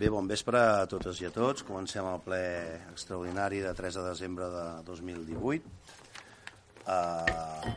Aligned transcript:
Bé, 0.00 0.08
bon 0.08 0.24
vespre 0.24 0.56
a 0.56 0.86
totes 0.88 1.18
i 1.20 1.26
a 1.28 1.30
tots. 1.34 1.60
Comencem 1.68 2.06
el 2.08 2.22
ple 2.24 2.44
extraordinari 2.88 3.58
de 3.60 3.72
3 3.76 3.98
de 3.98 4.04
desembre 4.06 4.46
de 4.48 4.62
2018. 4.86 5.72
Eh, 6.94 7.72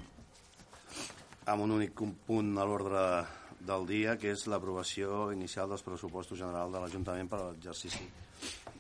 amb 1.52 1.66
un 1.66 1.74
únic 1.76 2.00
punt 2.24 2.54
a 2.56 2.64
l'ordre 2.64 3.02
del 3.60 3.84
dia, 3.90 4.14
que 4.16 4.32
és 4.32 4.46
l'aprovació 4.48 5.34
inicial 5.36 5.68
dels 5.68 5.84
pressupostos 5.84 6.40
generals 6.40 6.72
de 6.72 6.86
l'Ajuntament 6.86 7.28
per 7.28 7.42
a 7.42 7.50
l'exercici 7.50 8.08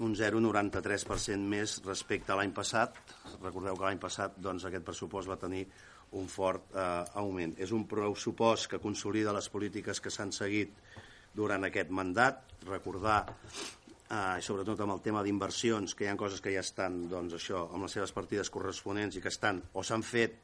un 0.00 0.14
0,93% 0.16 1.48
més 1.52 1.78
respecte 1.84 2.32
a 2.32 2.38
l'any 2.40 2.52
passat. 2.56 2.96
Recordeu 3.42 3.76
que 3.76 3.86
l'any 3.86 4.00
passat 4.00 4.38
doncs, 4.40 4.64
aquest 4.64 4.86
pressupost 4.86 5.28
va 5.28 5.38
tenir 5.40 5.66
un 6.18 6.26
fort 6.28 6.72
eh, 6.74 7.04
augment. 7.20 7.54
És 7.60 7.72
un 7.76 7.84
pressupost 7.88 8.70
que 8.72 8.80
consolida 8.82 9.34
les 9.36 9.48
polítiques 9.52 10.00
que 10.00 10.12
s'han 10.12 10.32
seguit 10.34 10.72
durant 11.36 11.68
aquest 11.68 11.92
mandat. 11.94 12.42
Recordar, 12.66 13.20
eh, 13.28 14.40
sobretot 14.42 14.80
amb 14.80 14.96
el 14.96 15.04
tema 15.04 15.22
d'inversions, 15.22 15.94
que 15.94 16.08
hi 16.08 16.10
ha 16.10 16.18
coses 16.18 16.40
que 16.40 16.54
ja 16.56 16.64
estan 16.64 17.04
doncs, 17.12 17.36
això, 17.38 17.66
amb 17.68 17.86
les 17.86 17.98
seves 17.98 18.16
partides 18.16 18.50
corresponents 18.50 19.16
i 19.16 19.22
que 19.22 19.32
estan 19.32 19.62
o 19.74 19.84
s'han 19.86 20.02
fet 20.02 20.40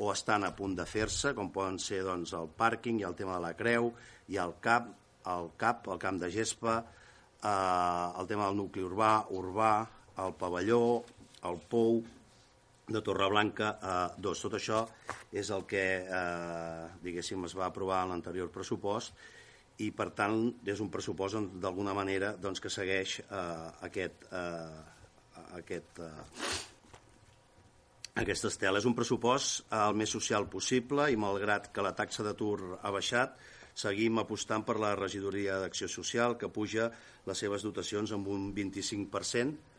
o 0.00 0.08
estan 0.12 0.46
a 0.46 0.54
punt 0.56 0.78
de 0.78 0.86
fer-se, 0.88 1.34
com 1.36 1.50
poden 1.52 1.78
ser 1.82 2.00
doncs, 2.06 2.32
el 2.38 2.48
pàrquing, 2.56 3.02
i 3.02 3.04
el 3.04 3.18
tema 3.18 3.36
de 3.36 3.44
la 3.44 3.52
creu, 3.58 3.92
i 4.32 4.38
el 4.40 4.54
CAP, 4.64 4.88
el 5.28 5.50
CAP, 5.60 5.90
el 5.92 6.00
camp 6.00 6.22
de 6.22 6.30
gespa, 6.32 6.80
eh, 7.42 8.20
el 8.20 8.30
tema 8.30 8.48
del 8.48 8.58
nucli 8.62 8.84
urbà, 8.86 9.12
urbà, 9.34 9.74
el 10.22 10.34
pavelló, 10.38 10.82
el 11.48 11.60
pou 11.68 12.02
de 12.92 13.02
Torreblanca 13.02 13.74
eh, 13.76 14.22
2. 14.22 14.42
Tot 14.46 14.56
això 14.58 14.82
és 15.32 15.50
el 15.54 15.66
que, 15.68 15.84
eh, 16.06 16.88
diguéssim, 17.04 17.44
es 17.48 17.56
va 17.58 17.68
aprovar 17.68 18.02
en 18.04 18.14
l'anterior 18.14 18.50
pressupost 18.54 19.16
i, 19.82 19.90
per 19.90 20.10
tant, 20.16 20.50
és 20.68 20.80
un 20.84 20.90
pressupost 20.92 21.56
d'alguna 21.62 21.94
manera 21.96 22.34
doncs, 22.38 22.60
que 22.60 22.70
segueix 22.70 23.20
eh, 23.22 23.70
aquest, 23.88 24.26
eh, 24.30 24.82
aquest, 25.58 26.02
eh, 26.04 26.60
aquesta 28.22 28.52
estela. 28.52 28.78
És 28.78 28.88
un 28.88 28.96
pressupost 28.98 29.64
eh, 29.64 29.80
el 29.80 29.96
més 29.98 30.12
social 30.12 30.46
possible 30.52 31.08
i, 31.10 31.18
malgrat 31.18 31.72
que 31.72 31.84
la 31.84 31.94
taxa 31.96 32.26
d'atur 32.26 32.78
ha 32.82 32.92
baixat, 32.94 33.38
seguim 33.74 34.20
apostant 34.20 34.64
per 34.66 34.78
la 34.80 34.94
regidoria 34.98 35.58
d'acció 35.62 35.88
social, 35.88 36.36
que 36.38 36.52
puja 36.52 36.90
les 37.26 37.38
seves 37.38 37.64
dotacions 37.64 38.12
amb 38.12 38.28
un 38.28 38.50
25%. 38.54 39.70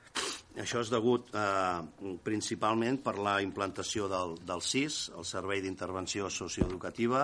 Això 0.61 0.83
és 0.83 0.91
degut 0.93 1.31
eh, 1.33 2.13
principalment 2.25 2.99
per 3.01 3.15
la 3.17 3.39
implantació 3.41 4.05
del, 4.09 4.35
del 4.45 4.61
CIS, 4.61 5.09
el 5.17 5.25
Servei 5.25 5.63
d'Intervenció 5.65 6.29
Socioeducativa, 6.29 7.23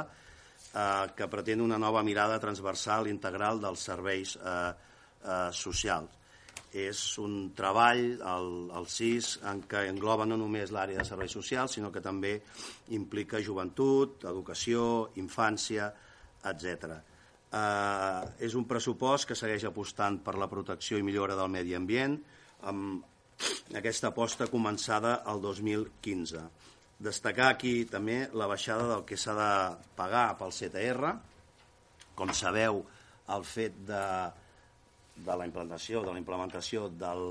eh, 0.74 1.06
que 1.16 1.28
pretén 1.30 1.62
una 1.62 1.78
nova 1.78 2.02
mirada 2.04 2.40
transversal 2.42 3.10
integral 3.12 3.62
dels 3.62 3.86
serveis 3.86 4.34
eh, 4.38 4.72
eh, 5.22 5.52
socials. 5.54 6.18
És 6.70 7.00
un 7.18 7.52
treball, 7.58 8.04
el, 8.18 8.52
el 8.78 8.90
CIS, 8.90 9.40
en 9.50 9.64
què 9.70 9.88
engloba 9.90 10.26
no 10.30 10.38
només 10.38 10.74
l'àrea 10.74 11.02
de 11.02 11.08
serveis 11.08 11.34
socials, 11.34 11.78
sinó 11.78 11.90
que 11.94 12.02
també 12.02 12.36
implica 12.98 13.42
joventut, 13.42 14.26
educació, 14.30 14.84
infància, 15.22 15.90
etc. 16.52 16.98
Eh, 17.50 18.46
és 18.46 18.56
un 18.56 18.68
pressupost 18.70 19.28
que 19.30 19.38
segueix 19.38 19.66
apostant 19.68 20.20
per 20.26 20.38
la 20.38 20.50
protecció 20.52 21.00
i 21.00 21.06
millora 21.06 21.38
del 21.40 21.52
medi 21.52 21.76
ambient, 21.78 22.20
amb 22.70 23.76
aquesta 23.80 24.12
aposta 24.12 24.50
començada 24.52 25.20
el 25.32 25.42
2015. 25.42 26.44
Destacar 27.00 27.54
aquí 27.54 27.86
també 27.88 28.26
la 28.36 28.50
baixada 28.52 28.88
del 28.90 29.06
que 29.08 29.18
s'ha 29.18 29.36
de 29.38 29.52
pagar 29.96 30.34
pel 30.40 30.52
CTR. 30.52 31.14
Com 32.20 32.34
sabeu, 32.36 32.84
el 33.36 33.46
fet 33.48 33.78
de, 33.88 34.04
de 35.24 35.38
la 35.40 35.48
implantació, 35.48 36.04
de 36.04 36.12
la 36.12 36.20
implementació 36.20 36.90
del, 36.90 37.24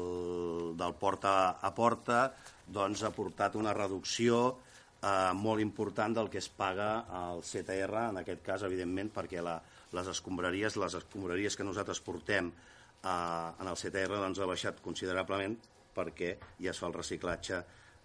del 0.78 0.94
porta 1.00 1.34
a 1.60 1.72
porta 1.76 2.22
doncs, 2.68 3.02
ha 3.04 3.12
portat 3.14 3.56
una 3.60 3.74
reducció 3.76 4.58
eh, 5.02 5.32
molt 5.34 5.62
important 5.62 6.14
del 6.16 6.30
que 6.30 6.40
es 6.42 6.48
paga 6.48 7.06
al 7.20 7.42
CTR, 7.42 8.08
en 8.10 8.20
aquest 8.22 8.44
cas, 8.46 8.64
evidentment, 8.66 9.12
perquè 9.14 9.42
la, 9.44 9.58
les 9.94 10.10
escombraries, 10.14 10.78
les 10.80 10.98
escombraries 11.00 11.56
que 11.56 11.66
nosaltres 11.66 12.00
portem 12.04 12.50
eh, 12.50 13.10
en 13.10 13.66
el 13.66 13.78
CTR 13.78 14.22
doncs, 14.22 14.40
ha 14.40 14.50
baixat 14.50 14.82
considerablement 14.84 15.58
perquè 15.98 16.36
ja 16.60 16.70
es 16.70 16.78
fa 16.78 16.88
el 16.90 16.96
reciclatge 16.96 17.60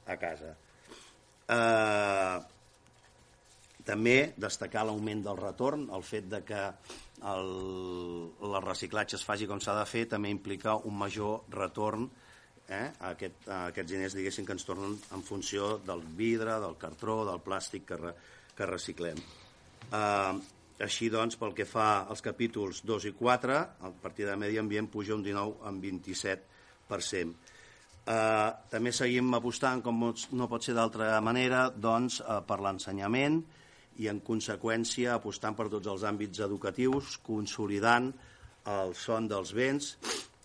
a 0.09 0.17
casa. 0.21 0.55
Eh, 1.53 2.37
també 3.83 4.17
destacar 4.39 4.85
l'augment 4.87 5.25
del 5.25 5.39
retorn, 5.39 5.89
el 5.93 6.05
fet 6.07 6.29
de 6.31 6.39
que 6.47 6.61
el, 7.29 7.49
el 8.43 8.59
reciclatge 8.63 9.17
es 9.19 9.25
faci 9.27 9.47
com 9.47 9.59
s'ha 9.63 9.75
de 9.75 9.85
fer 9.87 10.05
també 10.11 10.31
implica 10.31 10.77
un 10.87 10.95
major 10.97 11.43
retorn 11.51 12.07
eh, 12.07 12.22
a, 12.69 13.11
aquest, 13.11 13.47
a 13.47 13.67
aquests 13.69 13.91
diners 13.91 14.15
diguéssim 14.15 14.45
que 14.47 14.55
ens 14.55 14.65
tornen 14.67 14.95
en 15.15 15.23
funció 15.23 15.77
del 15.85 16.03
vidre, 16.17 16.59
del 16.63 16.77
cartró, 16.79 17.23
del 17.27 17.41
plàstic 17.43 17.85
que, 17.89 17.99
re, 17.99 18.13
que 18.55 18.67
reciclem. 18.69 19.19
Eh, 19.91 20.33
així 20.83 21.09
doncs, 21.13 21.37
pel 21.39 21.53
que 21.55 21.67
fa 21.69 22.05
als 22.09 22.23
capítols 22.25 22.83
2 22.87 23.09
i 23.11 23.13
4, 23.17 23.57
el 23.87 23.97
partit 24.01 24.27
de 24.29 24.37
Medi 24.39 24.59
Ambient 24.59 24.89
puja 24.91 25.15
un 25.15 25.23
19 25.23 25.67
en 25.69 25.81
27%. 25.83 27.35
Eh, 28.03 28.49
també 28.71 28.91
seguim 28.91 29.31
apostant, 29.37 29.83
com 29.83 30.01
no 30.35 30.49
pot 30.51 30.65
ser 30.65 30.75
d'altra 30.75 31.19
manera, 31.23 31.69
doncs, 31.69 32.19
eh, 32.19 32.39
per 32.47 32.59
l'ensenyament 32.59 33.39
i, 33.99 34.09
en 34.09 34.19
conseqüència, 34.25 35.13
apostant 35.15 35.55
per 35.55 35.69
tots 35.71 35.87
els 35.87 36.03
àmbits 36.09 36.41
educatius, 36.43 37.17
consolidant 37.23 38.11
el 38.73 38.93
son 38.95 39.27
dels 39.27 39.51
vents 39.55 39.97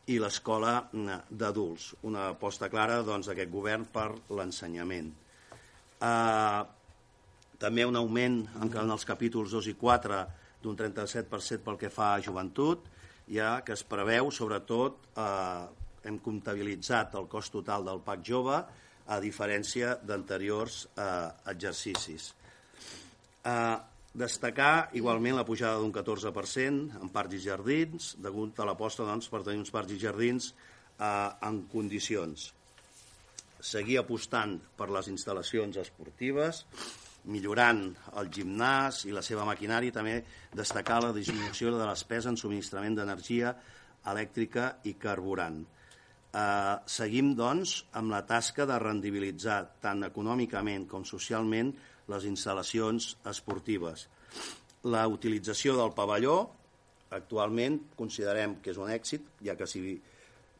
i 0.08 0.19
l'escola 0.20 0.80
d'adults. 0.92 1.92
Una 2.08 2.28
aposta 2.32 2.70
clara 2.72 3.02
doncs, 3.04 3.28
d'aquest 3.28 3.50
govern 3.52 3.86
per 3.92 4.08
l'ensenyament. 4.32 5.10
Eh, 6.00 6.60
també 7.58 7.84
un 7.84 7.98
augment 7.98 8.38
en 8.62 8.94
els 8.94 9.04
capítols 9.04 9.52
2 9.56 9.72
i 9.72 9.74
4 9.78 10.20
d'un 10.62 10.78
37% 10.78 11.64
pel 11.66 11.78
que 11.80 11.91
fa 11.92 12.14
a 12.14 12.22
joventut, 12.24 12.86
ja 13.28 13.58
que 13.64 13.74
es 13.76 13.84
preveu, 13.84 14.30
sobretot, 14.32 15.10
eh, 15.19 15.66
hem 16.08 16.19
comptabilitzat 16.25 17.14
el 17.19 17.28
cost 17.28 17.52
total 17.52 17.84
del 17.84 18.00
PAC 18.04 18.25
jove 18.25 18.58
a 19.08 19.20
diferència 19.20 19.96
d'anteriors 20.04 20.86
eh, 20.96 21.28
exercicis. 21.52 22.32
Eh, 23.44 23.76
Destacar 24.16 24.88
igualment 24.96 25.36
la 25.36 25.44
pujada 25.44 25.78
d'un 25.82 25.92
14% 25.92 27.00
en 27.02 27.10
parcs 27.12 27.36
i 27.36 27.42
jardins, 27.44 28.14
degut 28.24 28.58
a 28.58 28.66
l'aposta 28.66 29.04
doncs, 29.04 29.28
per 29.28 29.42
tenir 29.44 29.60
uns 29.60 29.72
parcs 29.74 29.92
i 29.92 29.98
jardins 30.00 30.52
eh, 30.52 31.28
en 31.44 31.60
condicions. 31.72 32.48
Seguir 33.60 33.98
apostant 34.00 34.56
per 34.78 34.88
les 34.94 35.10
instal·lacions 35.12 35.76
esportives, 35.82 36.64
millorant 37.28 37.82
el 38.16 38.30
gimnàs 38.32 39.02
i 39.08 39.12
la 39.12 39.22
seva 39.22 39.44
maquinària, 39.44 39.93
també 39.93 40.22
destacar 40.56 41.02
la 41.05 41.12
disminució 41.12 41.75
de 41.75 41.82
la 41.82 41.90
despesa 41.93 42.31
en 42.32 42.38
subministrament 42.40 42.96
d'energia 42.96 43.52
elèctrica 44.08 44.70
i 44.88 44.94
carburant. 44.96 45.60
Eh, 46.28 46.75
seguim, 46.87 47.34
doncs, 47.37 47.82
amb 48.00 48.12
la 48.14 48.25
tasca 48.26 48.66
de 48.69 48.78
rendibilitzar 48.81 49.60
tant 49.84 50.06
econòmicament 50.08 50.88
com 50.88 51.05
socialment 51.05 51.75
les 52.12 52.28
instal·lacions 52.28 53.14
esportives. 53.28 54.06
La 54.88 55.06
utilització 55.10 55.76
del 55.78 55.93
pavelló, 55.96 56.38
actualment 57.14 57.81
considerem 57.99 58.58
que 58.62 58.72
és 58.72 58.81
un 58.81 58.90
èxit, 58.93 59.25
ja 59.44 59.56
que 59.58 59.69
s'hi 59.69 59.99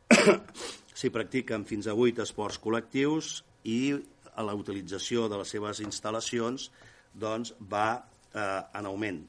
s'hi 0.99 1.11
practiquen 1.15 1.67
fins 1.69 1.87
a 1.87 1.95
8 1.95 2.25
esports 2.25 2.59
col·lectius 2.63 3.43
i 3.69 3.95
la 4.39 4.55
utilització 4.55 5.27
de 5.31 5.41
les 5.41 5.51
seves 5.55 5.83
instal·lacions 5.85 6.69
doncs, 7.15 7.53
va 7.61 7.89
eh, 7.99 8.79
en 8.79 8.89
augment. 8.89 9.21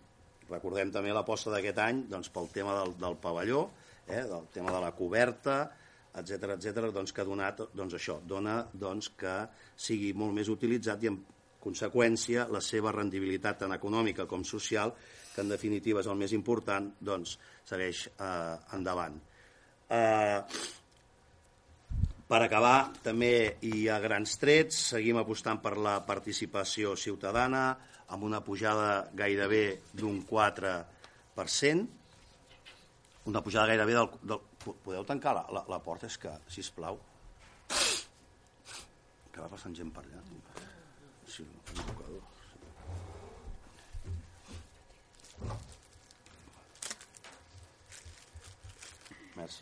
Recordem 0.50 0.94
també 0.94 1.14
l'aposta 1.14 1.54
d'aquest 1.54 1.82
any 1.84 2.04
doncs, 2.10 2.30
pel 2.34 2.50
tema 2.54 2.76
del, 2.80 2.96
del 3.02 3.18
pavelló, 3.22 3.68
eh, 4.08 4.24
del 4.30 4.48
tema 4.54 4.74
de 4.74 4.82
la 4.82 4.94
coberta, 4.98 5.60
etc 6.20 6.56
etc, 6.56 6.90
doncs, 6.94 7.14
que 7.14 7.22
ha 7.22 7.28
donat 7.28 7.62
doncs, 7.74 7.98
això, 7.98 8.20
dona 8.26 8.62
doncs, 8.74 9.12
que 9.18 9.36
sigui 9.78 10.14
molt 10.18 10.36
més 10.38 10.50
utilitzat 10.50 11.06
i 11.06 11.12
en 11.12 11.20
conseqüència 11.60 12.48
la 12.52 12.62
seva 12.64 12.94
rendibilitat 12.96 13.60
tant 13.64 13.74
econòmica 13.76 14.26
com 14.30 14.44
social, 14.48 14.94
que 15.34 15.44
en 15.44 15.52
definitiva 15.52 16.02
és 16.04 16.10
el 16.10 16.20
més 16.20 16.34
important, 16.36 16.92
doncs 17.00 17.38
segueix 17.68 18.08
eh, 18.12 18.76
endavant. 18.78 19.20
Eh, 19.90 20.40
per 22.30 22.42
acabar, 22.46 22.92
també 23.02 23.58
i 23.66 23.88
a 23.90 23.98
grans 24.04 24.36
trets, 24.38 24.78
seguim 24.94 25.18
apostant 25.18 25.62
per 25.64 25.76
la 25.82 25.96
participació 26.06 26.94
ciutadana, 26.94 27.64
amb 28.14 28.26
una 28.26 28.42
pujada 28.46 29.10
gairebé 29.18 29.82
d'un 29.98 30.22
4%, 30.30 31.88
una 33.30 33.42
pujada 33.42 33.68
gairebé 33.74 33.98
del... 33.98 34.10
del 34.24 34.46
podeu 34.60 35.06
tancar 35.08 35.34
la, 35.34 35.46
la, 35.56 35.62
la 35.72 35.80
porta? 35.82 36.10
És 36.10 36.18
que, 36.20 36.34
si 36.52 36.62
plau, 36.76 37.00
que 39.32 39.40
va 39.40 39.48
passant 39.50 39.74
gent 39.78 39.90
per 39.96 40.04
allà. 40.04 40.20
Sí, 41.30 41.44
un 41.46 41.86
tocador. 41.86 42.22
Merci. 49.38 49.62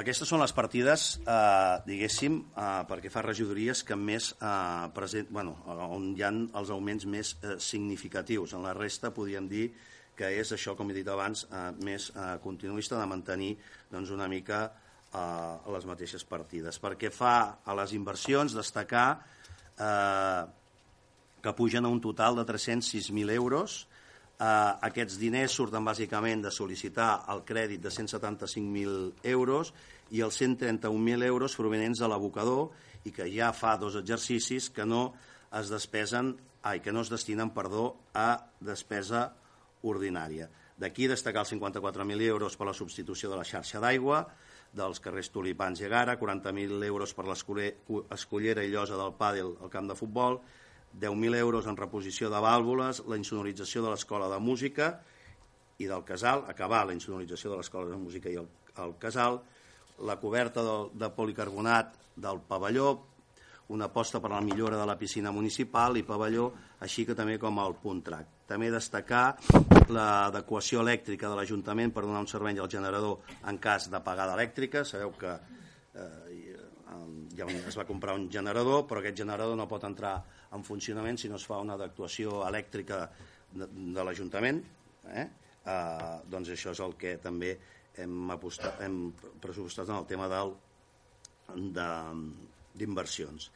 Aquestes 0.00 0.30
són 0.30 0.40
les 0.40 0.54
partides, 0.56 1.04
eh, 1.20 1.76
diguéssim, 1.84 2.40
eh, 2.40 2.66
perquè 2.88 3.10
fa 3.12 3.26
regidories 3.26 3.82
que 3.84 3.96
més 3.98 4.32
eh, 4.32 4.88
present, 4.96 5.28
bueno, 5.28 5.58
on 5.66 6.14
hi 6.16 6.22
ha 6.24 6.30
els 6.32 6.70
augments 6.70 7.04
més 7.04 7.36
eh, 7.42 7.58
significatius. 7.58 8.54
En 8.56 8.64
la 8.64 8.72
resta 8.72 9.12
podríem 9.12 9.50
dir 9.50 9.66
que 10.16 10.30
és 10.40 10.52
això, 10.56 10.76
com 10.78 10.88
he 10.90 10.94
dit 10.96 11.08
abans, 11.08 11.44
eh, 11.50 11.66
més 11.84 12.08
eh, 12.14 12.38
continuista 12.40 12.96
de 12.96 13.10
mantenir 13.10 13.56
doncs, 13.90 14.14
una 14.16 14.28
mica 14.28 14.70
eh, 15.12 15.72
les 15.74 15.86
mateixes 15.86 16.24
partides. 16.24 16.80
Perquè 16.82 17.12
fa 17.14 17.60
a 17.64 17.76
les 17.78 17.94
inversions 17.96 18.56
destacar 18.56 19.08
eh, 19.78 20.42
que 21.40 21.56
pugen 21.56 21.84
a 21.84 21.92
un 21.92 22.00
total 22.00 22.36
de 22.36 22.44
306.000 22.46 23.32
euros, 23.36 23.86
Eh, 24.40 24.72
aquests 24.88 25.18
diners 25.20 25.52
surten 25.52 25.84
bàsicament 25.84 26.40
de 26.40 26.50
sol·licitar 26.54 27.10
el 27.28 27.42
crèdit 27.44 27.82
de 27.84 27.90
175.000 27.92 29.26
euros 29.34 29.74
i 30.16 30.22
els 30.24 30.38
131.000 30.40 31.26
euros 31.26 31.56
provenents 31.58 32.00
de 32.00 32.08
l'abocador 32.08 32.70
i 33.04 33.12
que 33.12 33.26
ja 33.28 33.50
fa 33.52 33.74
dos 33.76 33.98
exercicis 34.00 34.70
que 34.72 34.86
no 34.88 35.10
es 35.60 35.68
despesen, 35.68 36.32
ai, 36.64 36.80
que 36.80 36.92
no 36.92 37.04
es 37.04 37.12
destinen 37.12 37.52
perdó, 37.52 37.98
a 38.16 38.48
despesa 38.64 39.26
ordinària. 39.84 40.48
D'aquí 40.80 41.04
destacar 41.04 41.44
els 41.44 41.52
54.000 41.52 42.24
euros 42.32 42.56
per 42.56 42.70
la 42.70 42.76
substitució 42.76 43.28
de 43.28 43.36
la 43.36 43.44
xarxa 43.44 43.82
d'aigua, 43.84 44.22
dels 44.72 45.00
carrers 45.02 45.30
Tulipans 45.34 45.80
i 45.82 45.86
Agara, 45.88 46.16
40.000 46.18 46.84
euros 46.86 47.14
per 47.14 47.26
l'escollera 47.26 48.64
i 48.64 48.70
llosa 48.70 48.98
del 48.98 49.14
pàdel 49.18 49.54
al 49.60 49.70
camp 49.72 49.90
de 49.90 49.98
futbol, 49.98 50.38
10.000 51.00 51.38
euros 51.38 51.66
en 51.70 51.78
reposició 51.78 52.30
de 52.30 52.40
vàlvules, 52.42 53.04
la 53.06 53.18
insonorització 53.18 53.82
de 53.84 53.92
l'escola 53.92 54.30
de 54.30 54.40
música 54.42 54.92
i 55.78 55.86
del 55.90 56.04
casal, 56.04 56.44
acabar 56.48 56.84
la 56.86 56.94
insonorització 56.94 57.52
de 57.52 57.60
l'escola 57.60 57.90
de 57.90 57.98
música 57.98 58.30
i 58.30 58.38
el, 58.40 58.48
el 58.84 58.96
casal, 58.98 59.40
la 60.06 60.18
coberta 60.20 60.64
de, 60.64 60.76
de 60.98 61.10
policarbonat 61.14 61.94
del 62.16 62.42
pavelló, 62.48 62.90
una 63.70 63.86
aposta 63.86 64.18
per 64.18 64.32
a 64.32 64.38
la 64.38 64.44
millora 64.44 64.76
de 64.76 64.86
la 64.86 64.98
piscina 64.98 65.30
municipal 65.30 65.96
i 65.96 66.06
pavelló, 66.06 66.50
així 66.82 67.06
que 67.06 67.14
també 67.14 67.38
com 67.38 67.58
el 67.62 67.78
punt 67.82 68.02
trac. 68.06 68.39
També 68.50 68.70
destacar 68.74 69.36
l'adequació 69.94 70.82
elèctrica 70.82 71.28
de 71.30 71.38
l'Ajuntament 71.38 71.92
per 71.94 72.02
donar 72.02 72.24
un 72.24 72.30
servei 72.30 72.58
al 72.58 72.70
generador 72.70 73.36
en 73.46 73.58
cas 73.62 73.86
d'apagada 73.92 74.34
elèctrica. 74.34 74.82
Sabeu 74.84 75.14
que 75.18 75.36
eh, 75.94 76.56
ja 77.38 77.46
es 77.46 77.78
va 77.78 77.86
comprar 77.86 78.16
un 78.18 78.26
generador, 78.32 78.86
però 78.90 79.00
aquest 79.00 79.22
generador 79.22 79.56
no 79.58 79.68
pot 79.70 79.84
entrar 79.86 80.16
en 80.56 80.64
funcionament 80.66 81.18
si 81.20 81.30
no 81.30 81.38
es 81.38 81.46
fa 81.46 81.60
una 81.62 81.78
actuació 81.78 82.42
elèctrica 82.48 83.04
de, 83.52 83.66
de 83.70 84.04
l'Ajuntament. 84.06 84.58
Eh? 85.06 85.26
Eh, 85.60 86.16
doncs 86.32 86.50
això 86.56 86.74
és 86.74 86.82
el 86.82 86.96
que 86.98 87.16
també 87.22 87.54
hem, 88.02 88.30
apostat, 88.34 88.82
hem 88.82 89.12
pressupostat 89.42 89.88
en 89.90 89.98
el 90.00 90.06
tema 90.10 90.26
d'inversions. 92.74 93.50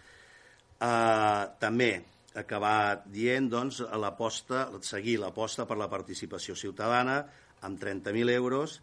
Eh, 0.79 1.45
també 1.63 1.91
acabar 2.35 3.05
dient 3.07 3.49
doncs, 3.51 3.81
l'aposta, 4.01 4.67
seguir 4.83 5.19
l'aposta 5.23 5.67
per 5.67 5.79
la 5.79 5.89
participació 5.91 6.57
ciutadana 6.59 7.23
amb 7.65 7.81
30.000 7.81 8.35
euros 8.35 8.81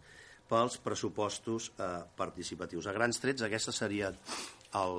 pels 0.48 0.78
pressupostos 0.84 1.70
eh, 1.78 2.02
participatius. 2.16 2.88
A 2.88 2.96
grans 2.96 3.20
trets, 3.22 3.44
aquesta 3.44 3.72
seria 3.72 4.10
el, 4.12 4.96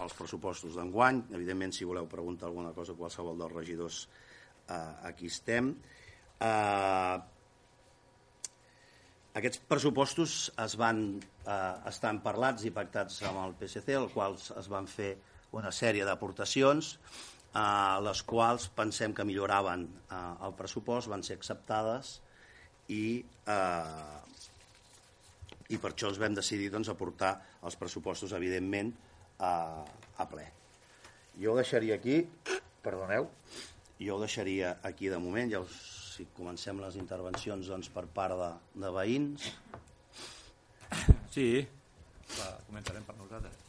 els 0.00 0.16
pressupostos 0.18 0.76
d'enguany. 0.76 1.22
Evidentment, 1.32 1.72
si 1.76 1.88
voleu 1.88 2.08
preguntar 2.10 2.48
alguna 2.48 2.72
cosa, 2.76 2.96
qualsevol 2.98 3.38
dels 3.40 3.54
regidors, 3.56 4.02
eh, 4.68 4.80
aquí 5.08 5.30
estem. 5.32 5.72
Eh, 6.42 7.18
aquests 9.40 9.62
pressupostos 9.68 10.50
es 10.60 10.76
van, 10.76 11.04
eh, 11.46 11.74
estan 11.88 12.20
parlats 12.24 12.66
i 12.68 12.72
pactats 12.74 13.22
amb 13.28 13.40
el 13.46 13.54
PSC, 13.60 13.96
els 13.96 14.12
quals 14.12 14.50
es 14.60 14.68
van 14.68 14.88
fer 14.88 15.14
una 15.56 15.72
sèrie 15.72 16.04
d'aportacions, 16.04 16.98
eh, 17.54 17.96
les 18.06 18.22
quals 18.28 18.68
pensem 18.76 19.14
que 19.14 19.26
milloraven 19.28 19.86
eh, 19.86 20.20
el 20.48 20.56
pressupost, 20.58 21.10
van 21.12 21.24
ser 21.26 21.38
acceptades 21.38 22.18
i 22.92 23.22
eh, 23.48 24.20
i 25.72 25.78
per 25.80 25.92
això 25.92 26.10
els 26.10 26.20
vam 26.20 26.34
decidir 26.36 26.68
doncs, 26.72 26.90
aportar 26.92 27.32
els 27.64 27.78
pressupostos, 27.80 28.34
evidentment, 28.36 28.92
a, 29.40 29.52
a 30.20 30.26
ple. 30.28 30.44
Jo 31.40 31.54
ho 31.54 31.56
deixaria 31.56 31.96
aquí, 31.96 32.18
perdoneu, 32.84 33.28
jo 33.96 34.16
ho 34.18 34.20
deixaria 34.20 34.76
aquí 34.84 35.08
de 35.08 35.20
moment, 35.22 35.48
ja 35.54 35.62
us, 35.64 35.78
si 36.12 36.26
comencem 36.36 36.82
les 36.82 36.98
intervencions 37.00 37.70
doncs, 37.72 37.88
per 37.94 38.04
part 38.18 38.36
de, 38.36 38.50
de 38.84 38.92
veïns. 38.98 39.48
Sí, 41.32 41.46
Va, 42.32 42.48
començarem 42.68 43.04
per 43.04 43.16
nosaltres. 43.18 43.61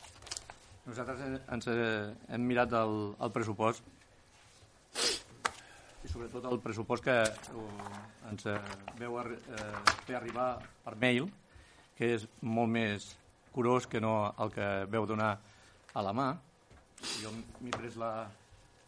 Nosaltres 0.83 1.21
ens 1.55 1.67
hem 1.71 2.43
mirat 2.43 2.73
el, 2.75 3.13
el 3.23 3.31
pressupost 3.31 3.85
i 6.03 6.09
sobretot 6.11 6.43
el 6.49 6.59
pressupost 6.59 7.05
que 7.05 7.15
ens 8.29 8.47
veu 8.99 9.15
eh, 9.21 9.37
fer 10.03 10.17
arribar 10.19 10.47
per 10.83 10.97
mail 10.99 11.29
que 11.95 12.09
és 12.17 12.25
molt 12.41 12.71
més 12.73 13.05
curós 13.53 13.87
que 13.87 14.01
no 14.03 14.33
el 14.43 14.51
que 14.51 14.67
veu 14.91 15.05
donar 15.07 15.37
a 15.93 16.01
la 16.01 16.13
mà. 16.15 16.29
Jo 17.21 17.31
m'he 17.33 17.71
pres 17.71 17.95
la, 18.01 18.25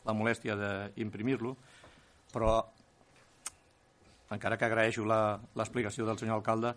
la 0.06 0.16
molèstia 0.18 0.56
d'imprimir-lo, 0.58 1.54
però 2.34 2.58
encara 4.36 4.58
que 4.58 4.68
agraeixo 4.68 5.06
l'explicació 5.06 6.08
del 6.10 6.18
senyor 6.18 6.42
alcalde, 6.42 6.74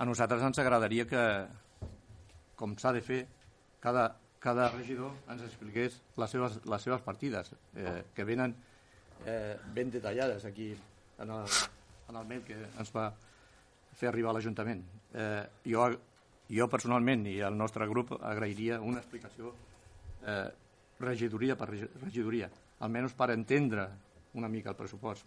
a 0.00 0.08
nosaltres 0.08 0.42
ens 0.46 0.58
agradaria 0.62 1.04
que, 1.06 1.24
com 2.56 2.72
s'ha 2.80 2.94
de 2.96 3.04
fer, 3.04 3.20
cada, 3.84 4.08
cada 4.40 4.70
regidor 4.72 5.12
ens 5.30 5.44
expliqués 5.44 6.00
les 6.16 6.32
seves, 6.32 6.58
les 6.64 6.82
seves 6.82 7.02
partides, 7.04 7.52
eh, 7.76 8.02
que 8.16 8.24
venen 8.24 8.54
eh, 9.26 9.56
ben 9.74 9.90
detallades 9.92 10.46
aquí 10.48 10.72
en 11.20 11.30
el, 11.30 11.58
en 12.08 12.16
el 12.16 12.26
mail 12.26 12.42
que 12.46 12.56
ens 12.56 12.92
va 12.94 13.10
fer 13.96 14.08
arribar 14.08 14.32
a 14.32 14.38
l'Ajuntament. 14.38 14.80
Eh, 15.12 15.44
jo, 15.68 15.90
jo 16.50 16.68
personalment 16.72 17.26
i 17.28 17.36
el 17.44 17.58
nostre 17.58 17.86
grup 17.90 18.14
agrairia 18.16 18.80
una 18.80 19.02
explicació 19.02 19.52
eh, 20.24 20.48
regidoria 21.00 21.56
per 21.56 21.68
regidoria, 21.70 22.48
almenys 22.80 23.16
per 23.16 23.30
entendre 23.34 23.86
una 24.40 24.48
mica 24.48 24.72
el 24.72 24.78
pressupost. 24.78 25.26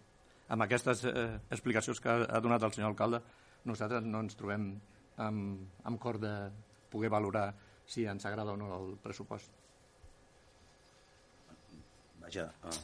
Amb 0.54 0.66
aquestes 0.66 1.04
eh, 1.08 1.28
explicacions 1.54 2.02
que 2.02 2.10
ha 2.10 2.40
donat 2.42 2.66
el 2.66 2.74
senyor 2.74 2.90
alcalde, 2.92 3.22
nosaltres 3.64 4.04
no 4.04 4.20
ens 4.24 4.36
trobem 4.36 4.72
amb, 5.22 5.62
amb 5.86 6.00
cor 6.02 6.18
de 6.20 6.34
poder 6.90 7.10
valorar 7.10 7.52
si 7.86 8.06
ens 8.10 8.26
agrada 8.26 8.52
o 8.52 8.56
no 8.56 8.70
el 8.78 8.96
pressupost. 9.02 9.50
Vaja, 12.24 12.48
eh, 12.64 12.76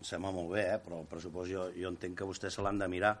sembla 0.00 0.32
molt 0.32 0.54
bé, 0.54 0.66
eh, 0.74 0.78
però 0.82 1.02
el 1.02 1.08
pressupost 1.10 1.52
jo, 1.52 1.70
jo 1.76 1.92
entenc 1.92 2.18
que 2.18 2.28
vostès 2.28 2.56
se 2.56 2.64
l'han 2.64 2.78
de 2.80 2.88
mirar 2.88 3.16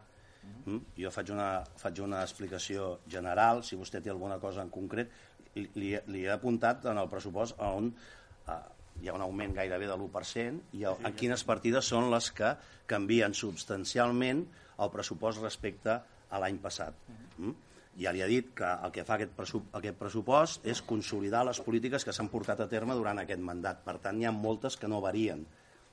Mm? 0.66 0.82
Jo 0.98 1.10
faig 1.14 1.30
una, 1.34 1.48
faig 1.80 2.00
una 2.04 2.22
explicació 2.26 2.96
general, 3.10 3.62
si 3.66 3.78
vostè 3.78 4.02
té 4.02 4.10
alguna 4.12 4.38
cosa 4.42 4.64
en 4.64 4.72
concret, 4.74 5.12
li, 5.54 5.66
li, 5.78 5.92
li 6.12 6.24
he 6.24 6.32
apuntat 6.34 6.88
en 6.90 6.98
el 7.00 7.10
pressupost 7.12 7.60
on 7.64 7.92
eh, 7.92 8.58
hi 9.02 9.10
ha 9.10 9.14
un 9.16 9.24
augment 9.24 9.54
gairebé 9.56 9.88
de 9.88 9.94
l'1% 9.96 10.76
i 10.78 10.84
en 10.88 11.16
quines 11.20 11.44
partides 11.48 11.92
són 11.92 12.10
les 12.12 12.30
que 12.36 12.54
canvien 12.90 13.34
substancialment 13.36 14.44
el 14.82 14.92
pressupost 14.92 15.42
respecte 15.44 15.96
a 15.96 16.42
l'any 16.42 16.58
passat. 16.62 16.96
Mm? 17.38 17.54
Ja 18.00 18.12
li 18.12 18.20
ha 18.20 18.28
dit 18.28 18.50
que 18.56 18.68
el 18.68 18.92
que 18.92 19.04
fa 19.08 19.16
aquest, 19.16 19.32
pressup 19.36 19.76
aquest 19.78 19.96
pressupost 20.00 20.66
és 20.68 20.82
consolidar 20.84 21.44
les 21.48 21.60
polítiques 21.64 22.04
que 22.04 22.12
s'han 22.12 22.28
portat 22.32 22.60
a 22.60 22.68
terme 22.68 22.96
durant 22.98 23.22
aquest 23.22 23.40
mandat. 23.40 23.80
Per 23.86 23.96
tant, 24.04 24.20
hi 24.20 24.28
ha 24.28 24.34
moltes 24.36 24.76
que 24.76 24.90
no 24.90 25.00
varien. 25.04 25.46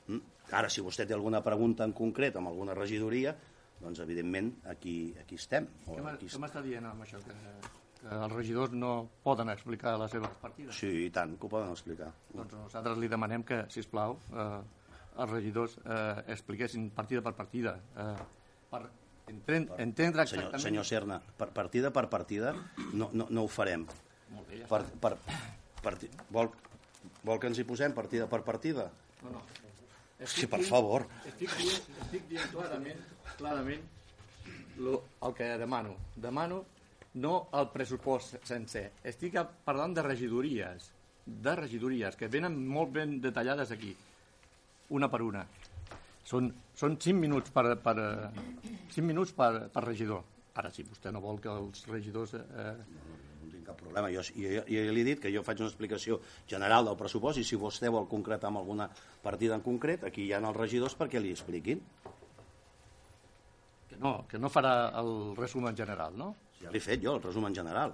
Mm? 0.07 0.19
Ara, 0.51 0.69
si 0.69 0.83
vostè 0.83 1.07
té 1.07 1.15
alguna 1.15 1.39
pregunta 1.45 1.87
en 1.87 1.95
concret 1.95 2.35
amb 2.35 2.51
alguna 2.51 2.75
regidoria, 2.75 3.31
doncs 3.79 4.03
evidentment 4.03 4.51
aquí, 4.71 5.13
aquí 5.21 5.39
estem. 5.39 5.69
O 5.87 5.95
què 5.95 6.03
m'està 6.43 6.63
dient 6.65 6.91
amb 6.91 7.05
això 7.05 7.21
que, 7.23 7.35
que 8.03 8.11
els 8.11 8.35
regidors 8.35 8.75
no 8.75 8.93
poden 9.23 9.51
explicar 9.53 9.95
les 9.99 10.11
seves 10.11 10.35
partides. 10.41 10.75
Sí, 10.75 10.91
i 11.05 11.09
tant, 11.15 11.37
que 11.39 11.47
ho 11.47 11.51
poden 11.51 11.71
explicar. 11.71 12.11
Doncs 12.33 12.55
nosaltres 12.59 12.99
li 12.99 13.11
demanem 13.11 13.45
que, 13.47 13.63
si 13.73 13.83
plau, 13.91 14.17
eh, 14.33 14.59
els 15.23 15.31
regidors 15.31 15.77
eh, 15.83 16.23
expliquessin 16.35 16.89
partida 16.95 17.23
per 17.25 17.35
partida, 17.37 17.77
eh, 18.03 18.11
per 18.71 18.83
entendre, 19.27 19.77
entendre 19.83 20.25
Senyor, 20.27 20.49
exactament... 20.49 20.63
senyor 20.63 20.85
Serna, 20.87 21.19
per 21.37 21.49
partida 21.55 21.91
per 21.95 22.07
partida 22.11 22.53
no, 22.93 23.09
no, 23.13 23.27
no 23.29 23.43
ho 23.43 23.51
farem. 23.51 23.87
Molt 24.33 24.49
bé, 24.49 24.61
ja 24.63 24.69
Per, 24.71 24.83
per, 25.01 25.15
parti, 25.83 26.09
vol, 26.33 26.51
vol 27.23 27.39
que 27.39 27.51
ens 27.51 27.59
hi 27.59 27.67
posem 27.67 27.95
partida 27.95 28.27
per 28.31 28.41
partida? 28.47 28.89
No, 29.23 29.35
no. 29.37 29.43
Sí, 30.29 30.47
per 30.47 30.61
favor. 30.63 31.03
Estic 31.27 31.51
dient, 31.59 31.89
estic 32.05 32.29
dient 32.29 32.51
clarament, 32.53 33.01
clarament 33.35 33.83
lo, 34.77 35.01
el 35.27 35.33
que 35.35 35.49
demano. 35.59 35.97
Demano 36.15 36.63
no 37.19 37.33
el 37.53 37.69
pressupost 37.73 38.39
sencer. 38.47 38.89
Estic 39.03 39.35
parlant 39.65 39.93
de 39.97 40.05
regidories, 40.05 40.89
de 41.25 41.55
regidories, 41.59 42.15
que 42.15 42.31
venen 42.31 42.55
molt 42.67 42.93
ben 42.95 43.19
detallades 43.21 43.73
aquí, 43.75 43.93
una 44.95 45.09
per 45.11 45.21
una. 45.25 45.43
Són, 46.23 46.53
són 46.79 46.95
5 47.03 47.19
minuts 47.19 47.51
per, 47.51 47.65
per, 47.83 47.95
5 48.93 49.03
minuts 49.03 49.33
per, 49.35 49.67
per 49.73 49.83
regidor. 49.83 50.23
Ara, 50.55 50.69
si 50.71 50.85
vostè 50.87 51.11
no 51.11 51.21
vol 51.23 51.41
que 51.43 51.51
els 51.51 51.87
regidors... 51.89 52.37
Eh, 52.39 52.75
No 53.43 53.49
tinc 53.51 53.65
cap 53.67 53.75
problema. 53.75 54.07
Jo, 54.07 54.21
jo, 54.39 54.61
jo 54.63 54.91
li 54.95 55.01
he 55.01 55.03
dit 55.03 55.19
que 55.19 55.31
jo 55.33 55.41
faig 55.43 55.59
una 55.59 55.67
explicació 55.67 56.21
general 56.47 56.87
del 56.87 56.95
pressupost 56.95 57.41
i 57.41 57.43
si 57.43 57.57
vostè 57.59 57.89
vol 57.91 58.07
concretar 58.07 58.47
amb 58.47 58.61
alguna 58.61 58.87
partida 59.21 59.57
en 59.59 59.65
concret, 59.65 60.05
aquí 60.07 60.23
hi 60.23 60.31
ha 60.31 60.39
els 60.39 60.55
regidors 60.55 60.95
perquè 60.95 61.19
li 61.19 61.33
expliquin. 61.35 61.81
que, 63.89 63.97
no, 63.99 64.25
que 64.29 64.39
no 64.39 64.49
farà 64.49 64.91
el 64.99 65.35
resum 65.37 65.67
en 65.67 65.75
general, 65.77 66.15
no? 66.17 66.33
Ja 66.61 66.71
l'he 66.71 66.79
fet 66.81 67.03
jo, 67.03 67.17
el 67.17 67.21
resum 67.23 67.45
en 67.49 67.55
general. 67.55 67.93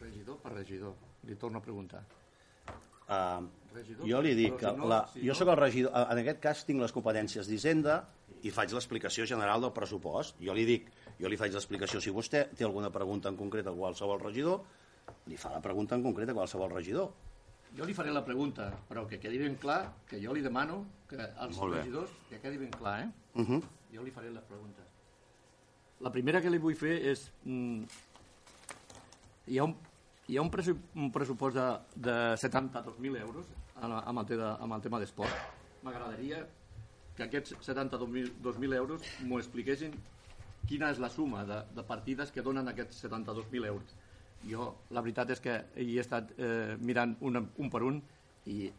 Regidor 0.00 0.38
per 0.42 0.52
regidor. 0.52 0.94
Li 1.24 1.36
torno 1.40 1.58
a 1.58 1.64
preguntar. 1.64 2.02
Uh, 3.08 3.44
Regidor, 3.74 4.06
jo 4.08 4.20
li 4.22 4.34
dic 4.38 4.54
que 4.56 4.70
si 4.70 4.76
no- 4.78 4.86
la, 4.88 5.00
si 5.12 5.26
jo 5.26 5.34
sóc 5.34 5.48
el 5.48 5.56
regidor, 5.58 5.92
en 5.94 6.18
aquest 6.22 6.38
cas 6.40 6.64
tinc 6.64 6.80
les 6.80 6.92
competències 6.94 7.46
d'Hisenda 7.48 7.98
i 8.42 8.50
faig 8.54 8.72
l'explicació 8.72 9.26
general 9.26 9.60
del 9.60 9.72
pressupost. 9.72 10.36
Jo 10.40 10.54
li 10.54 10.64
dic, 10.64 10.88
jo 11.20 11.28
li 11.28 11.36
faig 11.36 11.52
l'explicació. 11.52 12.00
Si 12.00 12.10
vostè 12.14 12.46
té 12.54 12.64
alguna 12.64 12.90
pregunta 12.90 13.28
en 13.28 13.36
concret 13.36 13.66
a 13.66 13.72
qualsevol 13.72 14.20
regidor, 14.22 14.62
li 15.26 15.36
fa 15.36 15.50
la 15.52 15.60
pregunta 15.60 15.94
en 15.96 16.02
concret 16.02 16.28
a 16.30 16.34
qualsevol 16.34 16.70
regidor. 16.70 17.10
Jo 17.76 17.84
li 17.84 17.92
faré 17.92 18.12
la 18.14 18.22
pregunta, 18.24 18.70
però 18.88 19.06
que 19.10 19.18
quedi 19.18 19.38
ben 19.38 19.56
clar 19.56 19.92
que 20.06 20.20
jo 20.22 20.32
li 20.32 20.40
demano 20.40 20.84
que 21.10 21.18
als 21.18 21.58
regidors 21.58 22.10
que 22.30 22.38
quedi 22.40 22.56
ben 22.58 22.70
clar, 22.70 23.00
eh? 23.02 23.10
Uh 23.34 23.42
-huh. 23.48 23.62
Jo 23.92 24.02
li 24.04 24.10
faré 24.12 24.30
les 24.30 24.44
preguntes. 24.44 24.84
La 26.00 26.10
primera 26.12 26.40
que 26.40 26.50
li 26.50 26.58
vull 26.58 26.76
fer 26.76 27.02
és... 27.10 27.32
Mm, 27.44 27.82
hi 29.48 29.58
ha 29.58 29.64
un, 29.64 29.74
hi 30.26 30.38
ha 30.38 30.42
un, 30.42 30.50
un 30.94 31.10
pressupost 31.12 31.56
de, 31.56 31.66
de 32.08 32.16
72.000 32.40 33.20
euros 33.20 33.46
amb 33.80 34.18
el, 34.20 34.26
de, 34.26 34.44
amb 34.44 34.72
el 34.72 34.84
tema 34.84 35.00
d'esport. 35.02 35.34
M'agradaria 35.84 36.44
que 37.14 37.26
aquests 37.26 37.56
72.000 37.60 38.76
euros 38.78 39.04
m'ho 39.28 39.40
expliquessin 39.42 39.92
quina 40.68 40.88
és 40.94 41.00
la 41.02 41.10
suma 41.12 41.44
de, 41.44 41.60
de 41.76 41.84
partides 41.84 42.32
que 42.32 42.42
donen 42.42 42.70
aquests 42.72 43.04
72.000 43.04 43.68
euros. 43.68 43.92
Jo, 44.48 44.70
la 44.92 45.02
veritat 45.04 45.30
és 45.34 45.44
que 45.44 45.58
hi 45.80 45.98
he 45.98 46.00
estat 46.02 46.32
eh, 46.38 46.76
mirant 46.80 47.14
un, 47.20 47.44
un 47.44 47.70
per 47.72 47.82
un 47.84 48.00
i 48.48 48.70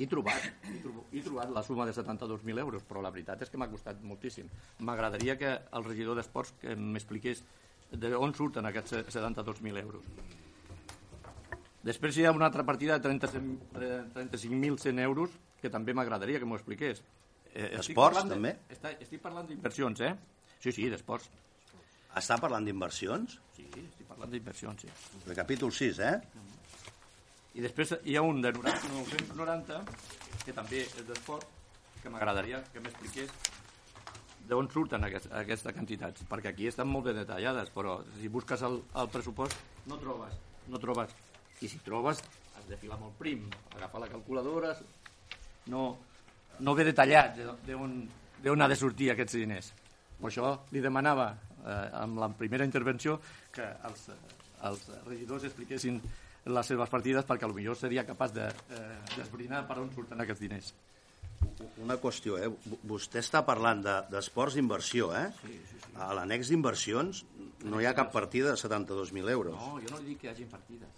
he 0.00 0.06
trobat, 0.08 0.44
he, 0.68 0.78
trobo, 0.80 1.06
he 1.12 1.20
trobat 1.24 1.50
la 1.52 1.64
suma 1.64 1.86
de 1.88 1.92
72.000 1.96 2.60
euros, 2.60 2.84
però 2.88 3.02
la 3.04 3.12
veritat 3.12 3.42
és 3.44 3.52
que 3.52 3.60
m'ha 3.60 3.68
costat 3.72 4.00
moltíssim. 4.04 4.48
M'agradaria 4.84 5.36
que 5.40 5.56
el 5.56 5.88
regidor 5.88 6.20
d'Esports 6.20 6.54
m'expliqués 6.76 7.42
d'on 7.90 8.36
surten 8.36 8.68
aquests 8.68 9.10
72.000 9.16 9.82
euros. 9.82 10.06
Després 11.82 12.16
hi 12.20 12.26
ha 12.28 12.32
una 12.36 12.46
altra 12.50 12.64
partida 12.68 12.98
de 12.98 13.04
35 13.08 13.70
35.100 14.14 15.00
euros 15.00 15.30
que 15.60 15.70
també 15.72 15.94
m'agradaria 15.96 16.38
que 16.40 16.44
m'ho 16.48 16.56
expliqués. 16.58 17.02
Eh, 17.54 17.70
Esports, 17.80 18.22
de- 18.24 18.34
també? 18.34 18.52
Està, 18.70 18.92
estic 19.00 19.20
parlant 19.22 19.46
d'inversions, 19.48 20.00
eh? 20.00 20.14
Sí, 20.60 20.72
sí, 20.72 20.88
d'esports. 20.92 21.28
Està 22.16 22.36
parlant 22.40 22.64
d'inversions? 22.66 23.38
Sí, 23.56 23.64
estic 23.70 24.06
parlant 24.08 24.30
d'inversions, 24.32 24.82
sí. 24.82 24.88
De 25.26 25.34
capítol 25.34 25.72
6, 25.72 25.98
eh? 26.00 26.20
I 27.54 27.60
després 27.64 27.96
hi 28.04 28.14
ha 28.16 28.22
un 28.22 28.40
de 28.42 28.52
90, 28.52 28.88
990, 28.94 29.80
que 30.44 30.52
també 30.54 30.82
és 30.84 31.06
d'esport, 31.08 31.46
que 32.02 32.08
m'agradaria 32.12 32.62
que 32.72 32.80
m'expliqués 32.80 33.30
d'on 34.48 34.68
surten 34.70 35.04
aquest, 35.04 35.26
aquestes 35.32 35.74
quantitats, 35.74 36.22
perquè 36.30 36.52
aquí 36.52 36.68
estan 36.70 36.88
molt 36.88 37.06
ben 37.10 37.16
detallades, 37.18 37.70
però 37.74 37.98
si 38.20 38.28
busques 38.28 38.62
el, 38.62 38.80
el 38.94 39.08
pressupost 39.12 39.56
no 39.86 39.98
trobes, 39.98 40.32
no 40.68 40.78
trobes. 40.78 41.10
I 41.60 41.68
si 41.68 41.78
trobes, 41.84 42.22
has 42.56 42.68
de 42.68 42.76
filar 42.80 42.98
molt 43.00 43.16
prim, 43.18 43.44
agafar 43.76 44.00
la 44.00 44.08
calculadora, 44.08 44.74
no, 45.66 45.98
no 46.60 46.74
ve 46.74 46.84
detallat 46.84 47.36
de- 47.36 47.76
d'on 48.42 48.62
ha 48.62 48.68
de 48.68 48.76
sortir 48.76 49.10
aquests 49.12 49.34
diners. 49.36 49.72
Per 50.20 50.28
això 50.30 50.58
li 50.72 50.80
demanava, 50.80 51.34
eh, 51.64 51.90
amb 52.00 52.18
la 52.18 52.28
primera 52.28 52.64
intervenció, 52.64 53.20
que 53.52 53.64
els, 53.84 54.08
els 54.62 54.88
regidors 55.06 55.44
expliquessin 55.44 56.00
les 56.46 56.66
seves 56.66 56.88
partides 56.88 57.24
perquè 57.28 57.46
potser 57.48 57.76
seria 57.76 58.06
capaç 58.06 58.32
de, 58.32 58.46
eh, 58.48 58.98
d'esbrinar 59.16 59.66
per 59.68 59.78
on 59.78 59.90
surten 59.92 60.20
aquests 60.20 60.40
diners. 60.40 60.72
Una 61.80 61.96
qüestió, 61.96 62.36
eh? 62.38 62.48
Vostè 62.86 63.20
està 63.20 63.44
parlant 63.44 63.82
de- 63.82 64.02
d'esports 64.10 64.54
d'inversió, 64.54 65.14
eh? 65.16 65.30
Sí, 65.42 65.60
sí, 65.70 65.76
sí. 65.84 65.92
A 65.96 66.12
l'annex 66.14 66.48
d'inversions 66.48 67.24
no 67.64 67.80
hi 67.80 67.86
ha 67.86 67.94
cap 67.94 68.12
partida 68.12 68.50
de 68.50 68.56
72.000 68.56 69.28
euros. 69.28 69.54
No, 69.56 69.78
jo 69.80 69.90
no 69.90 70.00
dic 70.00 70.20
que 70.20 70.26
hi 70.26 70.30
hagin 70.30 70.48
partides. 70.48 70.88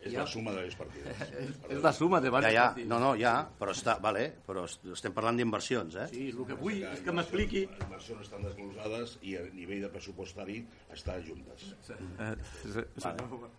És 0.00 0.12
Ja. 0.12 0.20
la 0.20 0.26
suma 0.30 0.52
de 0.54 0.62
les 0.62 0.76
partides. 0.78 1.22
És 1.74 1.82
la 1.82 1.92
suma 1.92 2.20
de 2.20 2.28
Ja, 2.28 2.30
diverses 2.30 2.54
ja, 2.54 2.64
partides. 2.68 2.88
no, 2.88 2.98
no, 3.02 3.08
ja, 3.18 3.32
però 3.58 3.72
està, 3.74 3.96
vale, 4.00 4.22
però 4.46 4.62
est- 4.68 4.84
estem 4.94 5.12
parlant 5.16 5.36
d'inversions, 5.40 5.96
eh? 5.96 6.06
Sí, 6.12 6.28
el 6.30 6.44
que 6.46 6.54
vull 6.60 6.84
és 6.86 7.00
que 7.02 7.14
m'expliqui... 7.16 7.64
Les 7.72 7.82
inversions 7.88 8.22
estan 8.28 8.46
desglosades 8.46 9.16
i 9.26 9.34
a 9.36 9.42
nivell 9.56 9.82
de 9.82 9.90
pressupostari 9.96 10.60
estan 10.94 11.24
juntes. 11.26 11.72
Eh, 11.90 12.34
se- 12.62 12.86
senyor- 12.96 13.50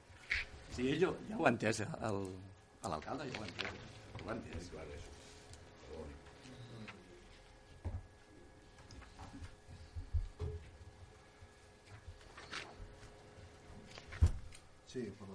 Sí, 0.72 0.94
jo 1.02 1.12
ja 1.28 1.36
ho 1.36 1.46
he 1.48 1.50
entès, 1.52 1.82
el, 1.82 2.20
a 2.86 2.92
l'alcalde 2.94 3.28
ja 3.34 3.40
ho 3.40 3.44
he 3.44 3.50
entès. 3.50 3.86
Ho 4.24 4.30
he 4.30 4.36
entès. 4.38 4.70
Clar, 4.72 4.86
és. 4.96 5.08
Sí, 14.88 15.02
perdó. 15.20 15.29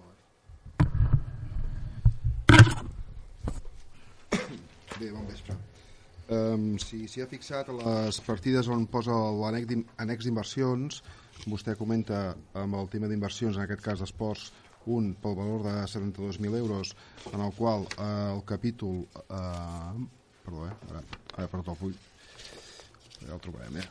Bé, 4.95 5.11
bon 5.11 5.25
vespre. 5.27 5.57
Um, 6.35 6.77
si 6.79 7.05
s'hi 7.11 7.23
ha 7.25 7.27
fixat 7.29 7.69
les 7.75 8.19
partides 8.25 8.69
on 8.71 8.87
posa 8.91 9.17
annex 9.51 10.23
d'inversions, 10.25 11.01
vostè 11.51 11.75
comenta 11.77 12.21
amb 12.61 12.79
el 12.79 12.89
tema 12.93 13.11
d'inversions, 13.11 13.59
en 13.59 13.65
aquest 13.67 13.83
cas 13.85 14.05
d'esports, 14.05 14.53
un 14.95 15.13
pel 15.21 15.35
valor 15.35 15.65
de 15.67 15.75
72.000 15.91 16.59
euros, 16.61 16.95
en 17.33 17.43
el 17.43 17.53
qual 17.59 17.89
eh, 17.99 18.07
el 18.37 18.45
capítol... 18.47 19.03
Eh, 19.25 20.05
perdó, 20.45 20.67
eh? 20.69 20.75
Ara, 20.91 21.03
ara 21.39 21.49
perdó 21.49 21.73
el 21.73 21.81
full. 21.81 21.95
Ja 23.25 23.33
el 23.35 23.41
trobarem, 23.41 23.81
eh? 23.81 23.89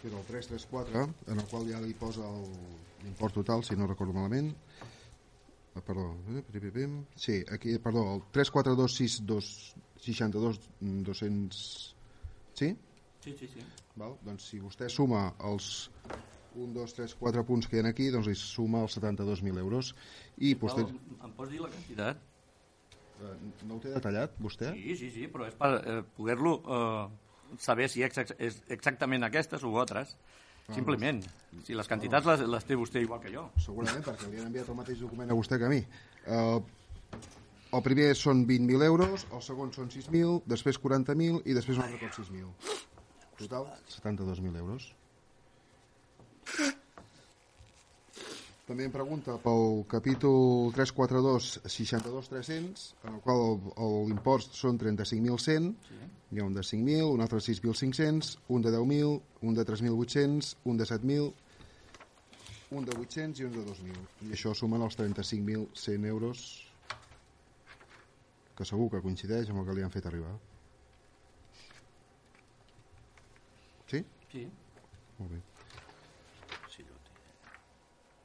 que 0.00 0.08
és 0.08 0.14
el 0.16 0.24
334, 0.24 1.02
en 1.28 1.40
el 1.42 1.48
qual 1.50 1.66
ja 1.68 1.80
li 1.82 1.92
posa 1.92 2.24
l'import 3.02 3.34
total, 3.36 3.60
si 3.66 3.76
no 3.76 3.88
recordo 3.90 4.14
malament. 4.16 4.54
Ah, 5.80 5.82
perdó, 5.82 6.14
eh, 6.28 7.04
sí, 7.16 7.42
aquí, 7.50 7.78
perdó, 7.78 8.16
el 8.16 8.22
3426 8.32 9.74
62 9.96 10.60
200... 10.80 11.96
Sí? 12.52 12.76
Sí, 13.20 13.34
sí, 13.38 13.48
sí. 13.48 13.60
Val? 13.96 14.18
Doncs 14.24 14.50
si 14.50 14.60
vostè 14.60 14.88
suma 14.92 15.30
els 15.40 15.90
1, 16.52 16.72
2, 16.74 16.94
3, 16.98 17.14
4 17.20 17.44
punts 17.48 17.68
que 17.68 17.78
hi 17.78 17.84
ha 17.84 17.88
aquí, 17.94 18.10
doncs 18.12 18.28
li 18.28 18.36
suma 18.36 18.82
els 18.84 18.98
72.000 18.98 19.62
euros. 19.62 19.94
I 20.36 20.52
vostè... 20.60 20.84
Em, 20.84 21.00
em 21.24 21.32
pots 21.38 21.52
dir 21.52 21.62
la 21.64 21.70
quantitat? 21.72 22.20
Eh, 23.20 23.34
No 23.64 23.78
ho 23.78 23.80
té 23.80 23.94
detallat, 23.94 24.36
vostè? 24.40 24.74
Sí, 24.76 24.96
sí, 25.00 25.10
sí, 25.16 25.28
però 25.32 25.48
és 25.48 25.56
per 25.56 25.72
eh, 25.80 25.98
poder-lo 26.16 26.56
eh, 26.60 27.56
saber 27.56 27.88
si 27.88 28.04
és 28.04 28.60
exactament 28.68 29.24
aquestes 29.24 29.64
o 29.64 29.72
altres. 29.80 30.16
Simplement. 30.74 31.22
Si 31.66 31.76
les 31.76 31.88
quantitats 31.90 32.26
les, 32.30 32.44
les 32.54 32.66
té 32.66 32.76
vostè 32.78 33.02
igual 33.02 33.20
que 33.22 33.32
jo. 33.32 33.48
Segurament, 33.60 34.04
perquè 34.06 34.28
li 34.30 34.40
han 34.40 34.50
enviat 34.50 34.70
el 34.70 34.78
mateix 34.78 35.00
document 35.02 35.30
a 35.30 35.38
vostè 35.38 35.58
que 35.60 35.66
a 35.68 35.72
mi. 35.72 35.80
Uh, 36.26 36.60
el 37.76 37.82
primer 37.86 38.08
són 38.18 38.44
20.000 38.48 38.86
euros, 38.86 39.26
el 39.30 39.42
segon 39.46 39.70
són 39.74 39.90
6.000, 39.92 40.40
després 40.50 40.78
40.000 40.82 41.42
i 41.46 41.54
després 41.54 41.78
un 41.78 41.86
altre 41.86 42.00
cop 42.02 42.16
6.000. 42.18 42.48
Total, 43.40 43.68
72.000 43.94 44.62
euros. 44.64 44.90
També 48.70 48.84
em 48.86 48.92
pregunta 48.94 49.34
pel 49.42 49.80
capítol 49.90 50.68
342 50.76 51.46
62.300, 51.64 52.84
en 53.02 53.16
el 53.16 53.22
qual 53.24 53.56
l'impost 54.06 54.54
són 54.54 54.78
35.100, 54.78 55.66
hi 56.30 56.38
ha 56.38 56.46
un 56.46 56.54
de 56.54 56.62
5.000, 56.62 57.08
un 57.10 57.24
altre 57.24 57.40
de 57.40 57.46
6.500, 57.48 58.28
un 58.54 58.62
de 58.62 58.70
10.000, 58.70 59.16
un 59.50 59.58
de 59.58 59.64
3.800, 59.66 60.52
un 60.70 60.78
de 60.78 60.86
7.000, 60.86 61.26
un 62.78 62.86
de 62.86 62.94
800 62.94 63.42
i 63.42 63.48
un 63.48 63.58
de 63.58 63.66
2.000. 63.72 64.06
I 64.28 64.38
això 64.38 64.54
sumen 64.54 64.86
els 64.86 65.00
35.100 65.02 66.06
euros 66.14 66.46
que 68.54 68.70
segur 68.70 68.86
que 68.94 69.02
coincideix 69.02 69.50
amb 69.50 69.64
el 69.64 69.66
que 69.66 69.80
li 69.80 69.82
han 69.88 69.90
fet 69.98 70.06
arribar. 70.06 70.36
Sí? 73.90 74.06
Sí. 74.30 74.46
Molt 75.18 75.34
bé. 75.34 75.42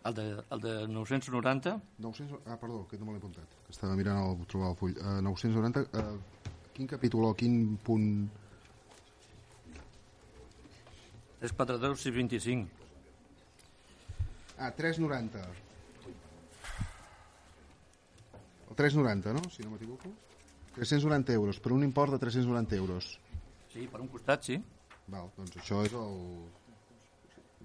El 0.05 0.13
de, 0.13 0.43
el 0.51 0.61
de 0.61 0.87
990, 0.87 1.81
900, 1.97 2.39
ah, 2.45 2.57
perdó, 2.61 2.87
que 2.87 2.97
no 2.97 3.07
me 3.07 3.13
l'he 3.13 3.17
apuntat. 3.17 3.53
que 3.65 3.73
Estava 3.73 3.95
mirant 3.97 4.19
el, 4.21 4.43
trobar 4.45 4.69
el 4.69 4.75
full. 4.77 4.91
Uh, 5.01 5.17
990, 5.25 5.81
uh, 5.81 6.43
quin 6.75 6.89
capítol 6.91 7.25
o 7.25 7.33
quin 7.33 7.55
punt... 7.81 8.27
és 11.41 11.53
42 11.53 12.05
i 12.05 12.13
25. 12.13 12.85
Ah, 14.59 14.69
390. 14.77 15.41
El 18.69 18.75
390, 18.75 19.33
no? 19.33 19.49
Si 19.49 19.65
no 19.65 19.73
m'equivoco. 19.73 20.13
390 20.75 21.33
euros, 21.33 21.59
per 21.59 21.73
un 21.73 21.83
import 21.87 22.13
de 22.13 22.19
390 22.19 22.75
euros. 22.75 23.09
Sí, 23.73 23.87
per 23.89 24.03
un 24.03 24.11
costat, 24.11 24.45
sí. 24.45 24.59
Val, 25.07 25.33
doncs 25.37 25.57
això 25.61 25.81
és 25.87 25.97
el... 25.97 26.21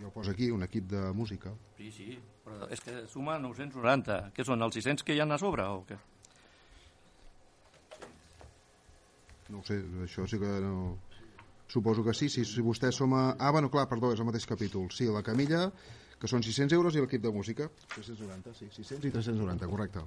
Jo 0.01 0.09
ho 0.09 0.13
poso 0.15 0.33
aquí, 0.33 0.49
un 0.51 0.63
equip 0.65 0.87
de 0.89 1.01
música. 1.13 1.53
Sí, 1.77 1.91
sí, 1.93 2.15
però 2.45 2.69
és 2.73 2.81
que 2.81 3.03
suma 3.13 3.37
990. 3.43 4.17
Què 4.37 4.47
són, 4.49 4.65
els 4.65 4.79
600 4.79 5.05
que 5.05 5.17
hi 5.17 5.21
ha 5.21 5.29
a 5.29 5.39
sobre 5.39 5.67
o 5.69 5.83
què? 5.89 5.99
No 9.51 9.61
ho 9.61 9.67
sé, 9.67 9.81
això 10.07 10.27
sí 10.31 10.41
que 10.41 10.57
no... 10.65 10.99
Suposo 11.71 12.03
que 12.03 12.15
sí, 12.17 12.31
si, 12.33 12.45
si 12.49 12.65
vostè 12.67 12.91
soma... 12.91 13.37
Ah, 13.39 13.53
bueno, 13.55 13.69
clar, 13.71 13.87
perdó, 13.91 14.11
és 14.15 14.23
el 14.23 14.27
mateix 14.27 14.47
capítol. 14.49 14.89
Sí, 14.91 15.07
la 15.07 15.23
camilla, 15.27 15.69
que 16.19 16.31
són 16.31 16.43
600 16.43 16.75
euros, 16.79 16.97
i 16.97 17.05
l'equip 17.05 17.23
de 17.23 17.31
música, 17.35 17.69
390, 17.95 18.57
sí, 18.57 18.71
600 18.75 19.07
i 19.07 19.13
390, 19.15 19.69
correcte. 19.71 20.03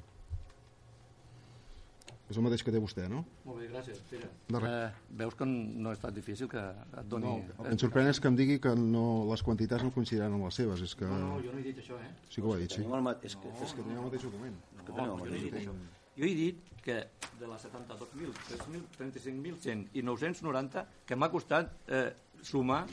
És 2.31 2.37
el 2.39 2.43
mateix 2.45 2.63
que 2.63 2.71
té 2.71 2.79
vostè, 2.79 3.03
no? 3.11 3.25
Molt 3.43 3.59
bé, 3.59 3.67
gràcies, 3.69 3.97
Pere. 4.09 4.29
De 4.47 4.59
res. 4.63 4.71
Eh, 4.71 5.15
veus 5.19 5.35
que 5.35 5.45
no 5.45 5.91
és 5.91 5.99
tan 5.99 6.13
difícil 6.15 6.47
que 6.49 6.61
et 6.63 7.09
doni... 7.11 7.25
No, 7.27 7.33
el 7.59 7.65
que 7.67 7.73
em 7.75 7.81
sorprèn 7.81 8.07
és 8.09 8.19
que 8.23 8.29
em 8.31 8.37
digui 8.39 8.59
que 8.63 8.71
no, 8.79 9.03
les 9.29 9.43
quantitats 9.43 9.83
no 9.83 9.91
coincidiran 9.91 10.33
amb 10.37 10.47
les 10.47 10.55
seves. 10.61 10.81
És 10.87 10.95
que... 10.95 11.05
No, 11.09 11.19
no, 11.33 11.41
jo 11.43 11.51
no 11.51 11.59
he 11.59 11.65
dit 11.67 11.81
això, 11.83 11.99
eh? 11.99 12.13
Sí 12.29 12.39
que 12.39 12.47
ho 12.47 12.53
ha 12.55 12.61
dit, 12.61 12.71
sí. 12.71 12.85
El. 12.87 13.09
És 13.27 13.35
que, 13.35 13.51
és 13.51 13.65
És 13.67 13.75
que 13.75 13.83
tenim 13.83 13.99
el 13.99 14.07
mateix 14.07 14.23
document. 14.29 14.55
que 14.79 14.87
tenim 14.93 15.03
el 15.03 15.11
no 15.11 15.19
he 15.25 15.29
mateix. 15.35 15.59
això. 15.61 15.75
Jo 16.15 16.25
he 16.29 16.33
dit 16.39 16.71
que 16.85 16.97
de 17.41 17.47
les 17.51 17.67
72.000, 17.67 18.33
3.000, 18.47 18.87
35.100 18.99 19.85
i 19.99 20.01
990 20.07 20.87
que 21.05 21.15
m'ha 21.19 21.29
costat 21.33 21.71
eh, 21.87 22.09
sumar 22.41 22.83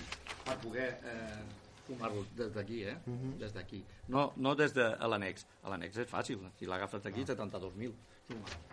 per 0.44 0.56
poder 0.62 0.86
eh, 1.04 1.42
sumar-los 1.86 2.30
des 2.38 2.52
d'aquí, 2.54 2.82
eh? 2.86 2.96
Des 3.38 3.52
d'aquí. 3.54 3.82
No, 4.08 4.32
no 4.36 4.54
des 4.58 4.72
de 4.74 4.86
l'annex. 5.06 5.46
A 5.62 5.70
l'annex 5.72 5.98
és 6.02 6.08
fàcil, 6.10 6.42
si 6.58 6.66
l'agafes 6.70 7.02
d'aquí, 7.02 7.24
72.000. 7.26 7.92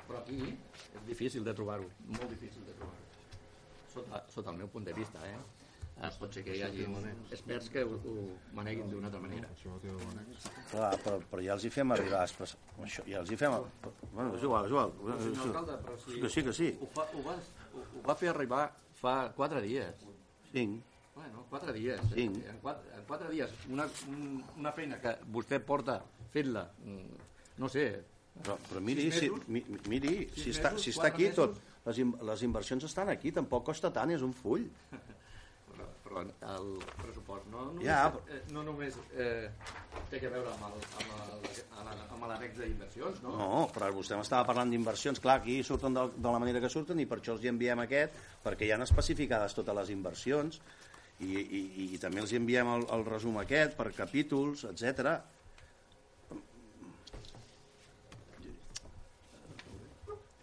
Però 0.08 0.22
aquí 0.22 0.40
és 0.48 1.04
difícil 1.08 1.46
de 1.48 1.54
trobar-ho, 1.58 1.88
molt 2.14 2.30
difícil 2.32 2.66
de 2.68 2.76
trobar-ho. 2.80 3.06
Sota, 3.94 4.24
sota 4.32 4.54
el 4.54 4.60
meu 4.62 4.70
punt 4.72 4.86
de 4.88 4.96
vista, 4.96 5.24
eh? 5.28 5.38
Eh, 5.98 6.10
pot 6.20 6.36
ser 6.36 6.44
que 6.46 6.54
hi 6.54 6.60
hagi 6.62 6.84
experts 7.34 7.72
que 7.74 7.82
ho, 7.82 7.96
ho 8.06 8.26
maneguin 8.54 8.92
d'una 8.92 9.10
altra 9.10 9.22
manera. 9.24 9.48
Clar, 10.70 10.92
però, 11.02 11.16
però 11.32 11.42
ja 11.42 11.56
els 11.56 11.66
hi 11.66 11.72
fem 11.74 11.94
arribar... 11.96 12.20
Espres... 12.30 12.54
Això, 12.86 13.06
ja 13.10 13.24
els 13.24 13.32
hi 13.34 13.38
fem... 13.40 13.56
Bueno, 14.12 14.36
és 14.38 14.46
igual, 14.46 14.68
és 14.68 14.76
igual. 14.76 14.94
Senyor 15.24 15.48
alcalde, 15.48 15.80
però 15.88 15.98
si... 16.04 16.20
Que 16.22 16.30
sí, 16.36 16.44
que 16.46 16.54
sí. 16.54 16.68
Ho, 16.78 16.90
fa, 16.94 17.08
ho, 17.10 17.24
va, 17.26 17.34
ho, 17.74 17.88
va 18.06 18.18
fer 18.20 18.30
arribar 18.30 18.68
fa 19.02 19.16
quatre 19.40 19.64
dies. 19.66 20.06
Cinc. 20.52 20.94
Bueno, 21.16 21.48
quatre 21.50 21.74
dies. 21.74 22.04
Cinc. 22.14 22.44
En, 22.46 22.62
quatre, 22.62 22.94
en 23.00 23.10
quatre 23.10 23.34
dies. 23.34 23.58
Una, 23.74 23.90
un, 24.14 24.38
una 24.60 24.76
feina 24.78 25.02
que 25.02 25.16
vostè 25.34 25.58
porta 25.66 25.98
fent-la, 26.36 26.68
mm, 26.86 27.26
no 27.58 27.74
sé, 27.74 27.88
Però, 28.44 28.58
però 28.70 28.82
miri, 28.84 29.10
si, 29.12 29.30
mi, 29.48 29.64
miri 29.90 30.16
si, 30.36 30.52
està, 30.54 30.72
mesos, 30.74 30.86
si 30.86 30.94
està 30.96 31.10
aquí 31.12 31.30
mesos? 31.30 31.36
tot, 31.36 31.86
les, 31.88 32.02
in, 32.04 32.14
les 32.30 32.44
inversions 32.48 32.84
estan 32.88 33.10
aquí, 33.14 33.32
tampoc 33.36 33.66
costa 33.72 33.92
tant, 33.94 34.12
és 34.16 34.24
un 34.26 34.34
full. 34.38 34.68
però, 35.74 35.88
però 36.06 36.24
el 36.54 36.74
pressupost 37.02 37.50
no 37.52 37.66
només, 37.70 37.86
Ja, 37.88 38.06
eh, 38.32 38.44
no 38.56 38.64
només 38.64 38.96
eh, 39.18 39.50
té 40.12 40.22
que 40.22 40.30
veure 40.32 40.54
amb 40.54 40.70
el- 40.70 40.88
amb 41.04 41.08
d'inversions, 42.58 43.22
no? 43.24 43.36
No, 43.38 43.62
però 43.74 43.90
vostè 43.96 44.18
m'estava 44.18 44.46
parlant 44.48 44.72
d'inversions. 44.74 45.22
Clar, 45.24 45.40
aquí 45.42 45.60
surten 45.66 45.96
de, 45.96 46.06
de 46.16 46.34
la 46.34 46.42
manera 46.42 46.62
que 46.64 46.72
surten 46.72 47.00
i 47.00 47.08
per 47.10 47.20
això 47.22 47.36
els 47.36 47.46
hi 47.46 47.52
enviem 47.52 47.82
aquest, 47.84 48.18
perquè 48.44 48.68
hi 48.68 48.74
han 48.76 48.86
especificades 48.86 49.56
totes 49.58 49.78
les 49.78 49.92
inversions 49.94 50.60
i, 51.20 51.32
i, 51.34 51.62
i, 51.62 51.88
i 51.96 52.02
també 52.02 52.22
els 52.24 52.34
hi 52.34 52.40
enviem 52.42 52.70
el, 52.76 52.86
el 52.94 53.06
resum 53.08 53.40
aquest 53.42 53.78
per 53.78 53.90
capítols, 53.98 54.66
etc. 54.72 55.18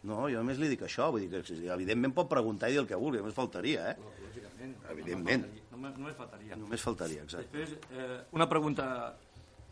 No, 0.05 0.25
jo 0.29 0.41
només 0.43 0.59
li 0.61 0.69
dic 0.69 0.85
això, 0.85 1.11
vull 1.13 1.25
dir 1.25 1.43
que 1.43 1.59
evidentment 1.73 2.13
pot 2.17 2.29
preguntar 2.29 2.69
i 2.69 2.77
dir 2.77 2.83
el 2.83 2.89
que 2.89 2.99
vulgui, 3.01 3.23
només 3.23 3.37
faltaria, 3.37 3.93
eh? 3.93 3.97
Lògicament. 4.05 4.75
Evidentment. 4.93 5.47
Només, 5.73 5.95
només 6.01 6.19
faltaria. 6.19 6.59
Només 6.61 6.85
faltaria, 6.85 7.23
exacte. 7.25 7.53
Després, 7.57 7.95
eh, 7.97 8.19
una 8.37 8.49
pregunta 8.49 8.87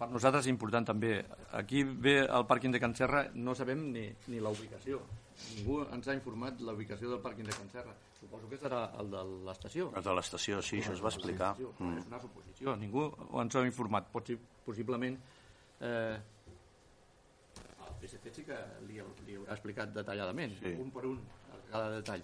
per 0.03 0.09
nosaltres 0.11 0.49
important 0.51 0.88
també. 0.88 1.12
Aquí 1.59 1.85
ve 1.85 2.16
el 2.25 2.47
pàrquing 2.49 2.73
de 2.75 2.81
Can 2.83 2.95
Serra, 2.99 3.27
no 3.35 3.55
sabem 3.55 3.85
ni, 3.92 4.09
ni 4.33 4.40
la 4.42 4.51
ubicació. 4.51 5.03
Ningú 5.57 5.83
ens 5.95 6.09
ha 6.09 6.16
informat 6.16 6.61
la 6.64 6.75
ubicació 6.77 7.12
del 7.12 7.21
pàrquing 7.23 7.47
de 7.47 7.55
Can 7.55 7.71
Serra. 7.73 7.95
Suposo 8.18 8.49
que 8.51 8.59
serà 8.59 8.83
el 9.03 9.11
de 9.12 9.23
l'estació. 9.47 9.90
El 9.99 10.05
de 10.07 10.16
l'estació, 10.18 10.61
sí, 10.62 10.81
això 10.83 10.97
es 10.97 11.03
va 11.05 11.12
explicar. 11.12 11.53
Mm. 11.61 12.01
És 12.01 12.11
una 12.11 12.21
suposició, 12.23 12.77
ningú 12.79 13.09
ens 13.42 13.57
ha 13.59 13.64
informat. 13.66 14.11
Pot 14.14 14.33
ser, 14.33 14.38
possiblement, 14.66 15.18
eh, 15.81 16.18
PSC 18.33 18.40
sí 18.40 18.45
que 18.49 18.59
li, 18.88 18.99
li 19.27 19.37
haurà 19.38 19.53
explicat 19.57 19.92
detalladament, 19.95 20.55
Sí. 20.61 20.73
un 20.81 20.90
per 20.90 21.05
un, 21.07 21.21
cada 21.71 21.90
detall. 21.99 22.23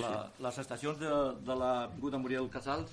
La, 0.00 0.30
les 0.42 0.58
estacions 0.58 0.98
de, 0.98 1.10
de 1.46 1.54
l'Avinguda 1.60 2.18
Muriel 2.18 2.48
Casals 2.50 2.90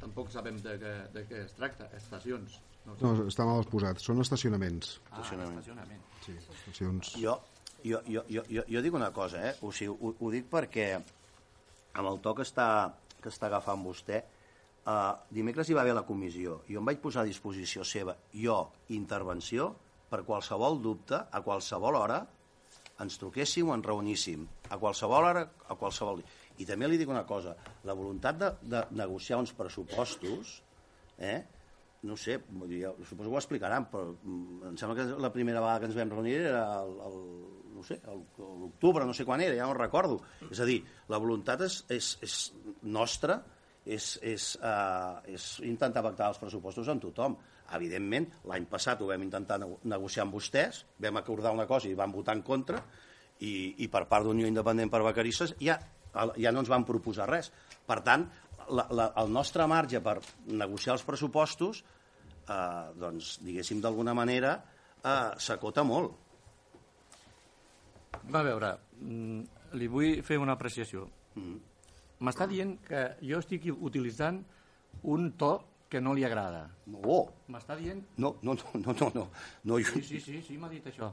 tampoc 0.00 0.30
sabem 0.32 0.56
de 0.64 0.76
què, 0.80 0.92
de 1.14 1.22
què 1.28 1.44
es 1.44 1.52
tracta, 1.58 1.86
estacions. 1.98 2.58
No. 2.86 2.94
No, 3.02 3.12
està 3.28 3.44
mal 3.46 3.62
posat. 3.70 4.00
Són 4.02 4.20
estacionaments. 4.22 4.96
ah, 5.10 5.20
estacionament. 5.20 6.00
Sí, 6.24 6.32
estacions... 6.40 7.12
Jo, 7.20 7.36
jo, 7.84 8.00
jo, 8.08 8.24
jo, 8.30 8.42
jo, 8.48 8.64
jo 8.68 8.82
dic 8.82 8.94
una 8.96 9.12
cosa, 9.12 9.42
eh? 9.50 9.54
O 9.62 9.70
sigui, 9.72 9.92
ho, 9.92 10.14
ho 10.18 10.30
dic 10.32 10.48
perquè 10.50 10.88
amb 10.96 12.06
el 12.08 12.18
to 12.24 12.34
que 12.38 12.46
està, 12.46 12.66
que 13.20 13.28
està 13.28 13.46
agafant 13.50 13.84
vostè, 13.84 14.22
eh, 14.86 15.12
dimecres 15.30 15.70
hi 15.70 15.76
va 15.76 15.84
haver 15.84 15.94
la 15.96 16.06
comissió 16.08 16.60
i 16.68 16.78
em 16.80 16.86
vaig 16.86 17.00
posar 17.02 17.24
a 17.24 17.30
disposició 17.30 17.84
seva, 17.84 18.16
jo, 18.34 18.60
intervenció, 18.96 19.70
per 20.10 20.24
qualsevol 20.26 20.80
dubte, 20.82 21.20
a 21.20 21.40
qualsevol 21.44 21.98
hora, 22.00 22.20
ens 23.00 23.16
truquéssim 23.20 23.70
o 23.70 23.76
ens 23.76 23.86
reuníssim, 23.86 24.42
a 24.68 24.78
qualsevol 24.78 25.30
hora, 25.30 25.46
a 25.68 25.76
qualsevol... 25.78 26.24
I 26.60 26.66
també 26.68 26.90
li 26.90 26.98
dic 27.00 27.08
una 27.08 27.24
cosa, 27.24 27.54
la 27.88 27.94
voluntat 27.96 28.36
de, 28.36 28.50
de 28.68 28.82
negociar 28.98 29.38
uns 29.40 29.54
pressupostos, 29.56 30.58
eh, 31.16 31.38
no 32.02 32.16
sé, 32.16 32.36
vull 32.48 32.68
dir, 32.68 32.82
suposo 33.08 33.28
que 33.28 33.36
ho 33.36 33.40
explicaran, 33.40 33.86
però 33.92 34.10
mm, 34.12 34.72
em 34.72 34.76
sembla 34.80 34.98
que 34.98 35.06
la 35.20 35.32
primera 35.32 35.62
vegada 35.62 35.80
que 35.80 35.88
ens 35.88 35.96
vam 35.96 36.12
reunir 36.12 36.36
era 36.42 36.64
el, 36.82 36.92
el 37.06 37.16
no 37.76 37.84
sé, 37.86 37.96
l'octubre, 38.04 39.06
no 39.08 39.16
sé 39.16 39.24
quan 39.28 39.40
era, 39.44 39.56
ja 39.56 39.68
no 39.68 39.76
recordo. 39.76 40.20
És 40.50 40.60
a 40.60 40.68
dir, 40.68 40.82
la 41.08 41.20
voluntat 41.22 41.64
és, 41.64 41.80
és, 41.92 42.12
és 42.24 42.36
nostra, 42.82 43.38
és, 43.90 44.10
és, 44.22 44.50
uh, 44.62 45.20
és 45.30 45.46
intentar 45.66 46.02
pactar 46.06 46.30
els 46.30 46.40
pressupostos 46.40 46.88
amb 46.92 47.02
tothom. 47.02 47.36
Evidentment, 47.76 48.26
l'any 48.50 48.66
passat 48.70 49.02
ho 49.02 49.08
vam 49.10 49.22
intentar 49.26 49.60
nego- 49.62 49.78
negociar 49.90 50.26
amb 50.26 50.34
vostès, 50.34 50.84
vam 50.98 51.18
acordar 51.20 51.54
una 51.54 51.66
cosa 51.70 51.88
i 51.90 51.96
van 51.98 52.12
votar 52.14 52.36
en 52.38 52.42
contra, 52.46 52.82
i, 53.40 53.52
i 53.84 53.88
per 53.88 54.04
part 54.10 54.26
d'Unió 54.26 54.48
Independent 54.50 54.90
per 54.92 55.00
Vacarisses 55.06 55.54
ja, 55.62 55.78
ja 56.36 56.52
no 56.52 56.62
ens 56.62 56.70
van 56.70 56.84
proposar 56.88 57.28
res. 57.30 57.50
Per 57.86 58.00
tant, 58.06 58.26
la, 58.70 58.86
la, 58.94 59.06
el 59.22 59.32
nostre 59.32 59.66
marge 59.70 60.02
per 60.04 60.18
negociar 60.50 60.96
els 60.98 61.06
pressupostos, 61.06 61.82
eh, 62.46 62.58
doncs, 63.00 63.38
diguéssim, 63.46 63.80
d'alguna 63.82 64.14
manera, 64.14 64.56
eh, 65.00 65.30
s'acota 65.38 65.86
molt. 65.86 66.12
A 68.20 68.44
veure, 68.44 68.74
mm, 69.00 69.74
li 69.80 69.88
vull 69.88 70.22
fer 70.26 70.38
una 70.38 70.58
apreciació. 70.58 71.08
M'està 72.20 72.46
dient 72.48 72.76
que 72.84 73.02
jo 73.24 73.40
estic 73.40 73.66
utilitzant 73.72 74.42
un 75.08 75.30
to 75.40 75.52
que 75.90 76.00
no 76.00 76.12
li 76.14 76.24
agrada. 76.24 76.66
No, 76.92 77.20
M'està 77.50 77.74
dient... 77.78 78.02
no, 78.22 78.36
no, 78.46 78.54
no, 78.54 78.80
no, 78.84 78.94
no, 79.00 79.08
no, 79.14 79.24
no 79.64 79.78
jo, 79.80 79.94
Sí, 79.96 80.02
sí, 80.06 80.20
sí, 80.20 80.42
sí 80.46 80.58
m'ha 80.58 80.68
dit 80.70 80.86
això. 80.86 81.10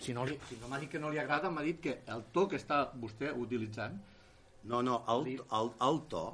Si 0.00 0.14
no, 0.16 0.24
li, 0.24 0.38
si 0.48 0.56
no 0.60 0.70
m'ha 0.70 0.78
dit 0.80 0.92
que 0.94 1.00
no 1.02 1.10
li 1.12 1.20
agrada, 1.20 1.50
m'ha 1.52 1.64
dit 1.66 1.82
que 1.84 1.98
el 2.14 2.24
to 2.32 2.46
que 2.48 2.56
està 2.60 2.86
vostè 2.94 3.34
utilitzant... 3.36 3.98
no, 4.64 4.80
no 4.80 5.02
el, 5.12 5.26
el, 5.34 5.70
el 5.88 6.00
to, 6.08 6.24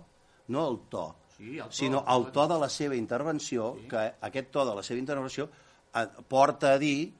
no 0.54 0.68
el 0.70 0.78
to, 0.92 1.06
Sí, 1.37 1.56
el 1.56 1.64
to, 1.64 1.72
sinó 1.72 2.04
el 2.14 2.28
to 2.30 2.46
de 2.46 2.59
la 2.61 2.68
seva 2.68 2.94
intervenció, 2.94 3.72
que 3.88 4.04
aquest 4.28 4.52
to 4.54 4.64
de 4.68 4.76
la 4.76 4.85
seva 4.87 5.00
intervenció 5.00 5.48
eh, 5.48 6.06
porta 6.28 6.74
a 6.74 6.78
dir 6.78 7.11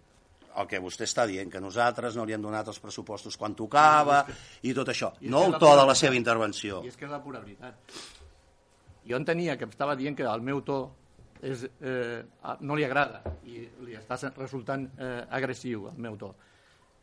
el 0.57 0.67
que 0.67 0.81
vostè 0.83 1.07
està 1.07 1.27
dient, 1.31 1.51
que 1.53 1.61
nosaltres 1.63 2.17
no 2.19 2.25
li 2.27 2.35
hem 2.35 2.43
donat 2.43 2.69
els 2.73 2.81
pressupostos 2.83 3.37
quan 3.39 3.55
tocava 3.55 4.25
i 4.63 4.75
tot 4.75 4.89
això, 4.89 5.13
I 5.21 5.29
no 5.31 5.45
el 5.47 5.59
to 5.59 5.75
de 5.77 5.87
la 5.87 5.95
seva 5.95 6.17
intervenció. 6.19 6.83
I 6.85 6.89
és 6.89 6.97
que 6.97 7.07
és 7.07 7.11
la 7.13 7.21
pura 7.23 7.41
veritat. 7.41 7.75
Jo 9.07 9.17
entenia 9.17 9.57
que 9.57 9.69
estava 9.71 9.97
dient 9.97 10.17
que 10.17 10.27
el 10.29 10.43
meu 10.43 10.61
to 10.67 10.81
és, 11.43 11.65
eh, 11.81 12.23
no 12.61 12.77
li 12.77 12.85
agrada 12.85 13.23
i 13.49 13.65
li 13.87 13.97
està 13.97 14.19
resultant 14.37 14.91
eh, 14.99 15.25
agressiu, 15.31 15.89
el 15.89 15.99
meu 15.99 16.17
to. 16.21 16.35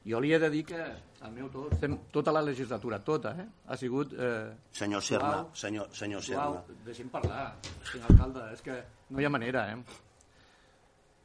Jo 0.07 0.21
li 0.23 0.31
he 0.31 0.39
de 0.39 0.49
dir 0.49 0.63
que 0.63 0.79
el 0.79 1.31
meu 1.35 1.49
to, 1.51 1.65
estem, 1.73 1.97
tota 2.13 2.31
la 2.31 2.41
legislatura, 2.45 2.99
tota, 3.03 3.33
eh, 3.41 3.47
ha 3.67 3.77
sigut... 3.77 4.13
Eh, 4.13 4.53
Senyor 4.71 5.03
Serna, 5.03 5.31
suau, 5.41 5.55
senyor, 5.55 5.89
senyor 5.91 6.23
Serna. 6.23 6.43
suau. 6.45 6.77
Deixi'm 6.85 7.09
parlar, 7.11 7.47
senyor 7.91 8.13
alcalde, 8.13 8.45
és 8.53 8.61
que 8.63 8.77
no 9.09 9.19
hi 9.19 9.27
ha 9.27 9.33
manera, 9.33 9.65
eh? 9.73 10.05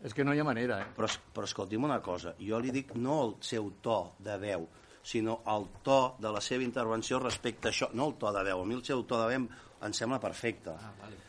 És 0.02 0.14
que 0.14 0.24
no 0.24 0.34
hi 0.34 0.40
ha 0.42 0.46
manera, 0.46 0.80
eh? 0.82 0.86
Però, 0.96 1.08
però 1.34 1.46
escolti'm 1.46 1.84
una 1.86 2.00
cosa, 2.02 2.34
jo 2.42 2.58
li 2.58 2.72
dic 2.74 2.94
no 2.98 3.18
el 3.24 3.36
seu 3.40 3.70
to 3.82 3.98
de 4.18 4.38
veu, 4.42 4.66
sinó 5.02 5.40
el 5.50 5.68
to 5.86 6.16
de 6.18 6.32
la 6.34 6.40
seva 6.42 6.66
intervenció 6.66 7.20
respecte 7.22 7.68
a 7.68 7.74
això, 7.74 7.90
no 7.94 8.08
el 8.10 8.16
to 8.18 8.32
de 8.34 8.42
veu. 8.50 8.62
A 8.62 8.66
mi 8.66 8.74
el 8.78 8.84
seu 8.86 9.04
to 9.06 9.20
de 9.22 9.28
veu 9.34 9.46
em 9.82 9.94
sembla 9.94 10.18
perfecte. 10.22 10.74
Ah, 10.74 10.90
vale. 11.00 11.20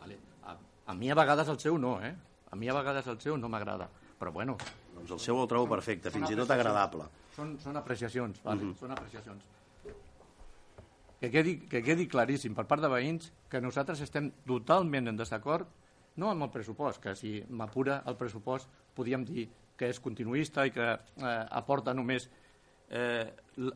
vale. 0.00 0.18
A, 0.44 0.56
a 0.90 0.94
mi 0.94 1.10
a 1.10 1.18
vegades 1.18 1.54
el 1.54 1.60
seu 1.62 1.78
no, 1.78 2.00
eh? 2.02 2.14
A 2.50 2.56
mi 2.56 2.68
a 2.68 2.74
vegades 2.74 3.06
el 3.06 3.20
seu 3.22 3.38
no 3.38 3.50
m'agrada. 3.50 3.88
Però 4.16 4.32
bueno, 4.32 4.56
Doncs 4.96 5.12
el 5.12 5.20
seu 5.20 5.38
el 5.42 5.48
trobo 5.50 5.68
perfecte, 5.74 6.10
fins 6.12 6.32
i 6.32 6.38
tot 6.38 6.50
agradable. 6.54 7.06
són, 7.36 7.56
són 7.60 7.76
apreciacions, 7.76 8.40
vale? 8.42 8.62
Mm 8.62 8.70
-hmm. 8.70 8.78
són 8.80 8.92
apreciacions. 8.92 9.42
Que 11.20 11.30
quedi, 11.30 11.58
que 11.68 11.82
quedi 11.82 12.06
claríssim 12.08 12.54
per 12.54 12.66
part 12.66 12.82
de 12.82 12.88
veïns 12.88 13.32
que 13.48 13.60
nosaltres 13.60 14.00
estem 14.00 14.32
totalment 14.46 15.08
en 15.08 15.16
desacord, 15.16 15.66
no 16.16 16.30
amb 16.30 16.46
el 16.46 16.50
pressupost, 16.50 17.02
que 17.02 17.14
si 17.18 17.38
m'apura 17.48 18.02
el 18.06 18.16
pressupost 18.16 18.70
podíem 18.96 19.24
dir 19.28 19.48
que 19.76 19.90
és 19.92 20.00
continuista 20.00 20.64
i 20.66 20.72
que 20.72 20.88
eh, 20.88 21.32
aporta 21.60 21.94
només 21.94 22.30
eh, 22.88 23.26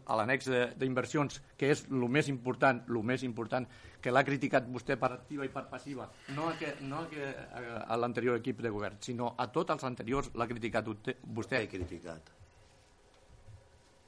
a 0.06 0.16
l'annex 0.16 0.48
d'inversions, 0.80 1.40
que 1.60 1.70
és 1.74 1.84
el 1.90 2.08
més 2.08 2.28
important, 2.32 2.82
el 2.88 3.00
més 3.04 3.24
important, 3.26 3.68
que 4.00 4.12
l'ha 4.12 4.24
criticat 4.24 4.68
vostè 4.72 4.96
per 5.00 5.12
activa 5.12 5.44
i 5.44 5.52
per 5.52 5.66
passiva, 5.68 6.08
no 6.36 6.48
a, 6.48 6.56
que, 6.56 6.74
no 6.80 7.04
a, 7.04 7.08
que, 7.10 7.28
a, 7.28 7.64
a 7.84 8.00
l'anterior 8.00 8.40
equip 8.40 8.62
de 8.64 8.72
govern, 8.72 9.00
sinó 9.04 9.34
a 9.36 9.50
tots 9.52 9.76
els 9.76 9.88
anteriors 9.88 10.32
l'ha 10.34 10.48
criticat 10.48 10.88
vostè, 10.88 11.16
Què 11.20 11.34
vostè 11.36 11.64
he 11.64 11.68
criticat? 11.68 12.39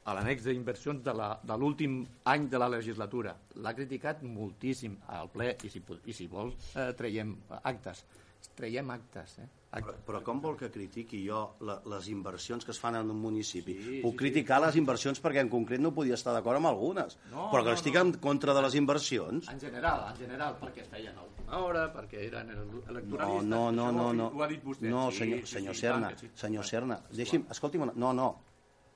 A 0.04 0.14
l'annex 0.14 0.44
d'inversions 0.44 1.02
de 1.04 1.56
l'últim 1.58 2.00
any 2.24 2.48
de 2.50 2.58
la 2.58 2.68
legislatura. 2.68 3.36
L'ha 3.62 3.74
criticat 3.74 4.22
moltíssim 4.26 4.96
al 5.08 5.30
ple 5.30 5.56
i 5.62 5.68
si, 5.70 5.82
i 6.06 6.12
si 6.12 6.26
vol 6.26 6.54
eh, 6.74 6.92
traiem 6.98 7.36
actes. 7.62 8.04
Traiem 8.56 8.90
actes. 8.90 9.36
Eh? 9.38 9.46
Però, 9.72 9.78
actes. 9.88 10.00
però 10.04 10.18
com 10.26 10.40
vol 10.42 10.56
que 10.58 10.68
critiqui 10.70 11.22
jo 11.24 11.54
la, 11.64 11.78
les 11.88 12.08
inversions 12.12 12.64
que 12.66 12.72
es 12.74 12.80
fan 12.82 12.96
en 12.98 13.08
un 13.14 13.16
municipi? 13.22 13.76
Sí, 13.80 14.00
Puc 14.02 14.12
sí, 14.12 14.18
criticar 14.24 14.58
les 14.60 14.76
inversions 14.76 15.22
perquè 15.22 15.40
en 15.40 15.48
concret 15.48 15.80
no 15.80 15.94
podia 15.94 16.18
estar 16.18 16.34
d'acord 16.34 16.58
amb 16.58 16.66
algunes, 16.68 17.16
No, 17.30 17.46
però 17.54 17.62
que 17.62 17.70
no, 17.70 17.78
estic 17.78 17.94
no. 17.94 18.00
en 18.02 18.12
contra 18.20 18.52
de 18.52 18.62
les 18.66 18.74
inversions. 18.74 19.48
En 19.48 19.60
general, 19.62 20.04
en 20.10 20.16
general, 20.18 20.58
perquè 20.60 20.82
es 20.82 20.88
feien 20.92 21.16
a 21.16 21.22
última 21.24 21.62
hora, 21.62 21.86
perquè 21.94 22.26
eren 22.26 22.50
el- 22.50 22.66
No, 22.66 22.82
electoralistes. 22.90 23.48
no, 23.48 23.70
no, 23.72 23.90
no, 23.92 24.12
no. 24.12 24.28
dit- 24.30 24.36
Ho 24.38 24.42
ha 24.42 24.48
dit 24.48 24.64
vostè. 24.64 24.90
No, 24.90 25.10
Sí, 25.10 25.18
senyor, 25.18 25.38
sí, 25.38 25.46
sí, 25.46 25.54
senyor 25.54 25.74
i 25.74 25.78
Serna, 25.78 26.12
sí. 26.18 26.28
senyor 26.34 26.64
Serna, 26.66 27.00
deixi'm, 27.12 27.46
escolti'm, 27.48 27.82
una- 27.88 27.94
no, 27.96 28.12
no, 28.12 28.28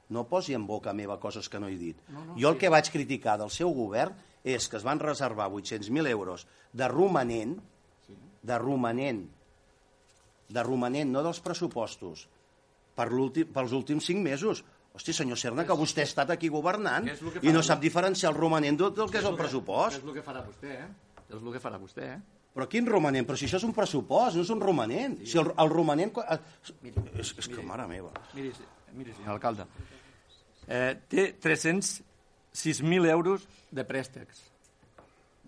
no 0.09 0.27
posi 0.31 0.55
en 0.55 0.67
boca 0.67 0.95
meva 0.95 1.19
coses 1.21 1.49
que 1.49 1.61
no 1.61 1.69
he 1.69 1.77
dit. 1.79 1.99
No, 2.09 2.25
no, 2.25 2.37
jo 2.39 2.51
el 2.53 2.57
sí. 2.57 2.61
que 2.61 2.73
vaig 2.73 2.91
criticar 2.93 3.37
del 3.41 3.51
seu 3.51 3.73
govern 3.75 4.15
és 4.47 4.69
que 4.71 4.79
es 4.79 4.87
van 4.87 5.03
reservar 5.03 5.49
800.000 5.51 6.07
euros 6.13 6.47
de 6.73 6.87
romanent, 6.89 7.57
de 8.43 8.59
romanent, 8.63 9.25
de 10.49 10.63
romanent, 10.63 11.11
no 11.11 11.25
dels 11.27 11.43
pressupostos, 11.43 12.29
per 12.97 13.09
pels 13.11 13.75
últims 13.75 14.07
5 14.07 14.23
mesos. 14.23 14.63
Hosti, 14.97 15.13
senyor 15.13 15.37
Serna, 15.37 15.67
que 15.69 15.75
vostè 15.77 16.01
ha 16.01 16.09
estat 16.09 16.31
aquí 16.33 16.49
governant 16.49 17.11
i 17.43 17.53
no 17.53 17.61
sap 17.67 17.83
diferenciar 17.83 18.31
el 18.33 18.39
romanent 18.39 18.79
del, 18.81 18.95
del 18.97 19.11
que 19.13 19.21
és 19.21 19.27
el 19.29 19.37
pressupost. 19.37 19.99
És 19.99 20.07
el 20.07 20.15
que 20.15 20.25
farà 20.25 20.41
vostè, 20.47 20.79
eh? 20.87 20.87
És 21.27 21.37
el 21.37 21.51
que 21.53 21.61
farà 21.61 21.81
vostè, 21.83 22.07
eh? 22.15 22.23
Però 22.57 22.65
quin 22.73 22.87
romanent? 22.89 23.27
Però 23.29 23.37
si 23.37 23.45
això 23.45 23.59
és 23.61 23.67
un 23.69 23.75
pressupost, 23.77 24.39
no 24.39 24.47
és 24.47 24.51
un 24.55 24.63
romanent. 24.65 25.19
Si 25.29 25.37
el, 25.37 25.51
el 25.61 25.69
romanent... 25.69 26.15
eh, 26.23 26.39
És, 27.21 27.35
és 27.37 27.51
que, 27.53 27.61
mare 27.61 27.85
meva. 27.91 28.15
Miri, 28.33 28.55
miri 28.97 29.13
senyor 29.19 29.35
alcalde, 29.35 29.67
eh, 30.69 30.97
té 31.09 31.31
306.000 31.43 33.09
euros 33.11 33.47
de 33.71 33.85
préstecs. 33.85 34.45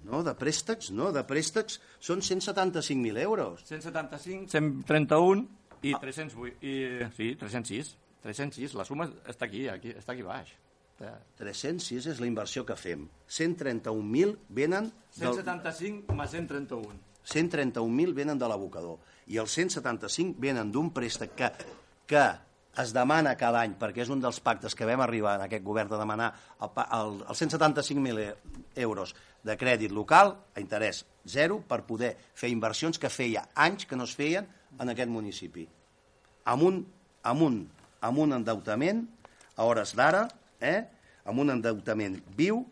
No, 0.08 0.22
de 0.22 0.32
préstecs, 0.38 0.92
no, 0.94 1.10
de 1.12 1.24
préstecs 1.26 1.80
són 2.00 2.22
175.000 2.22 3.18
euros. 3.24 3.64
175, 3.66 4.48
131 4.54 5.44
i 5.82 5.94
308, 5.94 6.54
i, 6.62 6.76
sí, 7.16 7.34
306. 7.40 7.96
306, 8.22 8.74
la 8.78 8.86
suma 8.86 9.06
està 9.30 9.46
aquí, 9.46 9.66
aquí 9.70 9.92
està 9.94 10.14
aquí 10.14 10.24
baix. 10.26 10.54
Eh, 10.98 11.12
306 11.38 12.08
és 12.10 12.22
la 12.22 12.26
inversió 12.26 12.64
que 12.66 12.74
fem. 12.78 13.04
131.000 13.30 14.34
venen 14.48 14.88
del, 15.18 15.36
175 15.38 16.16
més 16.18 16.34
131. 16.34 16.98
131.000 17.28 18.16
venen 18.16 18.40
de 18.40 18.48
l'abocador 18.48 18.98
i 19.28 19.38
els 19.38 19.54
175 19.54 20.40
venen 20.40 20.72
d'un 20.72 20.88
préstec 20.94 21.34
que, 21.36 21.50
que 22.08 22.24
es 22.78 22.92
demana 22.94 23.34
cada 23.38 23.62
any, 23.64 23.74
perquè 23.78 24.04
és 24.04 24.10
un 24.12 24.20
dels 24.22 24.38
pactes 24.44 24.76
que 24.78 24.86
vam 24.86 25.02
arribar 25.02 25.36
en 25.38 25.46
aquest 25.46 25.64
govern 25.64 25.90
de 25.90 25.98
demanar 25.98 26.28
el, 26.62 26.70
el, 26.84 27.16
els 27.28 27.42
175.000 27.42 28.22
e- 28.22 28.34
euros 28.84 29.14
de 29.42 29.56
crèdit 29.58 29.94
local 29.94 30.34
a 30.54 30.62
interès 30.62 31.04
zero 31.28 31.60
per 31.66 31.82
poder 31.88 32.14
fer 32.38 32.50
inversions 32.52 32.98
que 32.98 33.10
feia 33.10 33.46
anys 33.54 33.86
que 33.86 33.98
no 33.98 34.06
es 34.08 34.14
feien 34.14 34.46
en 34.78 34.94
aquest 34.94 35.10
municipi. 35.10 35.66
Amb 36.48 36.64
un, 36.64 36.80
amb 37.22 37.44
un, 37.44 37.60
amb 38.00 38.24
un 38.24 38.38
endeutament, 38.38 39.04
a 39.56 39.66
hores 39.66 39.94
d'ara, 39.98 40.26
eh, 40.60 40.86
amb 41.26 41.42
un 41.42 41.50
endeutament 41.56 42.20
viu 42.38 42.62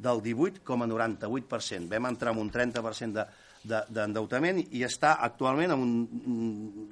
del 0.00 0.22
18,98%. 0.24 1.90
Vam 1.90 2.08
entrar 2.08 2.32
amb 2.32 2.40
un 2.40 2.50
30% 2.52 3.18
de, 3.18 3.26
de, 3.62 3.82
d'endeutament 3.92 4.62
i 4.62 4.84
està 4.86 5.16
actualment 5.26 5.74
amb 5.74 5.84
un, 5.84 5.92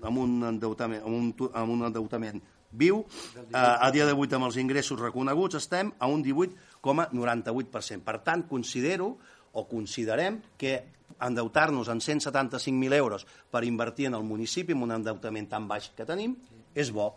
amb 0.04 0.22
un 0.24 0.36
endeutament, 0.50 1.02
amb 1.04 1.16
un, 1.16 1.50
amb 1.52 1.74
un 1.74 1.86
endeutament 1.88 2.42
viu. 2.70 3.04
Eh, 3.48 3.56
a 3.56 3.90
dia 3.94 4.06
d'avui, 4.08 4.28
amb 4.36 4.48
els 4.50 4.58
ingressos 4.60 5.00
reconeguts, 5.00 5.56
estem 5.56 5.92
a 5.98 6.08
un 6.10 6.22
18,98%. 6.24 8.04
Per 8.04 8.18
tant, 8.26 8.44
considero 8.48 9.16
o 9.52 9.64
considerem 9.68 10.42
que 10.60 10.76
endeutar-nos 11.24 11.88
en 11.88 12.00
175.000 12.04 12.94
euros 12.94 13.26
per 13.50 13.64
invertir 13.64 14.06
en 14.10 14.18
el 14.18 14.26
municipi 14.26 14.76
amb 14.76 14.86
un 14.86 14.92
endeutament 14.98 15.48
tan 15.48 15.66
baix 15.68 15.90
que 15.96 16.06
tenim 16.06 16.36
és 16.76 16.92
bo. 16.94 17.08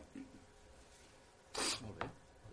Molt 1.84 2.00
bé, 2.00 2.08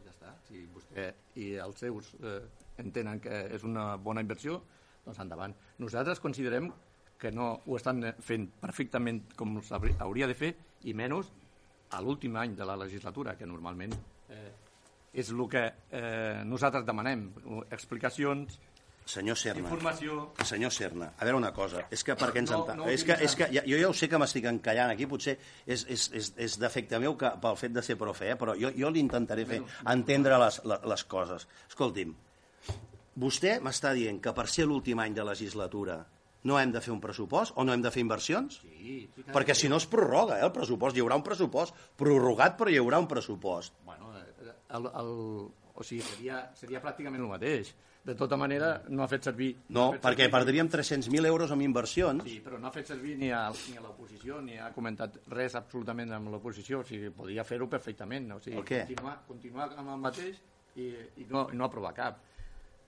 ja 0.04 0.10
està. 0.12 0.34
Si 0.48 0.66
vostè 0.74 1.12
i 1.38 1.54
els 1.62 1.78
seus 1.78 2.10
eh, 2.18 2.42
entenen 2.82 3.22
que 3.22 3.44
és 3.54 3.64
una 3.64 3.94
bona 3.96 4.20
inversió, 4.24 4.58
doncs 5.06 5.22
endavant. 5.22 5.54
Nosaltres 5.78 6.20
considerem 6.20 6.68
que 7.18 7.32
no 7.34 7.50
ho 7.66 7.76
estan 7.76 8.04
fent 8.22 8.46
perfectament 8.60 9.24
com 9.36 9.58
hauria 9.98 10.28
de 10.30 10.36
fer, 10.38 10.54
i 10.86 10.94
menys 10.94 11.32
a 11.90 12.00
l'últim 12.04 12.36
any 12.36 12.54
de 12.56 12.66
la 12.68 12.76
legislatura, 12.78 13.34
que 13.36 13.48
normalment 13.48 13.94
eh, 14.30 14.50
és 15.18 15.30
el 15.32 15.44
que 15.50 15.64
eh, 15.90 16.42
nosaltres 16.46 16.86
demanem. 16.86 17.28
Explicacions, 17.74 18.60
Senyor 19.08 19.38
Serna, 19.40 19.62
informació... 19.64 20.34
senyor 20.44 20.72
Serna, 20.74 21.06
a 21.16 21.24
veure 21.24 21.38
una 21.38 21.48
cosa, 21.56 21.86
és 21.88 22.02
que 22.04 22.12
perquè 22.20 22.42
ens 22.42 22.50
No, 22.52 22.58
enta... 22.60 22.74
no 22.76 22.90
és 22.92 23.04
que, 23.08 23.14
és 23.24 23.34
que 23.40 23.46
ja, 23.54 23.62
jo 23.64 23.78
ja 23.80 23.88
ho 23.88 23.94
sé 23.96 24.04
que 24.12 24.20
m'estic 24.20 24.44
encallant 24.50 24.92
aquí, 24.92 25.06
potser 25.08 25.38
és, 25.64 25.86
és, 25.88 26.04
és, 26.12 26.28
és 26.44 26.56
defecte 26.60 27.00
meu 27.00 27.16
que, 27.16 27.30
pel 27.40 27.56
fet 27.56 27.72
de 27.72 27.84
ser 27.86 27.96
profe, 27.96 28.28
eh? 28.28 28.36
però 28.36 28.52
jo, 28.60 28.68
jo 28.76 28.90
li 28.92 29.00
intentaré 29.00 29.46
fer 29.48 29.62
entendre 29.94 30.36
les, 30.44 30.60
les 30.92 31.06
coses. 31.08 31.48
Escolti'm, 31.70 32.12
vostè 33.24 33.56
m'està 33.64 33.94
dient 33.96 34.20
que 34.20 34.36
per 34.36 34.44
ser 34.52 34.68
l'últim 34.68 35.00
any 35.00 35.16
de 35.16 35.24
legislatura 35.24 36.02
no 36.48 36.56
hem 36.58 36.72
de 36.72 36.80
fer 36.84 36.94
un 36.94 37.00
pressupost 37.04 37.52
o 37.60 37.64
no 37.68 37.74
hem 37.76 37.82
de 37.84 37.92
fer 37.94 38.00
inversions? 38.04 38.60
Sí, 38.64 38.94
sí. 39.14 39.26
Perquè 39.34 39.54
si 39.56 39.68
no 39.68 39.76
es 39.76 39.86
prorroga, 39.86 40.38
eh, 40.40 40.46
el 40.48 40.52
pressupost. 40.56 40.96
Hi 40.96 41.04
haurà 41.04 41.18
un 41.20 41.26
pressupost 41.26 41.76
prorrogat, 42.00 42.56
però 42.58 42.72
hi 42.72 42.80
haurà 42.80 42.98
un 43.04 43.08
pressupost. 43.10 43.76
Bueno, 43.84 44.14
eh, 44.16 44.54
el, 44.78 44.88
el, 45.02 45.12
o 45.78 45.84
sigui, 45.84 46.00
seria, 46.08 46.46
seria 46.58 46.80
pràcticament 46.84 47.20
el 47.22 47.30
mateix. 47.36 47.74
De 48.08 48.14
tota 48.16 48.38
manera, 48.40 48.68
no 48.88 49.02
ha 49.04 49.08
fet 49.10 49.26
servir... 49.26 49.50
No, 49.74 49.88
ha 49.90 49.96
fet 49.98 50.04
perquè 50.06 50.24
servir- 50.24 50.32
perdríem 50.32 50.68
300.000 50.72 51.26
euros 51.28 51.50
en 51.52 51.60
inversions. 51.60 52.22
Sí, 52.24 52.38
però 52.40 52.56
no 52.56 52.70
ha 52.70 52.72
fet 52.72 52.88
servir 52.88 53.18
ni 53.20 53.28
a, 53.36 53.42
ni 53.68 53.76
a 53.76 53.82
l'oposició, 53.84 54.38
ni 54.40 54.56
ha 54.56 54.70
comentat 54.72 55.18
res 55.34 55.58
absolutament 55.58 56.14
amb 56.16 56.30
l'oposició. 56.32 56.80
O 56.80 56.86
sigui, 56.88 57.10
podia 57.12 57.44
fer-ho 57.44 57.68
perfectament. 57.68 58.30
O 58.32 58.40
sigui? 58.40 58.62
Continuar, 58.62 59.18
continuar 59.28 59.68
amb 59.76 59.92
el 59.92 60.00
mateix 60.06 60.40
i, 60.80 60.88
i, 61.20 61.26
no, 61.28 61.48
no 61.52 61.66
aprovar 61.68 61.92
cap. 61.98 62.22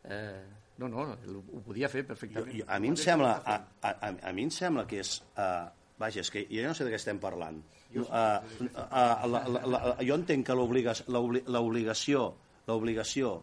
Eh, 0.08 0.40
no, 0.88 1.04
no, 1.10 1.16
ho, 1.42 1.60
podia 1.66 1.88
fer 1.92 2.02
Jo, 2.04 2.08
perfectament. 2.08 2.54
jo, 2.60 2.64
a, 2.66 2.78
mi 2.80 2.88
em 2.88 2.96
sembla, 2.96 3.34
a, 3.44 3.58
a, 3.82 3.90
a, 4.08 4.14
a 4.30 4.32
mi 4.32 4.46
em 4.48 4.50
sembla 4.54 4.86
que 4.86 5.00
és... 5.04 5.18
Uh, 5.36 5.68
vaja, 6.00 6.22
és 6.24 6.30
que 6.32 6.46
jo 6.48 6.62
no 6.64 6.72
sé 6.72 6.86
de 6.86 6.90
què 6.94 6.96
estem 6.96 7.18
parlant. 7.20 7.58
Uh, 7.92 8.00
uh, 8.00 9.26
la, 9.28 9.42
la, 9.50 9.60
la, 9.66 9.80
jo 10.00 10.14
entenc 10.16 10.46
que 10.46 10.54
l'obliga- 10.56 10.94
l'obli- 11.12 11.42
l'obligació 11.46 12.30
l'obligació 12.70 13.40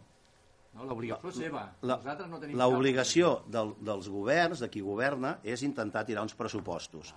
No, 0.78 0.84
L'obligació 0.86 1.30
és 1.32 1.38
seva. 1.42 1.62
La- 1.90 1.96
Nosaltres 1.98 2.28
no 2.30 2.38
tenim 2.38 2.58
L'obligació 2.60 3.30
del, 3.50 3.72
dels 3.82 4.10
governs, 4.14 4.60
de 4.62 4.68
qui 4.70 4.84
governa, 4.86 5.40
és 5.42 5.64
intentar 5.66 6.04
tirar 6.06 6.22
uns 6.22 6.36
pressupostos. 6.38 7.16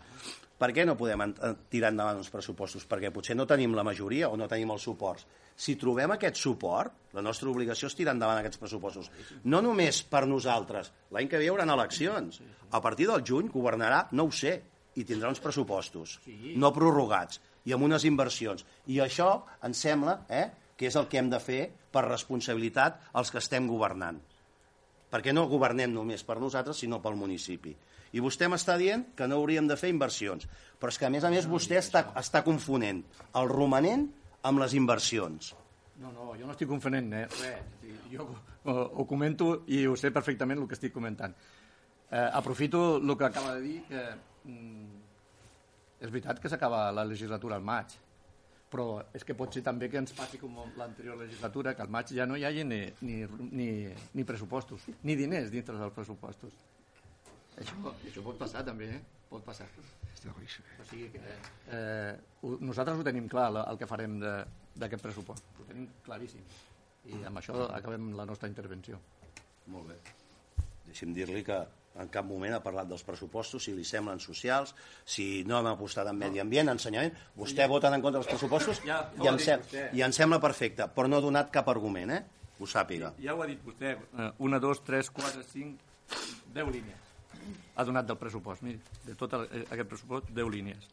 Per 0.60 0.70
què 0.72 0.86
no 0.88 0.94
podem 0.96 1.26
eh, 1.28 1.50
tirar 1.68 1.90
endavant 1.92 2.22
uns 2.22 2.30
pressupostos? 2.32 2.86
Perquè 2.88 3.10
potser 3.12 3.36
no 3.36 3.44
tenim 3.50 3.74
la 3.76 3.84
majoria 3.84 4.30
o 4.32 4.38
no 4.40 4.48
tenim 4.48 4.72
els 4.72 4.86
suports. 4.88 5.26
Si 5.60 5.76
trobem 5.76 6.14
aquest 6.14 6.38
suport, 6.40 6.94
la 7.12 7.24
nostra 7.26 7.50
obligació 7.50 7.90
és 7.90 7.96
tirar 7.98 8.14
endavant 8.16 8.38
aquests 8.40 8.60
pressupostos. 8.62 9.10
No 9.44 9.60
només 9.64 10.00
per 10.08 10.24
nosaltres. 10.30 10.88
L'any 11.12 11.28
que 11.28 11.40
ve 11.40 11.48
hi 11.48 11.50
haurà 11.52 11.66
eleccions. 11.68 12.40
A 12.72 12.80
partir 12.80 13.10
del 13.10 13.24
juny 13.26 13.50
governarà, 13.52 14.06
no 14.16 14.28
ho 14.28 14.32
sé, 14.32 14.54
i 14.96 15.04
tindrà 15.06 15.28
uns 15.30 15.42
pressupostos 15.42 16.16
no 16.58 16.72
prorrogats 16.74 17.38
i 17.68 17.74
amb 17.76 17.86
unes 17.86 18.06
inversions. 18.08 18.64
I 18.90 18.98
això 19.04 19.30
ens 19.66 19.84
sembla 19.84 20.16
eh, 20.28 20.48
que 20.76 20.88
és 20.88 20.96
el 20.96 21.06
que 21.12 21.20
hem 21.20 21.30
de 21.30 21.38
fer 21.44 21.60
per 21.92 22.08
responsabilitat 22.08 23.12
els 23.20 23.30
que 23.30 23.38
estem 23.42 23.68
governant 23.70 24.18
perquè 25.10 25.34
no 25.34 25.48
governem 25.50 25.90
només 25.92 26.22
per 26.22 26.38
nosaltres, 26.38 26.78
sinó 26.78 27.00
pel 27.02 27.18
municipi. 27.18 27.74
I 28.14 28.22
vostè 28.22 28.46
m'està 28.50 28.76
dient 28.78 29.08
que 29.18 29.26
no 29.26 29.40
hauríem 29.40 29.66
de 29.66 29.76
fer 29.78 29.90
inversions, 29.90 30.46
però 30.78 30.90
és 30.90 30.98
que, 30.98 31.06
a 31.06 31.10
més 31.10 31.26
a 31.26 31.30
més, 31.34 31.48
vostè 31.50 31.78
està, 31.78 32.04
està 32.18 32.44
confonent 32.46 33.02
el 33.38 33.50
romanent 33.50 34.06
amb 34.48 34.62
les 34.62 34.74
inversions. 34.78 35.54
No, 36.00 36.12
no, 36.16 36.30
jo 36.38 36.46
no 36.48 36.54
estic 36.54 36.68
confonent 36.70 37.12
eh, 37.12 37.26
res. 37.40 37.96
Jo 38.10 38.26
ho, 38.26 38.72
ho 38.72 39.06
comento 39.08 39.50
i 39.68 39.84
ho 39.86 39.96
sé 40.00 40.10
perfectament 40.14 40.62
el 40.62 40.68
que 40.68 40.78
estic 40.78 40.94
comentant. 40.94 41.34
Eh, 42.10 42.28
aprofito 42.40 42.96
el 42.96 43.16
que 43.16 43.28
acaba 43.28 43.54
de 43.54 43.60
dir, 43.66 43.82
que 43.88 44.04
mm, 44.48 45.02
és 46.00 46.08
veritat 46.10 46.40
que 46.40 46.50
s'acaba 46.50 46.88
la 46.96 47.04
legislatura 47.04 47.60
al 47.60 47.66
maig, 47.66 47.92
però 48.70 48.86
és 49.14 49.26
que 49.26 49.36
pot 49.36 49.52
ser 49.52 49.62
també 49.66 49.90
que 49.90 50.00
ens 50.00 50.14
passi 50.16 50.38
com 50.40 50.56
l'anterior 50.78 51.18
legislatura, 51.20 51.74
que 51.74 51.84
al 51.84 51.92
maig 51.92 52.12
ja 52.16 52.26
no 52.26 52.38
hi 52.38 52.46
hagi 52.48 52.64
ni, 52.64 52.80
ni, 53.02 53.22
ni, 53.50 53.70
ni 54.14 54.26
pressupostos, 54.26 54.88
ni 55.04 55.18
diners 55.18 55.50
dintre 55.52 55.76
dels 55.78 55.94
pressupostos. 55.94 56.54
Això, 57.60 57.94
això 58.08 58.22
pot 58.24 58.38
passar 58.40 58.64
també, 58.64 58.88
eh? 58.96 59.19
Pot 59.30 59.44
passar. 59.46 59.66
O 59.70 60.84
sigui 60.90 61.08
que 61.14 61.20
eh, 61.72 62.14
ho, 62.42 62.56
nosaltres 62.60 62.98
ho 62.98 63.04
tenim 63.06 63.28
clar, 63.30 63.50
la- 63.54 63.66
el 63.70 63.78
que 63.78 63.86
farem 63.88 64.18
de- 64.20 64.44
d'aquest 64.76 65.02
pressupost. 65.02 65.44
Ho 65.60 65.64
tenim 65.68 65.86
claríssim. 66.04 66.42
I 67.06 67.22
amb 67.24 67.38
això 67.40 67.54
acabem 67.72 68.10
la 68.16 68.26
nostra 68.26 68.48
intervenció. 68.50 68.98
Molt 69.72 69.88
bé. 69.88 69.94
Deixi'm 70.86 71.14
dir-li 71.14 71.42
que 71.46 71.56
en 72.00 72.08
cap 72.12 72.24
moment 72.26 72.52
ha 72.54 72.60
parlat 72.62 72.86
dels 72.88 73.02
pressupostos, 73.06 73.64
si 73.64 73.72
li 73.72 73.84
semblen 73.84 74.20
socials, 74.20 74.74
si 75.04 75.44
no 75.44 75.58
hem 75.58 75.66
apostat 75.72 76.06
en 76.10 76.18
medi 76.18 76.40
ambient, 76.40 76.68
ensenyament. 76.68 77.14
Vostè 77.36 77.66
vota 77.68 77.88
en 77.94 78.02
contra 78.02 78.20
dels 78.20 78.28
pressupostos 78.30 78.82
Ja, 78.84 79.10
ja 79.16 79.24
i, 79.24 79.28
em 79.28 79.38
sem 79.38 79.60
vostè. 79.60 79.86
i 79.94 80.02
em 80.02 80.12
sembla 80.12 80.40
perfecte, 80.40 80.86
però 80.94 81.08
no 81.08 81.16
ha 81.16 81.20
donat 81.24 81.50
cap 81.50 81.68
argument, 81.68 82.10
eh? 82.10 82.22
Ho 82.60 82.66
sàpiga. 82.66 83.14
Ja 83.18 83.34
ho 83.34 83.42
ha 83.42 83.46
dit 83.46 83.62
vostè. 83.64 83.96
Eh, 83.96 84.32
una, 84.38 84.58
dos, 84.58 84.82
tres, 84.84 85.08
quatre, 85.10 85.42
cinc, 85.44 85.80
deu 86.52 86.68
línies. 86.70 87.08
Ha 87.76 87.84
donat 87.84 88.06
del 88.06 88.16
pressupost. 88.20 88.62
Miri, 88.66 88.80
de 89.06 89.14
tot 89.14 89.32
el, 89.38 89.46
eh, 89.50 89.64
aquest 89.70 89.88
pressupost, 89.88 90.30
deu 90.36 90.48
línies. 90.52 90.86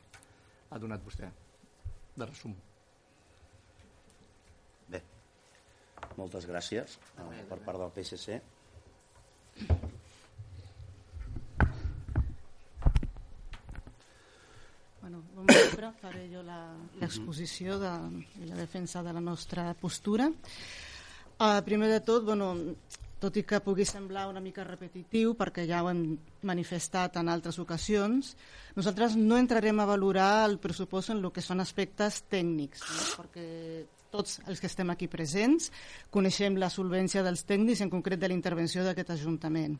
Ha 0.69 0.79
donat 0.79 1.03
vostè. 1.05 1.29
De 2.17 2.25
resum. 2.25 2.53
Bé, 4.89 5.01
moltes 6.17 6.47
gràcies 6.49 6.97
eh, 7.17 7.43
per 7.49 7.59
part 7.65 7.77
del 7.83 7.91
PSC. 7.97 8.39
Bueno, 15.01 15.21
bon 15.35 15.45
vespre, 15.45 15.91
faré 16.01 16.25
jo 16.31 16.41
la- 16.43 16.75
l'exposició 16.99 17.77
de, 17.79 17.91
i 18.43 18.47
la 18.49 18.55
defensa 18.57 19.03
de 19.03 19.13
la 19.13 19.21
nostra 19.21 19.73
postura. 19.79 20.27
Uh, 21.37 21.61
primer 21.63 21.87
de 21.91 21.99
tot, 22.01 22.23
bueno, 22.25 22.55
tot 23.19 23.37
i 23.39 23.43
que 23.47 23.59
pugui 23.65 23.85
semblar 23.87 24.27
una 24.29 24.41
mica 24.43 24.65
repetitiu, 24.65 25.33
perquè 25.37 25.65
ja 25.69 25.81
ho 25.83 25.89
hem 25.89 26.03
manifestat 26.45 27.17
en 27.17 27.31
altres 27.33 27.57
ocasions, 27.59 28.35
nosaltres 28.77 29.17
no 29.17 29.39
entrarem 29.41 29.79
a 29.79 29.87
valorar 29.89 30.45
el 30.49 30.59
pressupost 30.61 31.15
en 31.15 31.23
el 31.23 31.31
que 31.33 31.41
són 31.41 31.63
aspectes 31.63 32.21
tècnics, 32.29 32.83
no? 32.85 33.07
perquè 33.23 33.47
tots 34.13 34.39
els 34.47 34.61
que 34.61 34.69
estem 34.69 34.89
aquí 34.93 35.09
presents 35.11 35.71
coneixem 36.13 36.55
la 36.61 36.69
solvència 36.73 37.23
dels 37.25 37.43
tècnics, 37.47 37.81
en 37.81 37.91
concret 37.91 38.21
de 38.21 38.29
la 38.29 38.37
intervenció 38.37 38.85
d'aquest 38.85 39.17
Ajuntament. 39.17 39.75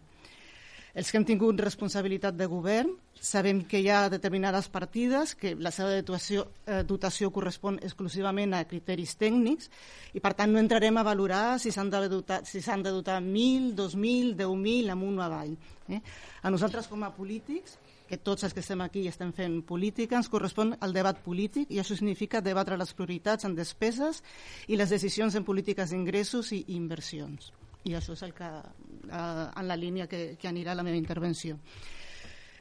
Els 0.97 1.11
que 1.13 1.19
hem 1.19 1.25
tingut 1.29 1.59
responsabilitat 1.61 2.33
de 2.33 2.47
govern 2.49 2.95
sabem 3.21 3.59
que 3.69 3.77
hi 3.83 3.89
ha 3.93 4.07
determinades 4.09 4.65
partides 4.73 5.35
que 5.37 5.51
la 5.53 5.69
seva 5.69 5.91
dotació, 6.01 6.47
eh, 6.65 6.79
dotació 6.89 7.29
correspon 7.35 7.77
exclusivament 7.85 8.55
a 8.57 8.63
criteris 8.65 9.13
tècnics 9.19 9.69
i 10.17 10.23
per 10.23 10.31
tant 10.39 10.49
no 10.49 10.57
entrarem 10.57 10.97
a 10.97 11.03
valorar 11.05 11.59
si 11.61 11.69
s'han 11.75 11.91
de 11.93 12.01
dotar, 12.09 12.39
si 12.49 12.63
s'han 12.65 12.81
de 12.81 12.95
dotar 12.95 13.19
1.000, 13.21 13.75
2.000, 13.77 14.33
10.000 14.41 14.89
amunt 14.95 15.21
o 15.21 15.25
avall. 15.27 15.53
Eh? 15.87 16.01
A 16.41 16.49
nosaltres 16.49 16.89
com 16.89 17.05
a 17.05 17.13
polítics 17.13 17.77
que 18.09 18.17
tots 18.17 18.47
els 18.49 18.57
que 18.57 18.65
estem 18.65 18.81
aquí 18.81 19.05
estem 19.05 19.35
fent 19.37 19.61
política, 19.69 20.17
ens 20.17 20.31
correspon 20.33 20.73
el 20.81 20.97
debat 20.97 21.21
polític 21.21 21.69
i 21.69 21.77
això 21.77 21.93
significa 21.93 22.41
debatre 22.41 22.79
les 22.79 22.97
prioritats 22.97 23.45
en 23.45 23.53
despeses 23.53 24.23
i 24.65 24.81
les 24.81 24.89
decisions 24.89 25.37
en 25.37 25.45
polítiques 25.45 25.93
d'ingressos 25.93 26.55
i 26.57 26.63
inversions. 26.73 27.51
I 27.87 27.95
això 27.95 28.17
és 28.17 28.23
el 28.27 28.33
que, 28.35 28.47
eh, 28.47 29.47
en 29.47 29.67
la 29.67 29.79
línia 29.79 30.07
que, 30.11 30.35
que 30.39 30.49
anirà 30.49 30.75
la 30.75 30.83
meva 30.83 30.99
intervenció. 30.99 31.57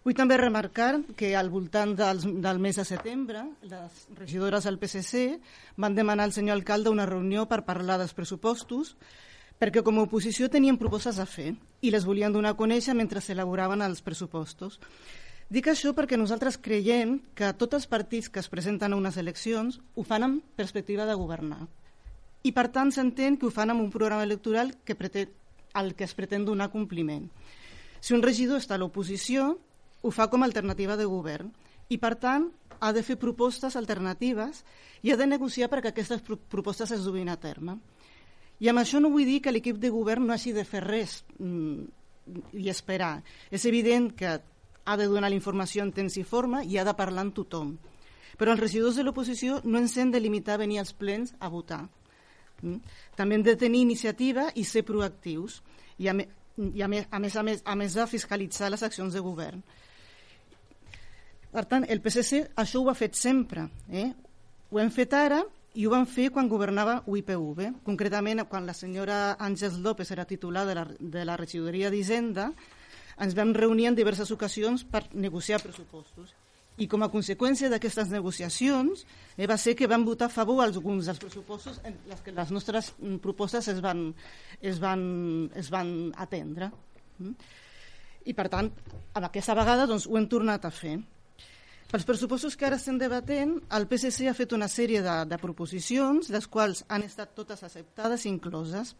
Vull 0.06 0.14
també 0.14 0.36
remarcar 0.38 1.00
que 1.18 1.32
al 1.34 1.48
voltant 1.50 1.96
dels, 1.98 2.22
del 2.22 2.60
mes 2.62 2.76
de 2.78 2.84
setembre 2.86 3.40
les 3.66 4.04
regidores 4.14 4.68
del 4.68 4.78
PSC 4.78 5.40
van 5.82 5.96
demanar 5.98 6.28
al 6.28 6.34
senyor 6.36 6.54
alcalde 6.54 6.92
una 6.94 7.08
reunió 7.10 7.48
per 7.50 7.64
parlar 7.66 7.96
dels 7.98 8.14
pressupostos 8.14 8.94
perquè 9.58 9.82
com 9.82 9.98
a 9.98 10.04
oposició 10.06 10.46
tenien 10.52 10.78
propostes 10.78 11.18
a 11.18 11.26
fer 11.26 11.56
i 11.82 11.90
les 11.90 12.06
volien 12.06 12.30
donar 12.30 12.54
a 12.54 12.58
conèixer 12.60 12.94
mentre 12.94 13.18
s'elaboraven 13.18 13.82
els 13.82 14.04
pressupostos. 14.06 14.78
Dic 15.50 15.66
això 15.72 15.90
perquè 15.94 16.14
nosaltres 16.18 16.60
creiem 16.62 17.18
que 17.34 17.50
tots 17.58 17.80
els 17.80 17.90
partits 17.90 18.30
que 18.30 18.38
es 18.42 18.50
presenten 18.52 18.94
a 18.94 19.00
unes 19.02 19.18
eleccions 19.18 19.80
ho 19.94 20.06
fan 20.06 20.22
amb 20.22 20.54
perspectiva 20.54 21.06
de 21.06 21.18
governar. 21.18 21.64
I 22.46 22.52
per 22.54 22.68
tant 22.70 22.92
s'entén 22.94 23.36
que 23.40 23.48
ho 23.48 23.50
fan 23.50 23.72
amb 23.72 23.82
un 23.82 23.90
programa 23.90 24.26
electoral 24.26 24.76
que 24.86 24.94
pretén, 24.94 25.32
al 25.74 25.94
que 25.98 26.06
es 26.06 26.14
pretén 26.14 26.44
donar 26.46 26.70
compliment. 26.70 27.26
Si 28.00 28.14
un 28.14 28.22
regidor 28.22 28.60
està 28.62 28.76
a 28.76 28.80
l'oposició, 28.80 29.56
ho 30.02 30.10
fa 30.14 30.28
com 30.30 30.44
a 30.44 30.46
alternativa 30.46 30.96
de 30.96 31.08
govern 31.10 31.50
i, 31.90 31.98
per 31.98 32.14
tant, 32.22 32.50
ha 32.78 32.92
de 32.92 33.02
fer 33.02 33.16
propostes 33.18 33.76
alternatives 33.76 34.62
i 35.02 35.10
ha 35.10 35.18
de 35.18 35.26
negociar 35.26 35.68
perquè 35.72 35.90
aquestes 35.90 36.22
pro 36.22 36.38
propostes 36.38 36.92
es 36.94 37.04
duguin 37.04 37.32
a 37.32 37.38
terme. 37.40 37.78
I 38.60 38.70
amb 38.70 38.80
això 38.80 39.00
no 39.02 39.10
vull 39.12 39.26
dir 39.28 39.40
que 39.44 39.52
l'equip 39.52 39.80
de 39.80 39.90
govern 39.92 40.26
no 40.26 40.32
hagi 40.32 40.54
de 40.56 40.64
fer 40.64 40.84
res 40.84 41.18
mm, 41.38 41.82
i 42.62 42.70
esperar. 42.72 43.18
És 43.50 43.66
evident 43.68 44.12
que 44.16 44.38
ha 44.86 44.96
de 44.96 45.10
donar 45.10 45.32
la 45.32 45.36
informació 45.36 45.82
en 45.82 45.92
temps 45.92 46.16
i 46.16 46.24
forma 46.24 46.62
i 46.64 46.78
ha 46.78 46.86
de 46.86 46.94
parlar 46.96 47.26
amb 47.26 47.34
tothom. 47.34 47.74
Però 48.38 48.52
els 48.52 48.60
regidors 48.60 48.96
de 48.96 49.04
l'oposició 49.04 49.60
no 49.64 49.80
ens 49.80 49.96
hem 49.96 50.12
de 50.12 50.20
limitar 50.20 50.56
a 50.56 50.62
venir 50.64 50.78
als 50.80 50.92
plens 50.92 51.34
a 51.40 51.48
votar. 51.48 51.86
Mm? 52.62 52.78
També 53.16 53.36
hem 53.36 53.44
de 53.46 53.56
tenir 53.60 53.82
iniciativa 53.84 54.48
i 54.54 54.64
ser 54.64 54.84
proactius 54.86 55.60
i 55.98 56.08
a, 56.08 56.14
me, 56.16 56.28
i 56.56 56.82
a, 56.82 56.88
més, 56.88 57.08
a, 57.10 57.20
més, 57.20 57.36
a, 57.36 57.42
més, 57.46 57.64
a 57.64 57.76
més 57.76 57.96
de 57.96 58.06
fiscalitzar 58.10 58.70
les 58.72 58.84
accions 58.86 59.14
de 59.14 59.24
govern. 59.24 59.60
Per 61.52 61.64
tant, 61.64 61.86
el 61.88 62.02
PSC 62.04 62.42
això 62.60 62.82
ho 62.82 62.90
ha 62.90 62.96
fet 62.96 63.16
sempre. 63.16 63.68
Eh? 63.88 64.10
Ho 64.70 64.80
hem 64.82 64.90
fet 64.92 65.14
ara 65.16 65.42
i 65.76 65.84
ho 65.86 65.92
van 65.92 66.08
fer 66.08 66.30
quan 66.32 66.48
governava 66.48 66.98
UIPV. 67.06 67.62
Concretament, 67.84 68.44
quan 68.48 68.66
la 68.68 68.74
senyora 68.76 69.36
Àngels 69.40 69.78
López 69.84 70.10
era 70.12 70.24
titular 70.28 70.66
de 70.68 70.74
la, 70.76 70.86
de 70.98 71.24
la 71.28 71.36
regidoria 71.36 71.92
d'Hisenda, 71.92 72.50
ens 73.20 73.36
vam 73.36 73.54
reunir 73.56 73.90
en 73.90 73.96
diverses 73.96 74.32
ocasions 74.32 74.84
per 74.84 75.06
negociar 75.14 75.62
pressupostos. 75.62 76.34
I 76.76 76.86
com 76.92 77.04
a 77.04 77.08
conseqüència 77.08 77.70
d'aquestes 77.72 78.10
negociacions 78.12 79.06
eh, 79.36 79.46
va 79.48 79.56
ser 79.56 79.72
que 79.78 79.88
vam 79.88 80.04
votar 80.04 80.28
a 80.28 80.34
favor 80.34 80.60
alguns 80.64 81.08
dels 81.08 81.20
pressupostos 81.22 81.80
en 81.88 81.96
les 82.10 82.20
que 82.20 82.34
les 82.36 82.52
nostres 82.52 82.92
mm, 82.98 83.20
propostes 83.24 83.68
es 83.72 83.80
van, 83.80 84.10
es 84.60 84.80
van, 84.82 85.02
es 85.56 85.70
van 85.72 85.92
atendre. 86.20 86.70
Mm? 87.18 87.32
I 88.26 88.34
per 88.34 88.48
tant, 88.52 88.68
amb 89.14 89.28
aquesta 89.28 89.54
vegada 89.56 89.86
doncs, 89.88 90.08
ho 90.10 90.18
hem 90.18 90.26
tornat 90.28 90.66
a 90.66 90.72
fer. 90.74 90.98
Pels 91.86 92.04
pressupostos 92.04 92.56
que 92.58 92.66
ara 92.66 92.76
estem 92.80 92.96
debatent, 92.98 93.52
el 93.76 93.86
PSC 93.86 94.26
ha 94.26 94.34
fet 94.34 94.52
una 94.56 94.66
sèrie 94.66 95.00
de, 95.04 95.20
de 95.30 95.38
proposicions, 95.38 96.32
les 96.34 96.48
quals 96.50 96.82
han 96.90 97.06
estat 97.06 97.36
totes 97.38 97.62
acceptades 97.62 98.26
i 98.26 98.32
incloses. 98.32 98.96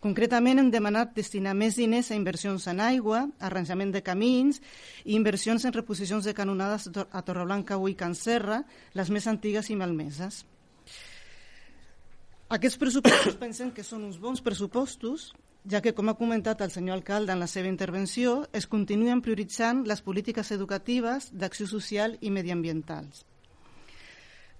Concretament 0.00 0.56
hem 0.56 0.70
demanat 0.72 1.10
destinar 1.12 1.52
més 1.52 1.74
diners 1.76 2.08
a 2.08 2.16
inversions 2.16 2.64
en 2.72 2.78
aigua, 2.80 3.26
arranjament 3.36 3.90
de 3.92 4.00
camins 4.00 4.56
i 5.04 5.12
inversions 5.12 5.66
en 5.68 5.74
reposicions 5.76 6.24
de 6.24 6.32
canonades 6.32 6.86
a 6.88 6.92
Tor- 6.94 7.08
a 7.12 7.20
Torreblanca 7.20 7.76
Can 7.98 8.14
Serra, 8.14 8.64
les 8.94 9.10
més 9.10 9.26
antigues 9.26 9.68
i 9.68 9.76
malmeses. 9.76 10.46
Aquests 12.48 12.78
pressupostos 12.78 13.36
pensem 13.44 13.70
que 13.72 13.84
són 13.84 14.04
uns 14.04 14.16
bons 14.16 14.40
pressupostos, 14.40 15.34
ja 15.68 15.82
que, 15.84 15.92
com 15.92 16.08
ha 16.08 16.16
comentat 16.16 16.62
el 16.62 16.70
senyor 16.70 16.96
alcalde 16.96 17.32
en 17.32 17.38
la 17.38 17.46
seva 17.46 17.68
intervenció, 17.68 18.48
es 18.56 18.66
continuen 18.66 19.20
prioritzant 19.20 19.84
les 19.84 20.00
polítiques 20.00 20.50
educatives 20.50 21.28
d'acció 21.30 21.68
social 21.68 22.16
i 22.22 22.30
mediambientals. 22.30 23.26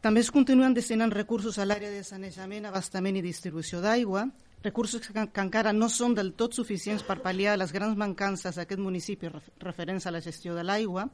També 0.05 0.21
es 0.21 0.31
continuen 0.31 0.77
destinant 0.77 1.11
recursos 1.11 1.57
a 1.59 1.65
l'àrea 1.65 1.89
de 1.89 2.05
sanejament, 2.05 2.69
abastament 2.69 3.17
i 3.17 3.25
distribució 3.25 3.81
d'aigua, 3.81 4.29
recursos 4.63 5.01
que, 5.01 5.13
que 5.13 5.45
encara 5.45 5.73
no 5.73 5.89
són 5.89 6.15
del 6.15 6.35
tot 6.39 6.57
suficients 6.57 7.05
per 7.07 7.21
pal·liar 7.25 7.57
les 7.59 7.73
grans 7.73 7.97
mancances 7.97 8.57
d'aquest 8.57 8.81
municipi 8.81 9.31
referents 9.61 10.07
a 10.07 10.13
la 10.13 10.21
gestió 10.21 10.55
de 10.55 10.65
l'aigua, 10.65 11.09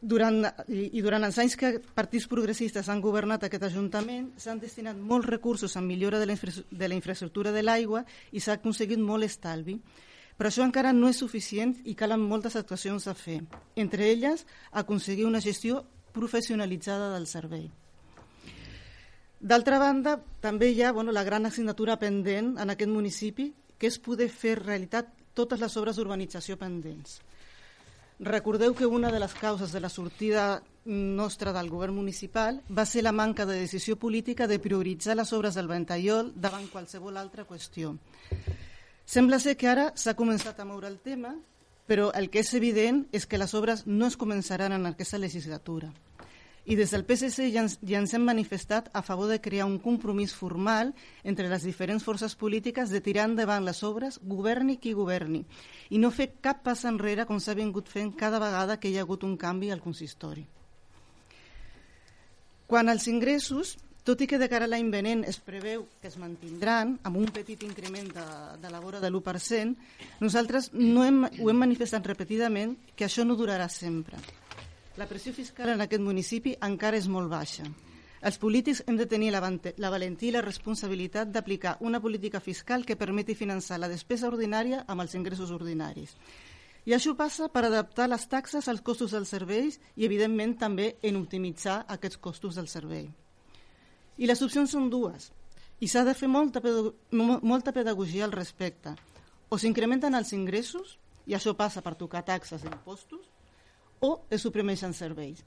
durant, 0.00 0.40
i, 0.68 0.88
i 0.96 1.02
durant 1.04 1.24
els 1.26 1.38
anys 1.38 1.56
que 1.60 1.74
partits 1.94 2.26
progressistes 2.30 2.88
han 2.88 3.02
governat 3.04 3.44
aquest 3.44 3.66
Ajuntament 3.68 4.30
s'han 4.40 4.60
destinat 4.62 4.96
molts 4.96 5.28
recursos 5.28 5.76
en 5.76 5.86
millora 5.86 6.18
de 6.18 6.26
la, 6.26 6.36
infra, 6.36 6.54
de 6.70 6.88
la 6.88 6.96
infraestructura 6.96 7.52
de 7.52 7.62
l'aigua 7.62 8.04
i 8.32 8.40
s'ha 8.40 8.56
aconseguit 8.56 8.98
molt 8.98 9.28
estalvi. 9.28 9.76
Però 10.40 10.48
això 10.48 10.64
encara 10.64 10.94
no 10.96 11.10
és 11.12 11.20
suficient 11.20 11.76
i 11.84 11.94
calen 11.94 12.22
moltes 12.24 12.56
actuacions 12.56 13.06
a 13.06 13.14
fer. 13.14 13.42
Entre 13.76 14.08
elles, 14.08 14.46
aconseguir 14.72 15.28
una 15.28 15.42
gestió 15.44 15.84
professionalitzada 16.16 17.12
del 17.12 17.28
servei. 17.28 17.68
D'altra 19.40 19.78
banda, 19.80 20.18
també 20.44 20.68
hi 20.68 20.82
ha 20.82 20.92
bueno, 20.92 21.12
la 21.16 21.24
gran 21.24 21.46
assignatura 21.48 21.96
pendent 21.96 22.58
en 22.60 22.70
aquest 22.70 22.90
municipi, 22.92 23.46
que 23.80 23.88
és 23.88 23.96
poder 23.98 24.28
fer 24.28 24.58
realitat 24.58 25.08
totes 25.32 25.62
les 25.62 25.76
obres 25.80 25.96
d'urbanització 25.96 26.58
pendents. 26.60 27.22
Recordeu 28.20 28.74
que 28.76 28.84
una 28.84 29.08
de 29.08 29.18
les 29.22 29.32
causes 29.32 29.72
de 29.72 29.80
la 29.80 29.88
sortida 29.88 30.60
nostra 30.84 31.54
del 31.56 31.70
govern 31.72 31.96
municipal 31.96 32.60
va 32.68 32.84
ser 32.84 33.02
la 33.02 33.14
manca 33.16 33.46
de 33.46 33.56
decisió 33.56 33.96
política 33.96 34.46
de 34.46 34.58
prioritzar 34.60 35.16
les 35.16 35.32
obres 35.32 35.56
del 35.56 35.72
Ventallol 35.72 36.34
davant 36.36 36.68
qualsevol 36.68 37.16
altra 37.16 37.46
qüestió. 37.48 37.94
Sembla 39.08 39.40
ser 39.40 39.56
que 39.56 39.72
ara 39.72 39.88
s'ha 39.96 40.18
començat 40.20 40.60
a 40.60 40.68
moure 40.68 40.92
el 40.92 41.00
tema, 41.00 41.32
però 41.88 42.12
el 42.12 42.28
que 42.28 42.44
és 42.44 42.52
evident 42.52 43.06
és 43.10 43.24
que 43.24 43.40
les 43.40 43.56
obres 43.56 43.86
no 43.86 44.06
es 44.06 44.20
començaran 44.20 44.76
en 44.76 44.84
aquesta 44.92 45.16
legislatura 45.16 45.88
i 46.70 46.76
des 46.78 46.92
del 46.94 47.02
PSC 47.02 47.48
ja 47.50 47.64
ens, 47.64 47.80
ja 47.82 47.98
ens 47.98 48.12
hem 48.14 48.22
manifestat 48.22 48.92
a 48.94 49.00
favor 49.02 49.26
de 49.26 49.40
crear 49.42 49.66
un 49.66 49.80
compromís 49.82 50.30
formal 50.38 50.92
entre 51.26 51.48
les 51.50 51.64
diferents 51.66 52.04
forces 52.06 52.36
polítiques 52.38 52.92
de 52.94 53.00
tirar 53.02 53.24
endavant 53.26 53.64
les 53.66 53.82
obres, 53.82 54.20
governi 54.22 54.76
qui 54.78 54.92
governi, 54.94 55.42
i 55.90 55.98
no 55.98 56.12
fer 56.14 56.28
cap 56.38 56.62
pas 56.62 56.84
enrere 56.86 57.26
com 57.26 57.40
s'ha 57.42 57.56
vingut 57.58 57.90
fent 57.90 58.12
cada 58.14 58.38
vegada 58.38 58.78
que 58.78 58.86
hi 58.86 59.00
ha 59.00 59.02
hagut 59.02 59.26
un 59.26 59.34
canvi 59.36 59.72
al 59.74 59.82
consistori. 59.82 60.46
Quan 62.70 62.88
als 62.88 63.08
ingressos, 63.10 63.74
tot 64.06 64.22
i 64.22 64.28
que 64.30 64.38
de 64.38 64.46
cara 64.46 64.68
a 64.68 64.70
l'any 64.70 64.92
venent 64.94 65.24
es 65.26 65.40
preveu 65.42 65.88
que 65.98 66.06
es 66.06 66.20
mantindran 66.22 67.00
amb 67.02 67.18
un 67.18 67.34
petit 67.34 67.66
increment 67.66 68.14
de, 68.14 68.28
de 68.62 68.70
la 68.70 68.78
vora 68.78 69.02
de 69.02 69.10
l'1%, 69.10 69.74
nosaltres 70.22 70.70
no 70.78 71.02
hem, 71.02 71.24
ho 71.26 71.50
hem 71.50 71.66
manifestat 71.66 72.06
repetidament 72.06 72.78
que 72.94 73.10
això 73.10 73.26
no 73.26 73.34
durarà 73.34 73.66
sempre 73.66 74.22
la 75.00 75.08
pressió 75.08 75.32
fiscal 75.32 75.70
en 75.72 75.80
aquest 75.80 76.02
municipi 76.04 76.50
encara 76.66 76.98
és 77.00 77.06
molt 77.08 77.30
baixa. 77.32 77.64
Els 78.28 78.36
polítics 78.36 78.82
hem 78.84 78.98
de 79.00 79.06
tenir 79.08 79.30
la, 79.32 79.40
la 79.80 79.90
valentia 79.94 80.28
i 80.28 80.34
la 80.34 80.42
responsabilitat 80.44 81.30
d'aplicar 81.32 81.78
una 81.88 82.02
política 82.04 82.40
fiscal 82.44 82.84
que 82.84 82.98
permeti 83.00 83.32
finançar 83.38 83.78
la 83.80 83.88
despesa 83.88 84.28
ordinària 84.28 84.82
amb 84.92 85.00
els 85.00 85.16
ingressos 85.16 85.54
ordinaris. 85.56 86.12
I 86.84 86.92
això 86.92 87.14
passa 87.16 87.48
per 87.48 87.64
adaptar 87.64 88.10
les 88.12 88.28
taxes 88.28 88.68
als 88.68 88.84
costos 88.84 89.16
dels 89.16 89.32
serveis 89.32 89.80
i, 89.96 90.04
evidentment, 90.04 90.52
també 90.60 90.90
en 91.00 91.16
optimitzar 91.16 91.78
aquests 91.96 92.20
costos 92.20 92.60
del 92.60 92.68
servei. 92.68 93.08
I 94.20 94.28
les 94.28 94.44
opcions 94.44 94.76
són 94.76 94.92
dues, 94.92 95.30
i 95.80 95.88
s'ha 95.88 96.04
de 96.04 96.12
fer 96.12 96.28
molta, 96.28 96.60
molta 97.10 97.72
pedagogia 97.72 98.28
al 98.28 98.36
respecte. 98.36 98.92
O 99.48 99.56
s'incrementen 99.56 100.12
els 100.12 100.36
ingressos, 100.36 100.98
i 101.24 101.32
això 101.32 101.56
passa 101.56 101.80
per 101.80 101.96
tocar 101.96 102.26
taxes 102.28 102.68
i 102.68 102.68
impostos, 102.68 103.29
o 104.00 104.26
es 104.30 104.42
suprimeixen 104.42 104.92
serveis. 104.96 105.44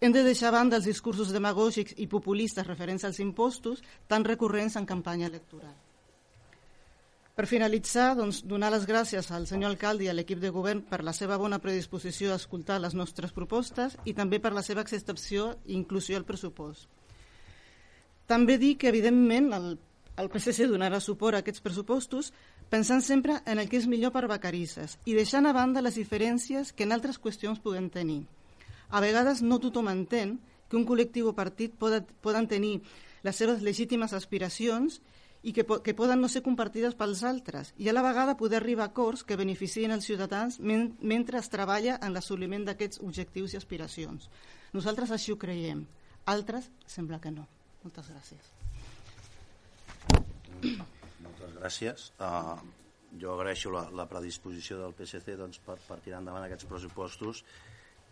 Hem 0.00 0.12
de 0.12 0.22
deixar 0.26 0.52
banda 0.52 0.76
els 0.76 0.88
discursos 0.88 1.32
demagògics 1.32 1.96
i 1.96 2.08
populistes 2.12 2.66
referents 2.66 3.06
als 3.08 3.20
impostos 3.24 3.82
tan 4.08 4.24
recurrents 4.24 4.76
en 4.76 4.84
campanya 4.84 5.30
electoral. 5.30 5.74
Per 7.36 7.44
finalitzar, 7.44 8.14
doncs, 8.16 8.42
donar 8.48 8.70
les 8.72 8.86
gràcies 8.88 9.26
al 9.32 9.44
senyor 9.48 9.74
alcalde 9.74 10.06
i 10.06 10.08
a 10.08 10.14
l'equip 10.16 10.40
de 10.40 10.48
govern 10.52 10.80
per 10.88 11.02
la 11.04 11.12
seva 11.12 11.36
bona 11.36 11.58
predisposició 11.60 12.32
a 12.32 12.38
escoltar 12.40 12.78
les 12.80 12.96
nostres 12.96 13.34
propostes 13.36 13.96
i 14.08 14.14
també 14.16 14.40
per 14.40 14.54
la 14.56 14.64
seva 14.64 14.80
acceptació 14.80 15.50
i 15.66 15.76
inclusió 15.76 16.16
al 16.16 16.24
pressupost. 16.24 16.88
També 18.26 18.56
dir 18.58 18.74
que, 18.80 18.88
evidentment, 18.88 19.52
el, 19.52 19.76
el 20.16 20.30
PSC 20.32 20.64
donarà 20.70 20.98
suport 21.00 21.36
a 21.36 21.42
aquests 21.44 21.60
pressupostos 21.60 22.32
pensant 22.72 23.02
sempre 23.04 23.36
en 23.44 23.60
el 23.60 23.68
que 23.68 23.76
és 23.78 23.88
millor 23.90 24.14
per 24.14 24.24
Vacarisses 24.30 24.96
i 25.04 25.14
deixant 25.16 25.46
a 25.46 25.52
banda 25.52 25.84
les 25.84 25.98
diferències 26.00 26.72
que 26.72 26.86
en 26.88 26.94
altres 26.96 27.20
qüestions 27.20 27.60
podem 27.62 27.90
tenir. 27.92 28.22
A 28.88 29.02
vegades 29.04 29.42
no 29.42 29.60
tothom 29.60 29.90
entén 29.92 30.38
que 30.70 30.78
un 30.78 30.86
col·lectiu 30.88 31.28
o 31.30 31.36
partit 31.36 31.76
poden, 31.76 32.48
tenir 32.48 32.80
les 33.22 33.36
seves 33.36 33.62
legítimes 33.62 34.16
aspiracions 34.16 35.02
i 35.46 35.52
que, 35.52 35.62
que 35.62 35.94
poden 35.94 36.22
no 36.24 36.32
ser 36.32 36.42
compartides 36.42 36.96
pels 36.98 37.22
altres 37.22 37.74
i 37.76 37.90
a 37.90 37.94
la 37.94 38.02
vegada 38.02 38.38
poder 38.40 38.62
arribar 38.62 38.88
a 38.88 38.94
acords 38.94 39.22
que 39.22 39.38
beneficien 39.38 39.92
els 39.92 40.08
ciutadans 40.08 40.58
men 40.58 40.94
mentre 41.02 41.38
es 41.38 41.52
treballa 41.52 42.00
en 42.00 42.16
l'assoliment 42.16 42.64
d'aquests 42.66 43.04
objectius 43.04 43.54
i 43.54 43.60
aspiracions. 43.60 44.30
Nosaltres 44.72 45.12
així 45.12 45.32
ho 45.32 45.38
creiem, 45.38 45.86
altres 46.24 46.72
sembla 46.86 47.20
que 47.20 47.30
no. 47.30 47.46
Moltes 47.84 48.08
gràcies 48.10 48.55
gràcies. 51.66 52.12
Uh, 52.20 52.58
jo 53.20 53.32
agraeixo 53.34 53.70
la, 53.72 53.86
la 53.96 54.06
predisposició 54.10 54.78
del 54.80 54.94
PSC 54.96 55.36
doncs, 55.38 55.58
per, 55.64 55.78
per 55.86 55.98
tirar 56.04 56.20
endavant 56.22 56.44
aquests 56.46 56.68
pressupostos 56.70 57.42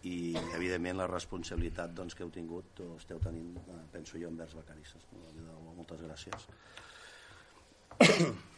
i, 0.05 0.35
evidentment, 0.57 0.99
la 1.01 1.09
responsabilitat 1.11 1.95
doncs, 1.97 2.15
que 2.17 2.25
heu 2.25 2.33
tingut 2.35 2.81
o 2.85 2.97
esteu 2.99 3.19
tenint, 3.25 3.53
uh, 3.65 3.83
penso 3.93 4.19
jo, 4.21 4.29
envers 4.33 4.57
Vacarisses. 4.59 5.03
Moltes 5.77 6.01
gràcies. 6.05 6.49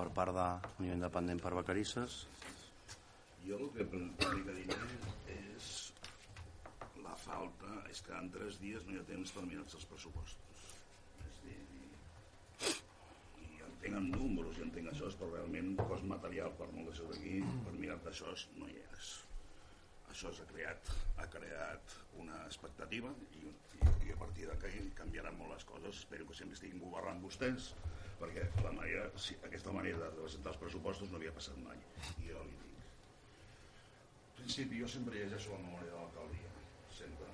per 0.00 0.08
part 0.16 0.32
de 0.36 0.48
Unió 0.82 0.92
Independent 0.96 1.40
per 1.42 1.52
Vacarisses. 1.56 2.26
Jo 3.46 3.56
el 3.56 3.68
que 3.74 3.84
dir 3.88 4.04
és 5.32 5.66
la 7.00 7.16
falta, 7.24 7.70
és 7.90 7.98
que 8.04 8.14
en 8.16 8.30
tres 8.32 8.60
dies 8.60 8.84
no 8.86 8.94
hi 8.94 9.00
ha 9.00 9.08
temps 9.08 9.32
per 9.36 9.44
mirar 9.48 9.64
els 9.64 9.88
pressupostos 9.90 10.49
entenc 13.80 13.96
en 13.96 14.10
números 14.12 14.58
i 14.58 14.64
entenc 14.66 14.90
això, 14.90 15.08
però 15.16 15.30
realment 15.32 15.70
cost 15.88 16.04
material 16.04 16.52
per 16.58 16.66
molt 16.74 16.90
d'això 16.90 17.06
d'aquí, 17.08 17.38
per 17.64 17.72
mirar-te 17.78 18.10
això, 18.10 18.34
no 18.60 18.68
hi 18.68 18.76
és. 18.92 19.12
Això 20.12 20.32
s'ha 20.36 20.44
creat, 20.50 20.90
ha 21.16 21.26
creat 21.32 21.94
una 22.20 22.42
expectativa 22.44 23.12
i, 23.38 23.46
i, 23.80 23.94
i 24.04 24.12
a 24.12 24.18
partir 24.20 24.50
d'aquí 24.50 24.84
canviaran 24.98 25.38
molt 25.38 25.54
les 25.54 25.64
coses. 25.64 26.02
Espero 26.02 26.28
que 26.28 26.36
sempre 26.36 26.58
estiguin 26.58 26.82
governant 26.82 27.22
vostès, 27.24 27.72
perquè 28.20 28.44
la 28.66 28.74
manera, 28.76 29.08
si, 29.16 29.38
aquesta 29.48 29.72
manera 29.72 30.02
de 30.04 30.12
presentar 30.20 30.52
els 30.52 30.60
pressupostos 30.60 31.08
no 31.08 31.16
havia 31.16 31.32
passat 31.32 31.56
mai. 31.64 31.80
I 32.20 32.28
jo 32.28 32.44
li 32.44 32.56
dic. 32.66 32.86
En 34.28 34.40
principi, 34.42 34.84
jo 34.84 34.92
sempre 34.92 35.16
llegeixo 35.16 35.56
la 35.56 35.64
memòria 35.64 35.94
de 35.94 35.98
l'alcaldia, 36.02 36.52
sempre. 37.00 37.32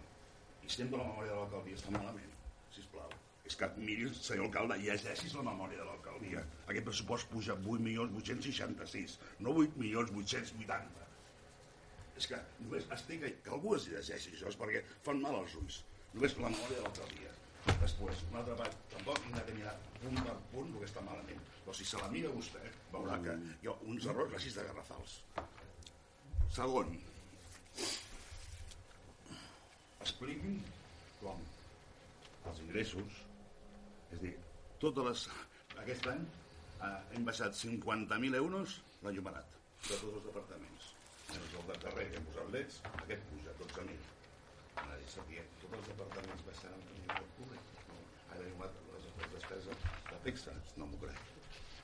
I 0.63 0.71
sempre 0.71 1.03
la 1.03 1.11
memòria 1.11 1.33
de 1.33 1.41
l'alcaldia 1.43 1.81
està 1.83 1.97
malament, 1.99 2.37
si 2.71 2.87
plau 2.93 3.11
és 3.47 3.57
que 3.59 3.69
miri, 3.79 4.09
senyor 4.19 4.49
alcalde, 4.49 4.79
llegeixis 4.83 5.35
la 5.39 5.45
memòria 5.47 5.79
de 5.81 5.87
l'alcaldia. 5.89 6.43
Aquest 6.67 6.87
pressupost 6.89 7.29
puja 7.31 7.55
8.866, 7.63 9.17
no 9.47 9.55
8.880. 9.63 11.05
És 12.17 12.29
que 12.31 12.39
només 12.63 12.87
estic 12.97 13.27
que 13.45 13.53
algú 13.55 13.75
es 13.77 13.89
llegeixi 13.93 14.35
això, 14.35 14.51
és 14.51 14.59
perquè 14.61 14.83
fan 15.07 15.21
mal 15.23 15.39
als 15.39 15.55
ulls. 15.61 15.83
Només 16.15 16.39
la 16.41 16.51
memòria 16.51 16.79
de 16.79 16.87
l'alcaldia. 16.87 17.35
Després, 17.67 18.23
una 18.31 18.41
altra 18.43 18.57
part, 18.63 18.79
tampoc 18.93 19.21
hem 19.27 19.37
de 19.37 19.55
mirar 19.59 19.75
punt 20.01 20.21
per 20.23 20.37
punt 20.53 20.73
perquè 20.75 20.89
està 20.91 21.05
malament. 21.07 21.43
Però 21.65 21.75
si 21.75 21.87
se 21.87 22.01
la 22.01 22.11
mira 22.13 22.31
vostè, 22.35 22.63
veurà 22.93 23.19
que 23.25 23.35
hi 23.63 23.71
ha 23.71 23.75
uns 23.91 24.07
errors 24.13 24.37
així 24.39 24.55
de 24.55 24.67
garrafals. 24.69 25.19
Segon, 26.57 26.95
expliqui 30.07 30.55
com 31.21 31.43
els 32.51 32.61
ingressos 32.65 33.23
és 34.17 34.23
dir, 34.23 34.35
totes 34.81 35.05
les... 35.07 35.23
Aquest 35.83 36.07
any 36.09 36.23
eh, 36.25 36.91
hem 37.17 37.25
baixat 37.29 37.57
50.000 37.59 38.39
euros 38.41 38.77
l'enllumenat 39.05 39.57
de 39.87 39.99
tots 40.01 40.07
els 40.09 40.25
departaments. 40.29 40.93
Menys 41.29 41.57
el 41.61 41.67
de 41.71 41.77
carrer 41.83 42.07
que 42.11 42.21
hem 42.21 42.29
posat 42.31 42.53
l'ETS, 42.55 42.79
aquest 43.03 43.27
puja 43.33 43.57
12.000. 43.61 44.07
Ara, 44.83 44.97
sabia, 45.13 45.45
tots 45.63 45.79
els 45.81 45.91
departaments 45.91 46.45
baixaran 46.49 46.85
el 46.85 47.03
transport 47.03 47.35
públic. 47.41 47.73
Ara 48.37 48.47
hem 48.47 48.63
les, 48.65 48.79
les 48.95 49.35
despeses 49.35 49.85
de 50.11 50.21
PEXA. 50.29 50.55
No 50.81 50.89
m'ho 50.93 51.03
crec. 51.05 51.21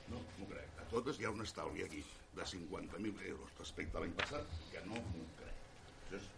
No 0.09 0.23
m'ho 0.39 0.49
crec. 0.53 0.79
A 0.81 0.87
totes 0.93 1.19
hi 1.19 1.27
ha 1.27 1.33
un 1.35 1.45
estalvi 1.45 1.85
aquí 1.85 2.01
de 2.33 2.47
50.000 2.55 3.27
euros 3.33 3.59
respecte 3.59 3.99
a 3.99 4.03
l'any 4.05 4.17
passat 4.23 4.57
que 4.71 4.81
no 4.89 5.03
m'ho 5.11 5.27
crec. 5.43 5.61
Això 6.07 6.17
és... 6.21 6.31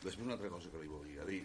Després 0.00 0.22
una 0.26 0.36
altra 0.36 0.52
cosa 0.52 0.72
que 0.72 0.84
li 0.84 0.92
volia 0.92 1.24
dir 1.28 1.42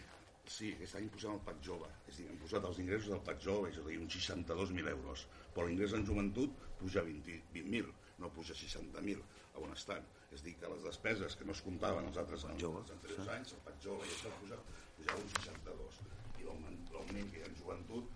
Sí, 0.52 0.72
aquest 0.76 0.98
any 1.00 1.08
posem 1.14 1.36
el 1.36 1.42
PAC 1.46 1.62
jove, 1.66 1.88
és 2.06 2.18
a 2.18 2.22
dir, 2.22 2.28
hem 2.32 2.42
posat 2.42 2.66
els 2.70 2.80
ingressos 2.84 3.12
del 3.14 3.22
PAC 3.28 3.40
jove, 3.46 3.70
és 3.72 3.80
a 3.82 3.86
dir, 3.88 3.98
uns 4.02 4.18
62.000 4.18 4.92
euros, 4.92 5.26
però 5.56 5.66
l'ingrés 5.68 5.96
en 5.98 6.06
joventut 6.08 6.66
puja 6.82 7.04
20.000. 7.08 7.40
20 7.56 7.94
no 8.22 8.30
puja 8.36 8.54
a 8.54 8.60
60.000 8.60 9.24
a 9.56 9.64
on 9.64 9.74
estan. 9.76 10.06
És 10.36 10.44
dir, 10.44 10.56
que 10.60 10.70
les 10.72 10.84
despeses 10.84 11.36
que 11.40 11.48
no 11.48 11.56
es 11.56 11.64
comptaven 11.66 12.08
els 12.10 12.20
altres 12.22 12.46
anys, 12.50 12.68
els 12.68 12.94
anteriors 12.98 13.32
anys, 13.38 13.56
el 13.56 13.64
PAC 13.66 13.82
jove 13.88 14.06
i 14.06 14.14
això 14.18 14.36
puja, 14.42 14.60
pujava 15.00 15.24
un 15.24 15.34
62. 15.40 16.00
I 16.42 16.48
l'augment 16.48 17.32
que 17.32 17.42
hi 17.42 17.44
ha 17.44 17.50
en 17.50 17.58
joventut 17.62 18.14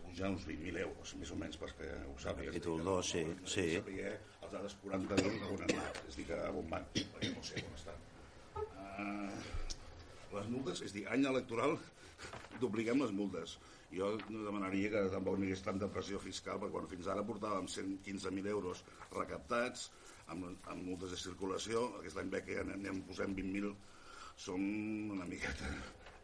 puja 0.00 0.30
uns 0.34 0.46
20.000 0.48 0.82
euros, 0.84 1.14
més 1.22 1.30
o 1.30 1.38
menys, 1.38 1.58
perquè 1.60 1.90
ho 2.10 2.14
sàpigues. 2.18 2.54
A 2.54 2.58
dir, 2.58 2.76
dos, 2.90 3.10
sí, 3.14 3.24
sí. 3.44 3.66
Saber 3.76 4.12
els 4.12 4.54
altres 4.60 4.78
40.000 4.84 5.50
on 5.54 5.66
han 5.66 5.74
anat, 5.76 6.00
és 6.08 6.14
a 6.14 6.20
dir, 6.20 6.28
que 6.30 6.40
on 6.62 6.72
van, 6.74 6.88
perquè 6.98 7.34
no 7.34 7.44
sé 7.46 7.62
on 7.66 7.76
estan. 7.78 8.06
Uh, 8.60 9.69
les 10.36 10.48
multes, 10.52 10.82
és 10.86 10.94
dir, 10.94 11.06
any 11.10 11.26
electoral 11.28 11.76
dupliquem 12.62 13.02
les 13.02 13.12
multes. 13.16 13.56
Jo 13.90 14.12
no 14.30 14.44
demanaria 14.46 14.90
que 14.92 15.02
tampoc 15.12 15.38
no 15.38 15.46
hi 15.46 15.50
hagués 15.50 15.64
tanta 15.66 15.88
pressió 15.90 16.20
fiscal, 16.22 16.60
perquè 16.62 16.74
quan 16.76 16.90
fins 16.90 17.08
ara 17.10 17.26
portàvem 17.26 17.66
115.000 17.70 18.52
euros 18.52 18.84
recaptats, 19.16 19.88
amb, 20.30 20.46
amb 20.70 20.84
multes 20.86 21.14
de 21.14 21.18
circulació, 21.18 21.88
aquest 22.00 22.20
any 22.22 22.30
ve 22.34 22.42
que 22.46 22.60
anem 22.62 23.02
posant 23.08 23.34
20.000, 23.38 23.72
som 24.44 24.62
una 25.16 25.26
miqueta 25.28 25.72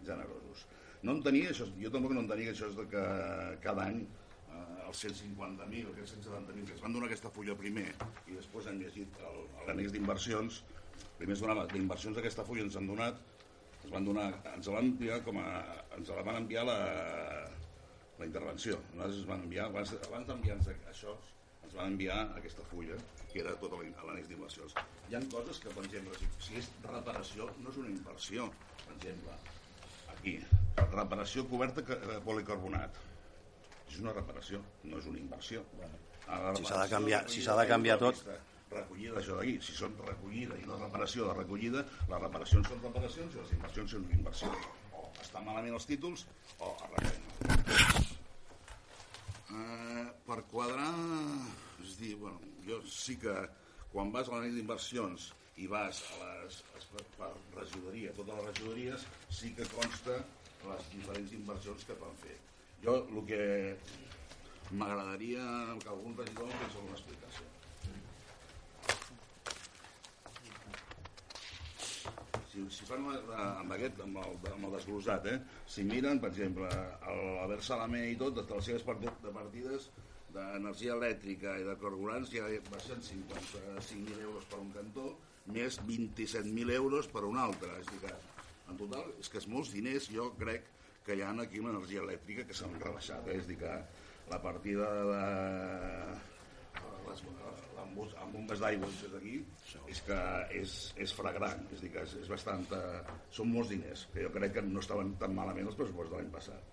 generosos. 0.07 0.66
No 1.02 1.16
entenia 1.18 1.50
això, 1.50 1.66
jo 1.80 1.90
tampoc 1.92 2.14
no 2.14 2.22
entenia 2.22 2.52
això 2.52 2.70
de 2.76 2.86
que 2.92 3.04
cada 3.64 3.88
any 3.90 4.00
eh, 4.04 4.86
els 4.86 5.02
150.000, 5.04 5.90
aquests 5.92 6.16
170.000 6.22 6.70
que 6.70 6.76
es 6.78 6.84
van 6.84 6.96
donar 6.96 7.11
aquesta 7.11 7.32
fulla 7.34 7.59
primer 7.59 7.88
i 8.30 8.38
després 8.38 8.70
han 8.70 8.80
llegit 8.80 9.20
l'annex 9.66 9.92
d'inversions, 9.94 10.62
primer 11.18 11.36
es 11.36 11.42
donava 11.44 11.66
d'inversions 11.72 12.16
d'aquesta 12.16 12.46
fulla 12.46 12.64
ens 12.68 12.78
han 12.78 12.88
donat 12.92 13.20
ens 13.87 13.95
van 13.95 14.05
donar, 14.05 14.26
ens 14.57 14.66
la 14.66 14.74
van 14.80 14.89
enviar 14.91 15.20
com 15.22 15.39
a, 15.39 15.47
ens 15.97 16.09
la 16.11 16.22
van 16.26 16.41
enviar 16.43 16.64
la, 16.66 16.76
la 18.18 18.26
intervenció. 18.26 18.78
Nosaltres 18.95 19.20
ens 19.22 19.28
van 19.30 19.45
enviar, 19.47 19.68
abans, 19.70 19.93
abans 20.09 20.26
d'enviar-nos 20.26 20.70
això, 20.91 21.14
ens 21.66 21.74
van 21.76 21.93
enviar 21.93 22.18
aquesta 22.39 22.64
fulla, 22.70 22.97
que 23.32 23.41
era 23.45 23.55
tota 23.61 23.78
la- 23.78 24.07
l'annex 24.09 24.28
d'inversions. 24.32 24.74
Hi 25.11 25.14
ha 25.18 25.20
coses 25.32 25.61
que, 25.62 25.70
per 25.70 25.84
exemple, 25.84 26.18
si, 26.18 26.26
si 26.49 26.59
és 26.62 26.70
reparació, 26.87 27.49
no 27.62 27.70
és 27.70 27.76
una 27.82 27.91
inversió. 27.93 28.49
Per 28.87 28.95
exemple, 28.97 29.39
aquí, 30.16 30.37
reparació 30.93 31.47
coberta 31.51 31.82
de 31.82 32.18
policarbonat. 32.26 32.99
És 33.87 34.01
una 34.03 34.12
reparació, 34.12 34.61
no 34.84 34.99
és 34.99 35.07
una 35.07 35.18
inversió. 35.22 35.62
La 36.26 36.55
Si 36.57 36.64
s'ha 36.66 36.82
de 36.82 36.91
canviar- 36.91 37.28
si 37.30 37.43
s'ha 37.43 37.55
de 37.55 37.68
canviar 37.68 37.99
tot. 38.01 38.14
vista, 38.14 38.34
recollida 38.70 39.20
això 39.20 39.36
d'aquí, 39.38 39.56
si 39.62 39.76
són 39.76 39.94
recollida 40.06 40.58
i 40.58 40.66
no 40.66 40.78
reparació 40.80 41.28
de 41.28 41.36
recollida, 41.38 41.84
les 42.10 42.22
reparacions 42.22 42.68
són 42.72 42.82
reparacions 42.82 43.34
i 43.34 43.40
les 43.40 43.54
inversions 43.58 43.94
són 43.96 44.06
inversions. 44.18 44.68
O 44.96 45.06
estan 45.22 45.46
malament 45.46 45.76
els 45.78 45.88
títols 45.88 46.26
o 46.58 46.72
arreglem. 46.88 47.22
Uh, 49.46 50.06
per 50.26 50.40
quadrar, 50.50 50.90
és 51.84 51.94
dir, 52.00 52.16
bueno, 52.22 52.40
jo 52.66 52.80
sí 52.90 53.14
que 53.22 53.34
quan 53.92 54.10
vas 54.14 54.28
a 54.28 54.34
l'anell 54.34 54.58
d'inversions 54.58 55.30
i 55.62 55.68
vas 55.70 56.02
a 56.16 56.18
les, 56.24 56.58
a, 56.74 57.04
per 57.16 57.30
regidoria, 57.54 58.12
totes 58.18 58.34
les 58.34 58.50
regidories, 58.50 59.06
sí 59.38 59.54
que 59.56 59.68
consta 59.72 60.18
les 60.66 60.90
diferents 60.92 61.32
inversions 61.38 61.86
que 61.86 61.96
van 62.02 62.18
fer. 62.24 62.36
Jo 62.82 62.98
el 63.06 63.22
que 63.30 63.44
m'agradaria 64.72 65.46
que 65.80 65.92
algun 65.94 66.18
regidor 66.18 66.50
em 66.50 66.58
fes 66.64 66.74
alguna 66.74 66.98
explicació. 66.98 67.55
Si, 72.57 72.64
si 72.72 72.88
fan 72.88 73.04
la, 73.04 73.18
la, 73.28 73.44
amb 73.61 73.76
aquest, 73.76 74.00
amb 74.04 74.20
el, 74.22 74.36
amb 74.54 74.68
el 74.68 74.74
desglosat, 74.78 75.28
eh? 75.28 75.36
si 75.68 75.84
miren, 75.84 76.20
per 76.22 76.30
exemple, 76.32 76.70
el 77.12 77.22
Albert 77.44 77.64
Salamé 77.66 78.07
i 78.12 78.18
tot, 78.20 78.36
de 78.38 78.46
les 78.48 78.70
seves 78.70 78.86
parti- 78.86 79.12
de 79.24 79.32
partides 79.34 79.90
d'energia 80.36 80.96
elèctrica 80.96 81.57
i 81.61 81.64
de 81.64 81.74
carburants 81.80 82.32
ja 82.32 82.48
baixen 82.70 83.02
55.000 83.04 84.24
euros 84.26 84.48
per 84.50 84.61
un 84.61 84.72
cantó, 84.74 85.11
més 85.52 85.78
27.000 85.86 86.74
euros 86.76 87.09
per 87.12 87.24
un 87.28 87.38
altre. 87.40 87.70
És 87.80 87.92
dir, 87.92 88.00
que, 88.04 88.14
en 88.72 88.80
total, 88.80 89.12
és 89.20 89.30
que 89.32 89.40
és 89.40 89.48
molts 89.48 89.72
diners, 89.72 90.11
jo 90.12 90.32
crec 90.40 90.66
que 91.07 91.14
hi 91.16 91.22
ha 91.22 91.30
aquí 91.40 91.62
una 91.62 91.72
energia 91.76 92.02
elèctrica 92.02 92.44
que 92.48 92.57
s'han 92.57 92.74
rebaixat. 92.82 93.28
Eh? 93.30 93.38
És 93.40 93.46
dir, 93.48 93.61
que 93.62 93.76
la 94.32 94.40
partida 94.42 94.90
de 95.12 95.20
les, 97.11 97.22
amb, 97.82 97.92
bus- 97.96 98.14
amb 98.22 98.32
bombes 98.36 98.61
d'aigua 98.62 98.88
des 98.92 99.12
d'aquí 99.14 99.34
és 99.92 100.00
que 100.07 100.18
és, 100.61 100.76
és 101.07 101.12
flagrant 101.16 101.66
és 101.74 101.82
dir 101.84 101.90
que 101.94 102.02
és, 102.07 102.14
és 102.22 102.28
bastant 102.32 102.64
eh, 102.76 103.02
són 103.30 103.52
molts 103.52 103.70
diners 103.74 104.07
que 104.14 104.24
jo 104.26 104.32
crec 104.34 104.57
que 104.59 104.64
no 104.66 104.80
estaven 104.84 105.14
tan 105.20 105.34
malament 105.36 105.68
els 105.70 105.78
pressupostos 105.78 106.14
de 106.16 106.22
l'any 106.22 106.32
passat 106.34 106.72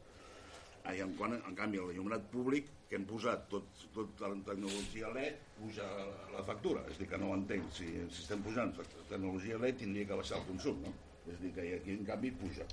i 0.94 1.00
en, 1.00 1.14
quan, 1.16 1.32
en 1.38 1.56
canvi 1.56 1.80
el 1.80 1.94
llumrat 1.96 2.26
públic 2.32 2.68
que 2.90 2.98
hem 3.00 3.06
posat 3.08 3.46
tot, 3.50 3.70
tot 3.96 4.20
la 4.20 4.34
tecnologia 4.50 5.12
LED 5.16 5.38
puja 5.62 5.86
la 6.34 6.44
factura 6.50 6.84
és 6.92 7.00
dir 7.00 7.08
que 7.08 7.18
no 7.22 7.30
ho 7.32 7.38
entenc 7.40 7.70
si, 7.72 7.88
si 8.12 8.26
estem 8.26 8.44
posant 8.44 8.74
tecnologia 9.10 9.58
LED 9.64 9.80
tindria 9.86 10.10
que 10.12 10.18
baixar 10.20 10.42
el 10.42 10.50
consum 10.50 10.82
no? 10.84 10.92
és 11.32 11.40
dir 11.40 11.54
que 11.56 11.70
aquí 11.78 11.96
en 11.96 12.04
canvi 12.10 12.34
puja 12.42 12.68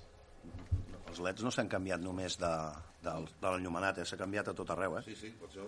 Els 1.11 1.19
leds 1.27 1.43
no 1.43 1.51
s'han 1.51 1.69
canviat 1.71 2.03
només 2.03 2.37
de, 2.39 2.51
de, 3.03 3.13
de 3.43 3.51
l'enllumenat, 3.51 3.99
eh? 3.99 4.05
s'ha 4.07 4.19
canviat 4.21 4.51
a 4.51 4.55
tot 4.55 4.69
arreu. 4.71 4.95
Eh? 5.01 5.03
Sí, 5.09 5.17
sí, 5.19 5.31
per 5.41 5.49
això. 5.49 5.65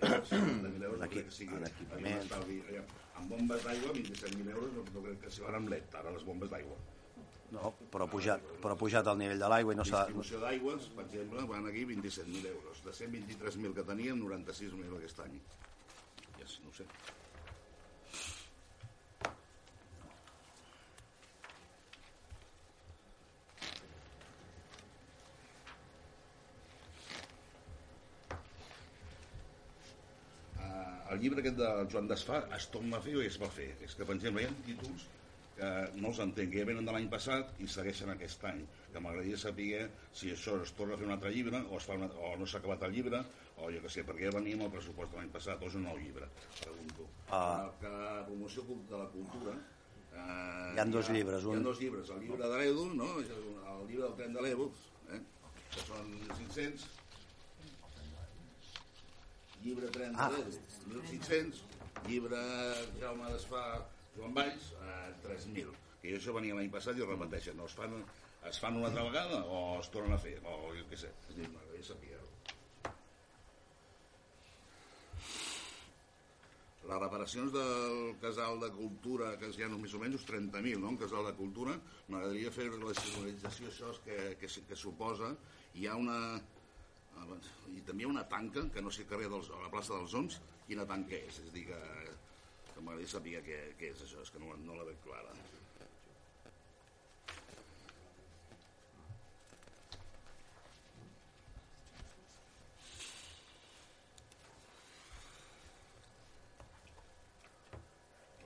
Però 0.00 0.10
bueno, 0.10 0.16
allà, 0.16 0.24
50.000 0.30 0.84
euros 0.84 0.98
no 0.98 1.04
Aquí, 1.04 1.14
crec 1.20 1.28
que 1.30 1.34
sigui... 1.38 1.56
en 1.56 1.66
equipament. 1.70 2.14
un 2.16 2.22
estalvi. 2.26 2.58
Allà, 2.68 2.82
Amb 3.16 3.30
bombes 3.32 3.62
d'aigua, 3.64 3.92
27.000 3.96 4.50
euros, 4.52 4.72
no, 4.76 4.84
no 4.92 5.02
crec 5.06 5.20
que 5.24 5.30
s'hi 5.32 5.42
van 5.46 5.54
amb 5.56 5.70
LED, 5.72 5.94
ara 6.00 6.10
les 6.12 6.24
bombes 6.28 6.50
d'aigua. 6.52 6.76
No, 7.54 7.70
però 7.92 8.04
ha 8.04 8.10
pujat, 8.10 8.42
però 8.60 8.74
ha 8.74 8.78
pujat 8.80 9.06
el 9.06 9.18
nivell 9.22 9.38
de 9.40 9.48
l'aigua 9.48 9.72
i 9.72 9.78
no 9.78 9.84
s'ha... 9.86 10.02
Distribució 10.10 10.40
d'aigües, 10.42 10.88
per 10.96 11.04
exemple, 11.06 11.44
van 11.48 11.68
aquí 11.70 11.84
27.000 11.88 12.50
euros. 12.50 12.82
De 12.84 12.92
123.000 12.92 13.72
que 13.78 13.84
teníem, 13.92 14.20
96.000 14.20 14.98
aquest 14.98 15.22
any. 15.24 15.38
Ja 16.40 16.48
sí, 16.50 16.60
no 16.66 16.74
sé. 16.76 16.84
El 31.16 31.22
llibre 31.24 31.40
aquest 31.42 31.56
de 31.58 31.68
Joan 31.92 32.08
Desfà 32.10 32.42
es 32.56 32.68
torna 32.72 32.98
a 33.00 33.04
fer 33.04 33.16
o 33.18 33.22
es 33.24 33.38
va 33.42 33.48
fer? 33.52 33.72
És 33.84 33.94
que, 33.96 34.04
per 34.06 34.14
exemple, 34.18 34.42
hi 34.44 34.48
ha 34.50 34.54
títols 34.66 35.06
que 35.56 35.68
no 35.96 36.10
els 36.10 36.18
entenc, 36.20 36.50
que 36.52 36.60
ja 36.60 36.66
venen 36.68 36.84
de 36.84 36.92
l'any 36.92 37.06
passat 37.08 37.54
i 37.64 37.66
segueixen 37.72 38.10
aquest 38.12 38.42
any, 38.44 38.58
que 38.92 39.00
m'agradaria 39.00 39.38
saber 39.40 39.86
si 40.12 40.28
això 40.34 40.58
es 40.60 40.74
torna 40.76 40.92
a 40.94 40.98
fer 41.00 41.06
un 41.08 41.14
altre 41.14 41.30
llibre 41.32 41.62
o, 41.70 41.78
es 41.78 41.86
fa 41.88 41.96
una, 41.96 42.10
o 42.12 42.34
no 42.36 42.44
s'ha 42.44 42.58
acabat 42.60 42.82
el 42.84 42.92
llibre 42.92 43.22
o 43.56 43.70
jo 43.72 43.80
que 43.80 43.88
sé, 43.88 44.04
perquè 44.04 44.26
ja 44.28 44.34
veníem 44.36 44.60
al 44.66 44.72
pressupost 44.74 45.14
de 45.14 45.16
l'any 45.22 45.30
passat 45.32 45.62
o 45.64 45.70
és 45.70 45.78
un 45.78 45.86
nou 45.88 45.96
llibre, 45.96 46.28
pregunto. 46.60 47.06
Ah. 47.32 47.64
El 47.64 47.72
que 47.80 47.94
promoció 48.28 48.66
cult- 48.68 48.84
de 48.90 49.00
la 49.00 49.08
cultura 49.14 49.54
eh, 49.56 50.74
Hi 50.76 50.82
han 50.84 50.92
dos 50.92 51.08
llibres, 51.16 51.42
Hi 51.42 51.54
un- 51.54 51.62
ha 51.64 51.68
dos 51.70 51.80
llibres, 51.80 52.10
el 52.12 52.20
llibre 52.26 52.52
de 52.52 52.58
l'Edu, 52.60 52.84
no? 53.00 53.08
el 53.16 53.88
llibre 53.88 54.04
del 54.04 54.14
tren 54.20 54.36
de 54.36 54.44
l'Edu, 54.44 54.68
eh? 55.16 55.22
que 55.72 55.86
són 55.88 56.12
500, 56.36 56.84
llibre 59.66 59.90
tren 59.94 60.14
de 60.14 60.22
Ah. 60.22 60.30
l'Edu, 60.30 60.58
1.500, 60.94 61.62
llibre 62.06 62.40
Jaume 63.00 63.32
Desfà, 63.34 63.64
Joan 64.16 64.34
Valls, 64.34 64.70
eh, 64.80 65.14
3.000. 65.26 65.74
Que 66.02 66.14
això 66.20 66.32
venia 66.36 66.54
l'any 66.54 66.70
passat 66.70 66.96
i 66.96 67.02
ho 67.02 67.08
repeteixen. 67.10 67.56
No 67.58 67.66
es 67.66 67.74
fan, 67.74 67.96
es 68.46 68.60
fan 68.62 68.76
una 68.78 68.86
altra 68.92 69.02
vegada 69.08 69.42
o 69.44 69.80
es 69.80 69.90
tornen 69.90 70.14
a 70.14 70.18
fer, 70.22 70.36
o 70.44 70.70
jo 70.76 70.84
què 70.90 70.96
sé. 71.02 71.10
És 71.28 71.34
a 71.34 71.40
dir, 71.40 71.48
m'agradaria 71.50 71.88
saber-ho. 71.90 72.22
Les 76.86 77.00
reparacions 77.02 77.50
del 77.50 78.14
casal 78.22 78.60
de 78.62 78.68
cultura, 78.70 79.32
que 79.40 79.48
hi 79.50 79.64
ha 79.64 79.68
més 79.72 79.94
o 79.94 79.98
menys 79.98 80.20
uns 80.20 80.26
30.000, 80.28 80.78
no? 80.78 80.92
un 80.94 80.98
casal 81.00 81.26
de 81.26 81.32
cultura, 81.34 81.74
m'agradaria 82.06 82.52
fer 82.54 82.68
la 82.70 82.94
signalització 82.94 83.72
això 83.72 83.90
que, 84.04 84.36
que, 84.38 84.46
que 84.68 84.76
suposa. 84.78 85.32
Hi 85.74 85.88
ha 85.88 85.96
una... 85.98 86.18
I 87.76 87.82
també 87.86 88.04
hi 88.04 88.06
ha 88.06 88.12
una 88.12 88.24
tanca, 88.30 88.64
que 88.72 88.82
no 88.84 88.92
sé 88.94 89.06
carrer 89.10 89.28
dels, 89.32 89.50
a 89.50 89.60
la 89.64 89.72
plaça 89.72 89.94
dels 89.96 90.14
Oms, 90.20 90.40
quina 90.68 90.86
tanca 90.88 91.16
és. 91.18 91.40
És 91.42 91.50
a 91.50 91.54
dir, 91.54 91.66
que, 91.70 91.80
que 92.72 92.80
m'agradaria 92.80 93.12
saber 93.12 93.42
què, 93.46 93.60
què 93.80 93.92
és 93.94 94.02
això, 94.06 94.24
és 94.24 94.32
que 94.32 94.42
no, 94.42 94.52
no 94.66 94.78
la 94.78 94.88
veig 94.88 95.00
clara. 95.06 95.34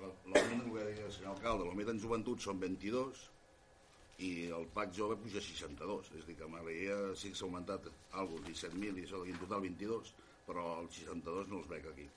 El 0.00 0.14
que 0.70 0.84
deia 0.86 1.06
el 1.06 1.12
senyor 1.12 1.34
alcalde, 1.34 1.66
l'augment 1.66 1.90
en 1.92 2.00
joventut 2.00 2.42
són 2.42 2.60
22 2.62 3.26
i 4.26 4.30
el 4.56 4.66
PAC 4.74 4.92
jove 4.96 5.16
puja 5.20 5.40
a 5.40 5.44
62. 5.44 6.10
És 6.16 6.24
a 6.24 6.28
dir, 6.28 6.36
que 6.38 6.48
m'agradaria, 6.52 6.96
sí 7.16 7.32
que 7.32 7.38
s'ha 7.38 7.46
augmentat 7.48 7.86
alguna 8.22 8.46
17.000 8.48 9.00
i 9.00 9.06
això, 9.06 9.22
en 9.26 9.38
total 9.42 9.64
22, 9.66 10.12
però 10.48 10.66
el 10.82 10.90
62 10.96 11.52
no 11.52 11.60
els 11.62 11.70
veig 11.70 11.86
aquí. 11.90 12.08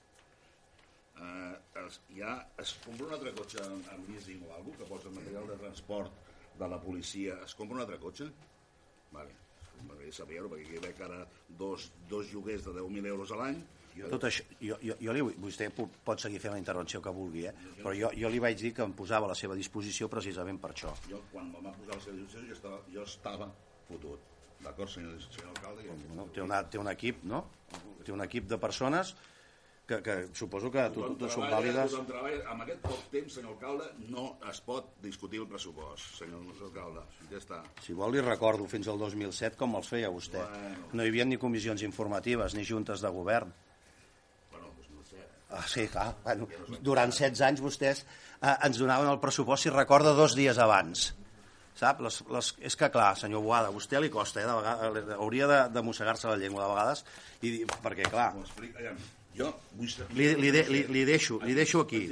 Eh, 1.14 1.54
es, 1.84 2.00
ja 2.16 2.34
es 2.58 2.74
compra 2.84 3.06
un 3.06 3.14
altre 3.16 3.32
cotxe 3.38 3.62
en 3.62 4.04
leasing 4.08 4.42
o 4.48 4.52
alguna 4.56 4.80
que 4.80 4.90
posa 4.90 5.12
material 5.14 5.46
de 5.52 5.60
transport 5.62 6.22
de 6.58 6.68
la 6.70 6.80
policia, 6.82 7.38
es 7.46 7.54
compra 7.54 7.78
un 7.78 7.84
altre 7.86 8.00
cotxe? 8.02 8.28
Vale. 9.14 9.40
M'agradaria 9.84 10.16
saber-ho, 10.16 10.50
perquè 10.50 10.66
aquí 10.68 10.82
veig 10.82 11.00
ara 11.06 11.22
dos, 11.60 11.88
dos 12.10 12.30
lloguers 12.32 12.66
de 12.66 12.76
10.000 12.80 13.10
euros 13.14 13.32
a 13.34 13.40
l'any 13.40 13.62
Tot 14.10 14.24
això, 14.26 14.42
jo, 14.60 14.76
jo, 14.82 14.94
jo 15.00 15.12
li, 15.14 15.20
vostè 15.38 15.68
po- 15.70 15.88
pot 16.04 16.18
seguir 16.20 16.40
fent 16.42 16.52
la 16.56 16.58
intervenció 16.58 17.00
que 17.02 17.10
vulgui, 17.14 17.44
eh? 17.46 17.52
però 17.78 17.92
jo, 17.94 18.10
jo 18.18 18.28
li 18.28 18.40
vaig 18.42 18.58
dir 18.58 18.72
que 18.74 18.82
em 18.82 18.92
posava 18.92 19.26
a 19.26 19.32
la 19.32 19.36
seva 19.38 19.54
disposició 19.54 20.08
precisament 20.10 20.58
per 20.60 20.72
això. 20.74 20.90
Jo, 21.08 21.20
quan 21.32 21.52
me 21.52 21.60
va 21.62 21.70
posar 21.78 21.94
la 21.94 22.00
seva 22.02 22.16
disposició, 22.16 22.48
jo 22.48 22.54
estava, 22.58 22.80
jo 22.92 23.02
estava 23.06 23.50
fotut. 23.88 24.20
D'acord, 24.64 24.88
senyor, 24.90 25.20
senyor 25.30 25.52
alcalde? 25.54 25.84
Ja. 25.86 25.94
No? 26.16 26.26
Té, 26.34 26.42
una, 26.42 26.62
té 26.68 26.78
un 26.80 26.88
equip, 26.90 27.22
no? 27.28 27.44
Té 28.04 28.12
un 28.12 28.22
equip 28.24 28.46
de 28.48 28.58
persones 28.58 29.14
que, 29.86 29.98
que 30.00 30.14
suposo 30.32 30.70
que 30.72 30.86
tot, 30.94 31.18
tot 31.20 31.30
són 31.34 31.50
vàlides. 31.52 31.90
tothom 31.92 32.06
treballa. 32.08 32.38
Amb 32.50 32.62
aquest 32.64 32.80
poc 32.86 33.02
temps, 33.12 33.34
senyor 33.36 33.52
alcalde, 33.52 33.90
no 34.08 34.38
es 34.48 34.60
pot 34.64 34.94
discutir 35.04 35.42
el 35.42 35.46
pressupost, 35.50 36.14
senyor 36.22 36.46
alcalde. 36.64 37.02
Ja 37.30 37.36
està. 37.42 37.58
Si 37.84 37.92
vol 37.92 38.16
li 38.16 38.22
recordo 38.24 38.64
fins 38.66 38.88
al 38.88 38.98
2007 38.98 39.60
com 39.60 39.76
els 39.76 39.90
feia 39.92 40.08
vostè. 40.10 40.40
Bueno. 40.40 40.88
No 40.94 41.04
hi 41.04 41.12
havia 41.12 41.26
ni 41.28 41.36
comissions 41.36 41.84
informatives 41.84 42.56
ni 42.56 42.64
juntes 42.64 43.04
de 43.04 43.12
govern. 43.12 43.52
Bueno, 44.50 44.70
doncs 44.78 44.88
no 44.96 45.04
sé. 45.04 45.20
Ah, 45.50 45.62
sí, 45.68 45.86
clar. 45.88 46.14
Bueno, 46.24 46.48
durant 46.82 47.12
16 47.12 47.40
anys 47.46 47.60
vostès 47.62 48.00
eh, 48.42 48.54
ens 48.66 48.78
donaven 48.80 49.10
el 49.12 49.20
pressupost, 49.22 49.64
si 49.66 49.70
recorda, 49.70 50.14
dos 50.16 50.34
dies 50.34 50.58
abans. 50.58 51.12
Sap? 51.78 52.00
Les, 52.06 52.20
les, 52.30 52.48
és 52.70 52.76
que, 52.78 52.88
clar, 52.94 53.12
senyor 53.18 53.42
Boada, 53.42 53.68
a 53.70 53.74
vostè 53.74 53.98
li 54.02 54.10
costa, 54.10 54.40
eh, 54.42 54.46
de 54.46 54.54
vegades, 54.58 55.12
hauria 55.18 55.46
de, 55.50 55.60
de 55.74 55.82
mossegar-se 55.82 56.28
la 56.30 56.36
llengua 56.40 56.64
de 56.64 56.70
vegades, 56.72 57.04
i, 57.42 57.50
dir- 57.50 57.66
perquè, 57.82 58.08
clar, 58.10 58.32
jo 59.34 59.48
vull 59.74 59.90
saber... 59.90 60.14
li, 60.14 60.28
li, 60.38 60.50
de, 60.54 60.62
li, 60.70 60.82
li, 60.94 61.04
deixo, 61.08 61.40
li 61.42 61.54
deixo 61.58 61.82
aquí. 61.82 62.04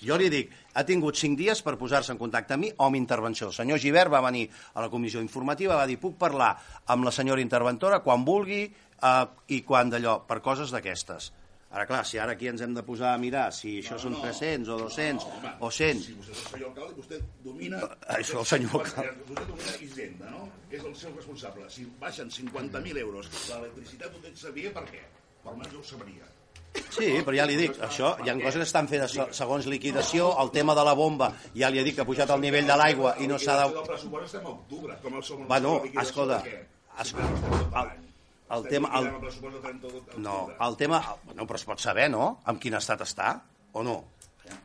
Jo 0.00 0.16
li 0.20 0.28
dic, 0.32 0.52
ha 0.78 0.84
tingut 0.86 1.16
cinc 1.18 1.36
dies 1.40 1.60
per 1.66 1.74
posar-se 1.76 2.12
en 2.14 2.20
contacte 2.20 2.54
amb 2.54 2.64
mi 2.64 2.70
o 2.76 2.86
amb 2.86 2.96
intervenció. 2.96 3.48
El 3.50 3.56
senyor 3.56 3.80
Givert 3.82 4.12
va 4.12 4.20
venir 4.24 4.44
a 4.74 4.84
la 4.84 4.88
comissió 4.92 5.20
informativa, 5.24 5.76
va 5.76 5.88
dir, 5.90 5.98
puc 6.00 6.14
parlar 6.20 6.52
amb 6.86 7.04
la 7.08 7.12
senyora 7.12 7.42
interventora 7.44 7.98
quan 8.04 8.24
vulgui 8.24 8.62
eh, 8.68 9.24
i 9.56 9.60
quan 9.66 9.90
d'allò, 9.92 10.20
per 10.28 10.38
coses 10.44 10.70
d'aquestes. 10.72 11.32
Ara, 11.70 11.84
clar, 11.84 12.00
si 12.08 12.16
ara 12.16 12.32
aquí 12.32 12.48
ens 12.48 12.62
hem 12.64 12.72
de 12.72 12.80
posar 12.82 13.10
a 13.12 13.18
mirar 13.20 13.50
si 13.52 13.74
això 13.82 13.98
són 14.00 14.14
300 14.22 14.70
o 14.72 14.78
200 14.86 15.26
home, 15.28 15.50
o 15.60 15.68
100... 15.68 15.98
Si 16.06 16.14
vostè 16.16 16.32
és 16.32 16.38
el 16.40 16.48
senyor 16.48 16.70
alcalde, 16.70 16.94
vostè 16.96 17.18
domina... 17.44 17.80
Això, 18.16 18.38
el 18.40 18.46
senyor 18.48 18.78
alcalde. 18.80 19.26
Vostè 19.28 19.44
domina 19.50 19.74
Hisenda, 19.84 20.30
no? 20.32 20.46
És 20.72 20.80
el 20.88 20.94
seu 20.96 21.12
responsable. 21.18 21.68
Si 21.74 21.84
baixen 22.00 22.32
50.000 22.32 23.02
euros 23.04 23.28
l'electricitat, 23.50 24.16
vostè 24.16 24.32
sabia 24.46 24.72
per 24.78 24.86
què. 24.88 25.02
Per 25.44 25.52
almenys 25.52 25.76
ho 25.76 25.84
sabria. 25.92 26.24
Sí, 26.88 27.10
però 27.24 27.36
ja 27.36 27.44
li 27.48 27.56
dic, 27.60 27.76
això, 27.84 28.14
hi 28.24 28.32
ha 28.32 28.38
coses 28.40 28.58
que 28.62 28.66
estan 28.70 28.88
fetes 28.88 29.12
se- 29.18 29.28
segons 29.36 29.68
liquidació, 29.68 30.32
el 30.40 30.50
tema 30.56 30.74
de 30.76 30.84
la 30.88 30.96
bomba, 30.96 31.30
ja 31.56 31.68
li 31.72 31.80
he 31.82 31.84
dit 31.84 31.96
que 31.96 32.04
ha 32.04 32.08
pujat 32.08 32.32
el 32.32 32.40
nivell 32.48 32.66
de 32.68 32.76
l'aigua 32.80 33.14
i 33.20 33.28
no 33.28 33.36
s'ha 33.40 33.60
de... 33.60 33.70
El 33.76 33.86
pressupost 33.92 34.24
estem 34.32 34.46
a 34.48 34.52
octubre. 34.56 34.96
Com 35.04 35.20
el 35.20 35.24
som 35.24 35.44
el 35.44 35.48
Bueno, 35.52 35.82
escolta, 36.00 36.40
no 36.44 37.82
el-. 37.82 38.07
El 38.50 38.64
Estem 38.64 38.70
tema- 38.72 38.88
el- 38.98 39.04
liquidant 39.04 39.14
el 39.14 39.20
pressupost 39.26 39.52
del 39.54 39.62
30 39.62 39.88
d'octubre. 39.94 40.22
No, 40.28 40.36
el 40.68 40.76
tema... 40.76 41.02
No, 41.34 41.46
però 41.46 41.54
es 41.56 41.64
pot 41.64 41.80
saber, 41.80 42.10
no?, 42.10 42.40
en 42.46 42.58
quin 42.58 42.74
estat 42.74 43.00
està, 43.04 43.34
o 43.72 43.82
no? 43.82 43.98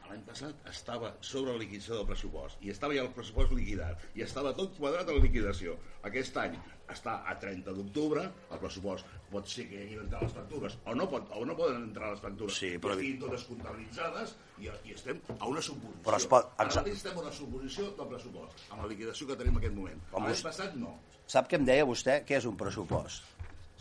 L'any 0.07 0.21
passat 0.23 0.67
estava 0.69 1.09
sobre 1.19 1.51
la 1.51 1.59
liquidació 1.59 1.97
del 1.97 2.05
pressupost 2.07 2.61
i 2.63 2.69
estava 2.71 2.93
ja 2.95 3.01
el 3.03 3.09
pressupost 3.11 3.51
liquidat 3.51 3.99
i 4.15 4.21
estava 4.23 4.53
tot 4.55 4.77
quadrat 4.77 5.09
a 5.09 5.15
la 5.17 5.19
liquidació. 5.19 5.73
Aquest 6.07 6.37
any 6.39 6.53
està 6.93 7.17
a 7.27 7.33
30 7.41 7.73
d'octubre, 7.75 8.23
el 8.53 8.59
pressupost 8.61 9.09
pot 9.33 9.49
ser 9.51 9.65
que 9.67 9.75
hi 9.75 9.81
hagin 9.87 10.05
entrat 10.05 10.23
les 10.23 10.31
factures 10.37 10.77
o 10.85 10.95
no, 10.95 11.09
pot, 11.11 11.27
o 11.35 11.43
no 11.49 11.57
poden 11.57 11.81
entrar 11.89 12.13
les 12.13 12.21
factures 12.23 12.55
Sí, 12.61 12.69
però- 12.77 12.93
i 12.95 13.01
estiguin 13.01 13.19
totes 13.25 13.43
comptabilitzades 13.49 14.35
i, 14.61 14.69
i 14.87 14.93
estem 14.95 15.19
a 15.39 15.47
una 15.51 15.61
suposició. 15.65 16.03
Però 16.07 16.21
es 16.21 16.27
pot- 16.31 16.53
Ara 16.57 16.69
exacte. 16.69 16.91
estem 16.95 17.17
a 17.17 17.21
una 17.25 17.31
suposició 17.41 17.89
del 17.99 18.07
pressupost, 18.13 18.63
amb 18.69 18.81
la 18.83 18.87
liquidació 18.93 19.27
que 19.27 19.35
tenim 19.35 19.57
en 19.57 19.63
aquest 19.65 19.75
moment. 19.75 20.01
L'any 20.13 20.41
passat 20.47 20.75
no, 20.79 20.95
Sap 21.27 21.49
què 21.51 21.55
em 21.59 21.65
deia 21.65 21.83
vostè? 21.87 22.21
Què 22.27 22.37
és 22.39 22.45
un 22.45 22.55
pressupost? 22.55 23.23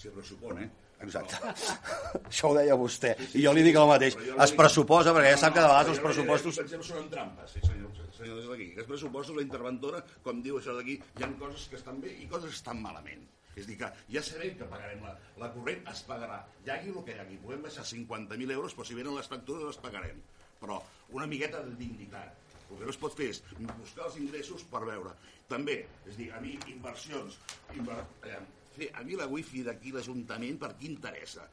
Si 0.03 0.13
pressupone. 0.15 0.71
Exacte. 1.03 1.39
Això 2.31 2.51
ho 2.51 2.57
deia 2.57 2.79
vostè. 2.79 3.13
I 3.35 3.43
jo 3.43 3.53
li 3.55 3.65
dic 3.67 3.79
el 3.79 3.91
mateix. 3.91 4.17
Es 4.45 4.55
pressuposa, 4.59 5.15
perquè 5.15 5.35
ja 5.35 5.41
sap 5.43 5.57
que 5.57 5.63
de 5.63 5.69
vegades 5.71 5.93
els 5.97 6.03
pressupostos... 6.05 6.59
Per 6.61 6.67
exemple, 6.69 6.89
són 6.89 7.11
trampes, 7.13 7.55
sí, 7.57 7.63
senyor, 7.67 8.03
senyor 8.17 8.43
d'aquí. 8.53 8.69
Els 8.79 8.89
pressupostos, 8.89 9.37
la 9.39 9.47
interventora, 9.47 10.03
com 10.27 10.43
diu 10.45 10.59
això 10.61 10.77
d'aquí, 10.79 10.99
hi 11.19 11.27
ha 11.27 11.31
coses 11.41 11.67
que 11.71 11.81
estan 11.81 11.99
bé 12.05 12.15
i 12.23 12.29
coses 12.31 12.53
que 12.53 12.61
estan 12.61 12.83
malament. 12.85 13.27
És 13.59 13.67
dir, 13.69 13.77
que 13.81 13.91
ja 14.15 14.23
sabem 14.25 14.55
que 14.57 14.69
pagarem 14.71 15.03
la, 15.05 15.17
la 15.43 15.51
corrent, 15.53 15.83
es 15.93 16.05
pagarà. 16.09 16.39
Hi 16.65 16.73
hagi 16.73 16.95
el 16.95 17.03
que 17.05 17.17
hi 17.17 17.21
hagi. 17.21 17.41
Podem 17.43 17.67
baixar 17.67 17.85
50.000 17.89 18.55
euros, 18.55 18.79
però 18.79 18.87
si 18.89 18.97
venen 18.97 19.19
les 19.19 19.29
factures 19.29 19.67
les 19.69 19.83
pagarem. 19.83 20.23
Però 20.63 20.79
una 21.13 21.29
miqueta 21.29 21.61
de 21.67 21.77
dignitat. 21.77 22.39
El 22.71 22.79
que 22.79 22.87
no 22.89 22.95
es 22.95 22.97
pot 22.97 23.13
fer 23.13 23.29
és 23.35 23.43
buscar 23.77 24.07
els 24.07 24.17
ingressos 24.17 24.65
per 24.71 24.81
veure. 24.87 25.13
També, 25.51 25.83
és 26.09 26.17
dir, 26.17 26.31
a 26.33 26.41
mi 26.41 26.55
inversions, 26.73 27.37
inver... 27.77 27.99
eh, 28.25 28.39
fer 28.77 28.91
a 28.95 29.05
mi 29.07 29.19
la 29.19 29.29
wifi 29.31 29.65
d'aquí 29.67 29.93
l'Ajuntament 29.95 30.59
per 30.63 30.73
qui 30.79 30.91
interessa? 30.91 31.47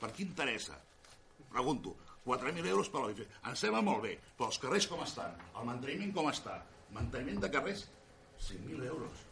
Per 0.00 0.12
qui 0.14 0.24
interessa? 0.26 0.78
Pregunto, 1.50 1.96
4.000 2.26 2.66
euros 2.66 2.88
per 2.88 3.02
la 3.02 3.10
wifi. 3.12 3.26
Em 3.48 3.56
sembla 3.56 3.82
molt 3.84 4.04
bé, 4.06 4.16
però 4.38 4.50
els 4.50 4.60
carrers 4.62 4.88
com 4.90 5.02
estan? 5.04 5.36
El 5.56 5.68
manteniment 5.68 6.14
com 6.16 6.30
està? 6.30 6.60
Manteniment 6.96 7.42
de 7.44 7.50
carrers, 7.52 7.86
5.000 8.48 8.88
euros. 8.88 9.26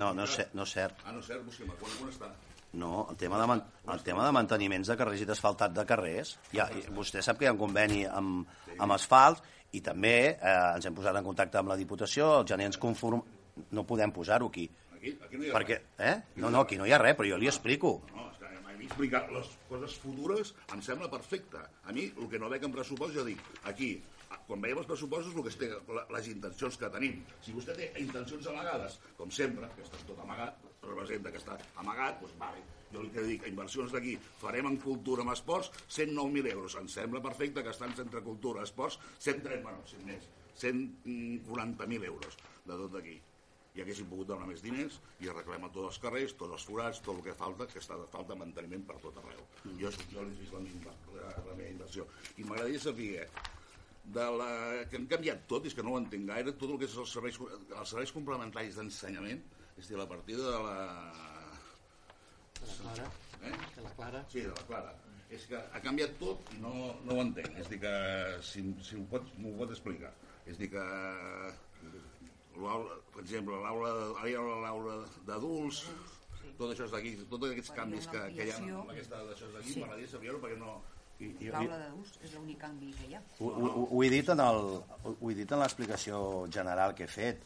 No, 0.00 0.12
no 0.16 0.24
és, 0.24 0.40
no 0.56 0.64
és 0.64 0.74
cert. 0.78 1.04
Ah, 1.04 1.12
no 1.12 1.20
és 1.20 1.28
cert, 1.28 1.44
busquem, 1.44 1.72
quan, 1.80 1.96
quan 1.98 2.12
està? 2.12 2.30
No, 2.74 3.06
el 3.10 3.16
tema 3.16 3.38
de, 3.38 3.46
man 3.46 3.62
el 3.92 4.02
tema 4.02 4.24
de 4.26 4.34
manteniments 4.34 4.88
de 4.90 4.96
carrers 4.98 5.22
i 5.22 5.26
d'asfaltat 5.28 5.74
de 5.76 5.84
carrers, 5.86 6.34
ja, 6.54 6.66
vostè 6.96 7.22
sap 7.22 7.38
que 7.38 7.46
hi 7.46 7.50
ha 7.50 7.54
un 7.54 7.60
conveni 7.60 8.02
amb, 8.08 8.48
amb 8.74 8.96
asfalt 8.96 9.44
i 9.74 9.82
també 9.84 10.16
eh, 10.32 10.54
ens 10.74 10.88
hem 10.88 10.96
posat 10.96 11.18
en 11.18 11.26
contacte 11.26 11.60
amb 11.60 11.70
la 11.70 11.78
Diputació, 11.78 12.40
el 12.40 12.50
gener 12.50 12.70
ens 12.72 12.80
conform... 12.82 13.22
No 13.70 13.84
podem 13.86 14.10
posar-ho 14.10 14.48
aquí. 14.50 14.64
Aquí, 15.04 15.18
aquí 15.20 15.36
no 15.36 15.44
hi 15.44 15.50
ha 15.50 15.54
Perquè, 15.58 15.76
eh? 16.00 16.14
No, 16.40 16.50
no, 16.50 16.62
aquí 16.64 16.78
no 16.80 16.86
hi 16.88 16.92
ha 16.94 16.98
res, 17.02 17.16
però 17.18 17.28
jo 17.28 17.36
li 17.40 17.48
explico. 17.50 17.90
No, 18.14 18.24
és 18.30 18.38
que 18.40 18.48
a 18.48 18.76
mi 18.78 18.86
explicar 18.88 19.20
les 19.34 19.50
coses 19.68 19.96
futures 20.00 20.52
em 20.72 20.80
sembla 20.86 21.10
perfecte. 21.12 21.60
A 21.84 21.92
mi, 21.92 22.06
el 22.08 22.30
que 22.32 22.40
no 22.40 22.48
veig 22.52 22.64
en 22.64 22.72
pressupost, 22.72 23.12
jo 23.16 23.24
dic, 23.26 23.42
aquí, 23.68 23.90
quan 24.48 24.62
veiem 24.64 24.80
els 24.80 24.88
pressupostos, 24.88 25.34
el 25.36 25.44
que 25.44 25.52
té, 25.60 25.98
les 26.14 26.30
intencions 26.32 26.78
que 26.80 26.90
tenim. 26.94 27.18
Si 27.44 27.52
vostè 27.56 27.76
té 27.76 27.90
intencions 28.00 28.48
amagades, 28.54 28.96
com 29.18 29.34
sempre, 29.40 29.68
que 29.76 29.84
està 29.84 30.00
tot 30.08 30.24
amagat, 30.24 30.64
representa 30.86 31.34
que 31.34 31.42
està 31.42 31.58
amagat, 31.84 32.24
doncs 32.24 32.40
vale. 32.40 32.64
Jo 32.94 33.04
el 33.04 33.12
que 33.12 33.26
dic, 33.28 33.44
inversions 33.50 33.92
d'aquí, 33.92 34.16
farem 34.40 34.70
en 34.70 34.80
cultura, 34.80 35.26
amb 35.26 35.34
esports, 35.34 35.68
109.000 35.98 36.52
euros. 36.54 36.78
Em 36.80 36.88
sembla 36.88 37.20
perfecte 37.28 37.66
que 37.66 37.76
estan 37.76 37.92
entre 37.98 38.24
cultura, 38.24 38.64
esports, 38.64 38.96
130, 39.18 39.62
bueno, 39.68 39.84
100 39.92 40.08
més, 40.08 40.32
140.000 40.64 42.10
euros 42.14 42.40
de 42.64 42.82
tot 42.86 43.00
aquí 43.02 43.20
i 43.74 43.82
haguéssim 43.82 44.06
pogut 44.06 44.28
donar 44.30 44.46
més 44.46 44.62
diners 44.62 45.00
i 45.22 45.28
arreglem 45.30 45.64
a 45.66 45.70
tots 45.74 45.88
els 45.88 45.98
carrers, 46.02 46.34
tots 46.38 46.54
els 46.56 46.66
forats, 46.68 47.00
tot 47.02 47.16
el 47.18 47.24
que 47.26 47.34
falta, 47.38 47.66
que 47.70 47.80
està 47.80 47.98
de 47.98 48.06
falta 48.12 48.36
manteniment 48.38 48.84
per 48.86 49.00
tot 49.02 49.18
arreu. 49.18 49.42
Jo, 49.80 49.90
jo 50.12 50.22
l'he 50.22 50.36
vist 50.38 50.54
la, 50.54 50.94
la, 51.16 51.32
la 51.48 51.56
meva 51.58 51.72
inversió. 51.72 52.06
I 52.38 52.46
m'agradaria 52.46 52.84
saber 52.84 53.08
de 54.14 54.26
la, 54.38 54.50
que 54.90 55.00
han 55.00 55.08
canviat 55.10 55.42
tot, 55.50 55.66
és 55.66 55.74
que 55.74 55.82
no 55.82 55.94
ho 55.94 55.98
entenc 55.98 56.30
gaire, 56.30 56.54
tot 56.60 56.70
el 56.70 56.78
que 56.78 56.86
és 56.86 56.94
els 57.02 57.16
serveis, 57.16 57.40
els 57.40 57.94
serveis 57.96 58.14
complementaris 58.14 58.78
d'ensenyament, 58.78 59.42
és 59.74 59.88
a 59.88 59.90
dir, 59.90 59.98
la 59.98 60.08
partida 60.12 60.54
de 60.54 60.62
la... 60.68 60.78
De 62.60 62.70
la 62.70 62.78
Clara. 62.84 63.10
Eh? 63.40 63.54
De 63.74 63.88
la 63.88 63.94
Clara. 63.98 64.22
Sí, 64.30 64.44
de 64.44 64.54
la 64.54 64.68
Clara. 64.70 64.94
És 65.34 65.48
que 65.50 65.58
ha 65.58 65.82
canviat 65.82 66.14
tot 66.20 66.54
i 66.54 66.60
no, 66.62 66.74
no 67.02 67.16
ho 67.16 67.22
entenc. 67.24 67.58
És 67.58 67.66
a 67.66 67.74
dir, 67.74 67.82
que 67.82 67.94
si, 68.46 68.62
si 68.86 69.00
m'ho 69.00 69.08
pot, 69.10 69.34
m'ho 69.40 69.56
pot 69.58 69.74
explicar. 69.74 70.12
És 70.46 70.60
dir, 70.60 70.68
que 70.70 70.84
per 72.54 73.22
exemple, 73.22 73.58
l'aula, 73.62 73.92
ara 74.18 74.28
hi 74.30 74.34
ha 74.38 74.42
l'aula 74.64 74.96
d'adults, 75.26 75.84
tot 76.58 76.70
això 76.70 76.86
és 76.86 76.92
d'aquí, 76.94 77.14
tots 77.30 77.48
aquests 77.50 77.72
canvis 77.74 78.06
que, 78.10 78.20
que 78.36 78.46
hi 78.46 78.52
ha 78.54 78.58
amb 78.62 78.92
aquesta 78.94 79.22
d'això 79.26 79.48
és 79.48 79.54
d'aquí, 79.56 79.72
Sí. 79.72 79.80
m'agradaria 79.80 80.10
saber-ho 80.12 80.38
perquè 80.42 80.58
no... 80.60 80.76
I, 81.20 81.26
i, 81.26 81.46
i, 81.46 81.50
L'aula 81.54 81.76
d'adults 81.78 82.16
és 82.26 82.32
l'únic 82.34 82.58
canvi 82.58 82.88
que 82.98 83.06
hi 83.06 83.14
ha. 83.14 83.20
ho, 83.38 83.46
ho, 83.50 83.84
ho, 83.86 84.00
he 84.02 84.08
dit 84.10 84.28
en 84.34 84.40
el, 84.42 84.64
ho 85.14 85.30
he 85.30 85.34
dit 85.38 85.52
en 85.54 85.60
l'explicació 85.62 86.16
general 86.50 86.94
que 86.98 87.04
he 87.06 87.10
fet. 87.10 87.44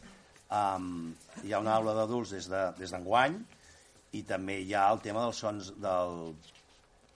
Um, 0.49 1.11
hi 1.45 1.53
ha 1.53 1.59
una 1.61 1.75
aula 1.77 1.93
d'adults 1.93 2.31
des 2.33 2.47
d'enguany 2.49 2.73
de, 2.73 2.79
des 2.81 2.91
d'enguany 2.95 3.35
i 4.17 4.23
també 4.25 4.55
hi 4.63 4.73
ha 4.73 4.87
el 4.89 5.03
tema 5.05 5.21
dels 5.27 5.37
sons 5.45 5.69
del, 5.77 6.33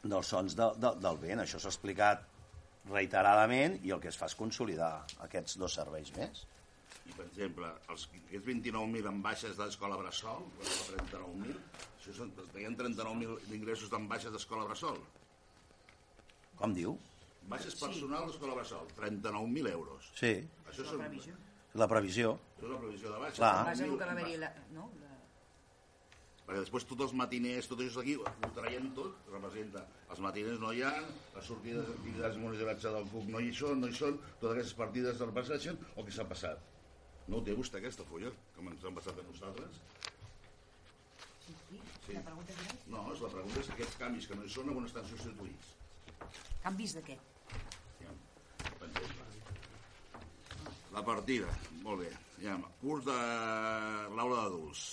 dels 0.03 0.29
sons 0.29 0.53
de, 0.55 0.67
de, 0.77 0.93
del 1.01 1.17
vent. 1.25 1.41
Això 1.41 1.57
s'ha 1.57 1.73
explicat 1.73 2.21
reiteradament 2.91 3.79
i 3.81 3.91
el 3.95 4.01
que 4.03 4.11
es 4.13 4.17
fa 4.19 4.29
és 4.29 4.35
consolidar 4.37 4.93
aquests 5.25 5.57
dos 5.57 5.73
serveis 5.81 6.13
més. 6.17 6.45
I, 7.03 7.11
per 7.17 7.25
exemple, 7.27 7.69
els, 7.91 8.05
aquests 8.19 8.45
29.000 8.47 9.09
en 9.11 9.21
baixes 9.25 9.57
d'escola 9.59 9.97
Bressol, 9.99 10.45
39.000, 10.61 11.57
això 11.99 12.13
són, 12.19 12.31
hi 12.55 12.63
ha 12.67 12.71
39.000 12.79 13.49
d'ingressos 13.51 13.91
en 13.97 14.07
baixes 14.11 14.31
d'escola 14.35 14.67
Bressol. 14.69 15.01
Com 16.59 16.75
diu? 16.77 16.95
Baixes 17.51 17.75
personals 17.75 18.31
d'escola 18.31 18.55
Bressol, 18.59 18.87
39.000 18.99 19.71
euros. 19.73 20.11
Sí, 20.15 20.33
Això, 20.69 20.85
La 20.85 20.89
són, 20.93 21.01
previsió. 21.03 21.35
la 21.75 21.87
previsió. 21.91 22.29
això 22.55 22.65
és 22.65 22.71
la 22.71 22.79
previsió 22.85 23.11
de 23.11 23.19
baixes. 23.25 23.37
Clar. 23.41 23.55
En 23.59 23.65
base 23.71 23.83
a 23.83 23.87
el 23.87 23.91
39.000 23.91 23.99
que 23.99 24.05
va 24.05 24.11
haver-hi... 24.15 24.37
La, 24.45 24.53
no? 24.77 24.89
La, 25.01 25.09
perquè 26.47 26.59
després 26.63 26.85
tots 26.87 27.03
els 27.05 27.13
matiners, 27.19 27.67
tot 27.71 27.79
això 27.83 28.01
aquí, 28.01 28.15
ho 28.19 28.49
traiem 28.55 28.89
tot, 28.95 29.19
representa. 29.31 29.83
Els 30.11 30.19
matiners 30.23 30.59
no 30.63 30.71
hi 30.75 30.81
ha, 30.87 30.91
les 31.35 31.45
sortides 31.51 31.87
d'activitats 31.87 32.35
de 32.35 32.41
monitoratge 32.47 32.91
del 32.95 33.07
CUP 33.11 33.29
no 33.35 33.39
hi 33.43 33.51
són, 33.55 33.79
no 33.83 33.87
hi 33.91 33.95
són, 33.99 34.17
totes 34.39 34.51
aquestes 34.57 34.77
partides 34.79 35.19
del 35.19 35.31
passatge, 35.35 35.75
o 35.95 36.03
què 36.03 36.11
s'ha 36.15 36.25
passat? 36.31 36.69
No 37.31 37.39
té 37.45 37.53
vostè, 37.55 37.79
aquesta 37.79 38.03
fulla, 38.09 38.31
com 38.55 38.67
ens 38.71 38.83
han 38.83 38.95
passat 38.97 39.19
a 39.19 39.23
nosaltres? 39.27 39.77
sí, 41.45 41.53
sí. 41.69 41.79
Sí. 42.05 42.13
La 42.17 42.21
pregunta 42.21 42.51
és 42.53 42.87
No, 42.91 43.01
és 43.13 43.21
la 43.23 43.29
pregunta 43.31 43.59
és 43.61 43.67
que 43.67 43.73
aquests 43.77 43.97
canvis 43.99 44.27
que 44.27 44.35
no 44.35 44.43
hi 44.43 44.49
són, 44.51 44.69
on 44.75 44.85
estan 44.85 45.05
substituïts? 45.07 45.71
Canvis 46.63 46.93
de 46.97 47.03
què? 47.07 47.17
La 50.93 51.01
partida, 51.05 51.49
molt 51.81 52.03
bé. 52.03 52.11
Ja, 52.43 52.57
curs 52.81 53.05
de 53.07 53.15
l'aula 54.13 54.43
d'adults. 54.43 54.83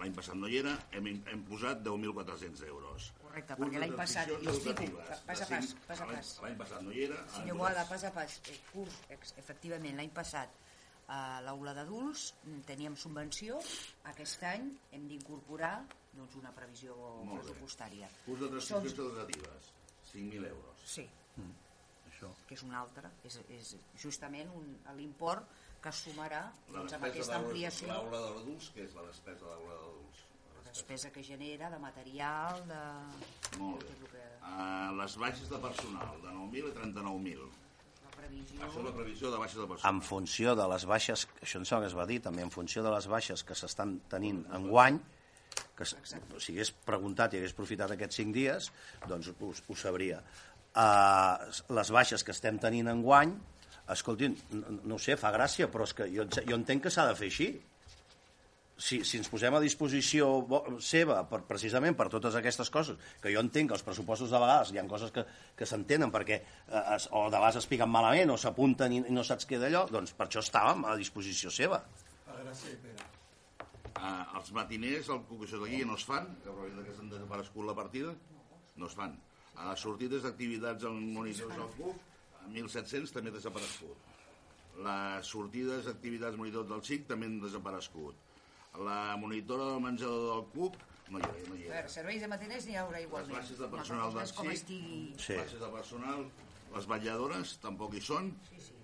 L'any 0.00 0.14
passat 0.16 0.34
no 0.34 0.48
hi 0.50 0.56
era, 0.58 0.72
hem, 0.96 1.06
hem 1.30 1.42
posat 1.46 1.82
10.400 1.86 2.64
euros. 2.66 3.10
Correcte, 3.22 3.54
Curs 3.54 3.68
perquè 3.68 3.82
l'any 3.84 3.92
passat, 4.00 4.32
li 4.32 4.50
explico, 4.50 4.88
pas 5.28 5.44
a 5.44 5.46
pas, 5.52 5.68
pas 5.86 6.00
a 6.00 6.08
l'any- 6.08 6.16
pas. 6.16 6.32
L'any 6.42 6.56
passat 6.64 6.82
no 6.82 6.90
hi 6.96 7.04
era. 7.04 7.20
Senyor 7.36 7.60
Boada, 7.60 7.84
pas 7.92 8.02
a 8.08 8.10
pas, 8.16 8.40
eh, 8.50 8.56
curs, 8.72 8.96
efectivament, 9.44 9.94
l'any 10.00 10.10
passat 10.16 10.58
a 11.08 11.40
l'aula 11.44 11.74
d'adults 11.74 12.34
mm, 12.44 12.60
teníem 12.68 12.96
subvenció, 12.96 13.58
aquest 14.04 14.42
any 14.48 14.70
hem 14.92 15.08
d'incorporar 15.08 15.84
doncs, 16.12 16.36
una 16.36 16.52
previsió 16.52 16.94
Molt 16.96 17.30
bé. 17.30 17.38
pressupostària. 17.40 18.08
Curs 18.26 18.40
de 18.40 18.46
Són- 18.46 18.82
transicions 18.82 18.98
educatives, 18.98 19.72
5.000 20.12 20.44
euros. 20.46 20.82
Sí, 20.84 21.06
Això. 22.10 22.30
que 22.46 22.54
és 22.54 22.62
un 22.62 22.74
altre, 22.74 23.10
és, 23.24 23.38
és 23.48 23.76
justament 23.98 24.50
un- 24.54 24.78
l'import 24.96 25.48
que 25.82 25.88
es 25.88 25.96
sumarà 26.04 26.42
La 26.68 26.78
doncs, 26.78 26.92
amb 26.92 27.04
aquesta 27.08 27.36
ampliació, 27.40 27.88
L'aula 27.88 28.20
d'adults, 28.20 28.70
que 28.70 28.84
és 28.84 28.94
la 28.94 29.02
despesa 29.08 29.44
d'aula 29.46 29.74
d'adults? 29.74 30.20
la 30.54 30.62
despesa 30.70 31.10
que 31.12 31.22
genera 31.22 31.68
de 31.70 31.78
material, 31.78 32.62
de... 32.68 32.82
Molt 33.58 33.82
de 33.82 33.96
bé. 34.04 34.10
que... 34.12 34.22
Uh, 34.42 34.92
les 35.00 35.16
baixes 35.16 35.48
de 35.50 35.58
personal, 35.58 36.20
de 36.22 36.28
9.000 36.28 36.70
a 36.70 36.74
39.000. 36.74 37.50
Previsió... 38.32 38.66
Això 38.66 38.80
és 38.80 38.86
la 38.86 38.92
previsió 38.96 39.30
de 39.32 39.38
baixes 39.40 39.58
de 39.60 39.66
personal. 39.68 39.94
En 39.94 40.00
funció 40.06 40.54
de 40.58 40.66
les 40.72 40.84
baixes, 40.88 41.26
això 41.44 41.60
em 41.60 41.64
sembla 41.68 41.84
que 41.86 41.90
es 41.92 41.96
va 41.98 42.06
dir 42.08 42.20
també, 42.24 42.42
en 42.46 42.50
funció 42.54 42.82
de 42.86 42.92
les 42.94 43.08
baixes 43.10 43.44
que 43.44 43.56
s'estan 43.58 43.98
tenint 44.12 44.42
en 44.56 44.68
guany, 44.70 45.00
que 45.76 45.84
s- 45.84 45.96
si 46.40 46.52
hagués 46.54 46.70
preguntat 46.86 47.34
i 47.34 47.40
hagués 47.40 47.52
aprofitat 47.56 47.92
aquests 47.94 48.16
cinc 48.22 48.34
dies, 48.36 48.70
doncs 49.08 49.28
ho, 49.34 49.50
ho 49.68 49.76
sabria. 49.76 50.22
Uh, 50.72 51.50
les 51.76 51.90
baixes 51.92 52.24
que 52.24 52.32
estem 52.32 52.58
tenint 52.62 52.88
en 52.88 53.02
guany, 53.04 53.34
escoltin, 53.92 54.38
no, 54.56 54.78
no 54.92 54.96
ho 54.96 55.02
sé, 55.02 55.18
fa 55.20 55.32
gràcia, 55.34 55.68
però 55.68 55.84
és 55.84 55.92
que 55.98 56.06
jo, 56.14 56.24
jo 56.32 56.56
entenc 56.56 56.86
que 56.86 56.92
s'ha 56.94 57.04
de 57.10 57.16
fer 57.18 57.28
així. 57.28 57.50
Si, 58.82 58.98
si 59.06 59.18
ens 59.20 59.28
posem 59.30 59.54
a 59.54 59.60
disposició 59.62 60.28
seva 60.82 61.20
per, 61.30 61.42
precisament 61.46 61.94
per 61.94 62.08
totes 62.10 62.34
aquestes 62.38 62.70
coses, 62.74 62.98
que 63.22 63.30
jo 63.30 63.42
entenc 63.44 63.70
que 63.70 63.76
els 63.78 63.84
pressupostos 63.86 64.32
de 64.32 64.40
vegades 64.42 64.72
hi 64.72 64.80
ha 64.80 64.86
coses 64.90 65.12
que, 65.14 65.22
que 65.58 65.68
s'entenen 65.68 66.10
perquè 66.10 66.40
eh, 66.40 66.82
es, 66.96 67.06
o 67.14 67.28
de 67.28 67.36
vegades 67.36 67.60
es 67.62 67.68
piquen 67.70 67.92
malament 67.92 68.32
o 68.34 68.38
s'apunten 68.40 68.96
i, 68.96 69.02
i 69.06 69.14
no 69.14 69.22
saps 69.26 69.46
què 69.46 69.60
d'allò, 69.62 69.84
doncs 69.92 70.16
per 70.18 70.26
això 70.26 70.42
estàvem 70.42 70.82
a 70.88 70.96
disposició 70.98 71.52
seva. 71.54 71.78
Uh, 74.02 74.24
els 74.38 74.50
matiners, 74.56 75.12
el 75.14 75.20
que 75.28 75.38
això 75.46 75.60
d'aquí 75.62 75.84
no 75.86 75.94
es 76.00 76.06
fan, 76.08 76.26
que 76.42 76.50
probablement 76.50 76.88
que 76.88 76.94
s'han 76.96 77.12
desaparegut 77.12 77.68
la 77.68 77.76
partida, 77.78 78.14
no 78.80 78.88
es 78.88 78.96
fan. 78.98 79.14
A 79.60 79.68
les 79.68 79.84
sortides 79.84 80.24
d'activitats 80.26 80.88
en 80.88 80.98
monitors 81.14 81.54
del 81.54 81.70
CUP, 81.76 82.02
a 82.40 82.48
1.700 82.50 83.14
també 83.14 83.30
desaparegut. 83.34 84.10
Les 84.82 85.30
sortides 85.30 85.86
d'activitats 85.86 86.38
monitors 86.40 86.68
del 86.72 86.82
SIC 86.88 87.06
també 87.10 87.28
han 87.30 87.38
desaparegut. 87.44 88.31
La 88.80 89.16
monitora 89.20 89.64
del 89.72 89.80
menjador 89.84 90.22
del 90.34 90.44
CUP 90.54 90.76
no 91.12 91.18
hi 91.20 91.22
era, 91.22 91.32
no 91.48 91.54
hi 91.56 91.62
A 91.62 91.66
era. 91.66 91.74
veure, 91.74 91.88
serveis 91.92 92.22
de 92.24 92.28
matiners 92.32 92.66
n'hi 92.66 92.76
haurà 92.80 92.98
Les 93.02 93.06
igualment. 93.08 93.36
baixes 93.36 93.58
de 93.58 93.66
Una 93.66 93.76
personal 93.76 94.14
del 94.14 94.32
com 94.38 94.46
SIC, 94.46 94.54
estigui... 94.56 95.00
Sí. 95.20 95.34
baixes 95.36 95.60
de 95.60 95.68
personal, 95.74 96.22
les 96.76 96.86
vetlladores 96.88 97.58
tampoc 97.60 97.94
hi 97.94 98.00
són. 98.00 98.30
Sí, 98.48 98.60
sí. 98.60 98.78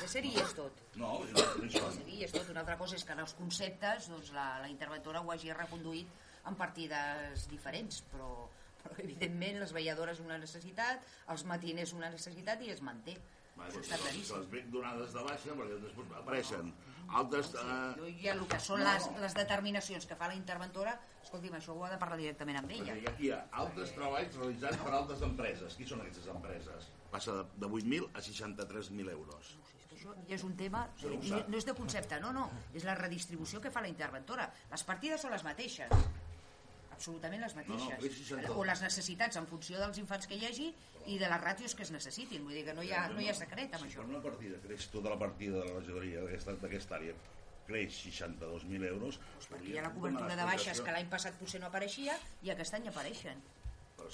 De 0.00 0.06
seria 0.08 0.42
és 0.44 0.52
tot. 0.54 0.82
No, 0.96 1.12
no, 1.30 1.44
no 1.60 1.64
hi 1.66 1.70
són. 1.76 1.92
Seria 1.94 2.26
és 2.26 2.32
tot. 2.34 2.50
Una 2.50 2.60
altra 2.64 2.76
cosa 2.78 2.96
és 2.98 3.04
que 3.06 3.12
en 3.14 3.22
els 3.22 3.34
conceptes 3.38 4.08
doncs, 4.10 4.32
la, 4.34 4.48
la 4.64 4.68
interventora 4.70 5.22
ho 5.22 5.30
hagi 5.30 5.52
reconduït 5.54 6.10
en 6.50 6.54
partides 6.58 7.46
diferents, 7.50 8.02
però, 8.10 8.48
però 8.82 8.98
evidentment 9.04 9.60
les 9.62 9.72
vetlladores 9.76 10.20
una 10.26 10.38
necessitat, 10.42 11.06
els 11.30 11.44
matiners 11.46 11.92
una 11.94 12.10
necessitat 12.10 12.62
i 12.66 12.70
es 12.74 12.82
manté. 12.82 13.14
Vale, 13.56 13.68
Això 13.70 13.78
doncs, 13.78 13.86
està 13.86 13.96
les, 13.98 14.04
claríssim. 14.08 14.36
les 14.42 14.50
ben 14.56 14.70
donades 14.74 15.12
de 15.14 15.22
baixa 15.26 15.54
perquè 15.58 15.80
després 15.86 16.14
apareixen. 16.18 16.72
Altres... 17.18 17.54
Eh, 17.58 17.94
Jo 17.98 18.10
ja 18.22 18.34
el 18.36 18.44
que 18.46 18.60
són 18.62 18.84
les, 18.84 19.08
les 19.22 19.34
determinacions 19.34 20.06
que 20.06 20.16
fa 20.18 20.28
la 20.30 20.36
interventora, 20.38 20.94
escolti'm, 21.24 21.56
això 21.58 21.74
ho 21.74 21.84
ha 21.84 21.90
de 21.90 21.98
parlar 21.98 22.18
directament 22.20 22.60
amb 22.60 22.70
ella. 22.70 22.94
perquè 22.94 23.02
hi 23.02 23.10
ha, 23.10 23.14
hi 23.18 23.32
ha 23.34 23.40
altres 23.64 23.92
treballs 23.96 24.36
realitzats 24.38 24.78
per 24.84 24.94
altres 24.94 25.24
empreses. 25.26 25.76
Qui 25.76 25.88
són 25.90 26.04
aquestes 26.04 26.30
empreses? 26.30 26.88
Passa 27.10 27.34
de, 27.40 27.44
de 27.64 27.66
8.000 27.66 28.08
a 28.14 28.22
63.000 28.22 29.10
euros. 29.16 29.54
Això 29.90 30.14
ja 30.28 30.36
és 30.38 30.44
un 30.46 30.54
tema, 30.56 30.86
eh, 31.02 31.16
no, 31.28 31.42
no 31.48 31.58
és 31.58 31.66
de 31.68 31.74
concepte, 31.76 32.20
no, 32.22 32.32
no, 32.32 32.46
és 32.72 32.86
la 32.88 32.94
redistribució 32.96 33.60
que 33.60 33.72
fa 33.74 33.82
la 33.84 33.90
interventora. 33.90 34.46
Les 34.70 34.84
partides 34.86 35.20
són 35.20 35.34
les 35.34 35.44
mateixes, 35.44 35.92
absolutament 37.00 37.40
les 37.42 37.56
No, 37.56 37.64
no, 37.64 37.74
mateixes. 37.88 38.04
és 38.04 38.28
60. 38.28 38.52
o 38.60 38.64
les 38.68 38.82
necessitats 38.84 39.40
en 39.40 39.46
funció 39.48 39.80
dels 39.80 39.98
infants 40.02 40.26
que 40.28 40.36
hi 40.36 40.44
hagi 40.46 40.68
i 41.08 41.16
de 41.18 41.28
les 41.32 41.40
ràtios 41.42 41.74
que 41.74 41.82
es 41.86 41.90
necessitin. 41.94 42.44
Vull 42.44 42.54
dir 42.58 42.64
que 42.68 42.74
no 42.76 42.84
hi 42.84 42.92
ha, 42.92 43.06
no 43.08 43.20
hi 43.24 43.28
ha 43.30 43.34
secret 43.34 43.72
amb 43.74 43.86
Si 43.86 43.90
això. 43.94 44.04
per 44.04 44.10
una 44.12 44.22
partida 44.22 44.58
creix 44.66 44.88
tota 44.92 45.08
la 45.14 45.18
partida 45.18 45.62
de 45.62 45.70
la 45.72 45.78
regidoria 45.80 46.24
d'aquesta 46.26 46.96
àrea 47.00 47.14
creix 47.70 48.00
62.000 48.04 48.84
euros 48.88 49.20
Perquè 49.48 49.70
hi 49.72 49.78
ha 49.78 49.82
la 49.86 49.92
cobertura 49.94 50.36
de 50.36 50.44
baixes 50.44 50.80
que 50.82 50.92
l'any 50.92 51.08
passat 51.08 51.36
potser 51.38 51.60
no 51.62 51.68
apareixia 51.70 52.18
i 52.42 52.50
aquest 52.50 52.74
any 52.74 52.88
apareixen. 52.90 53.40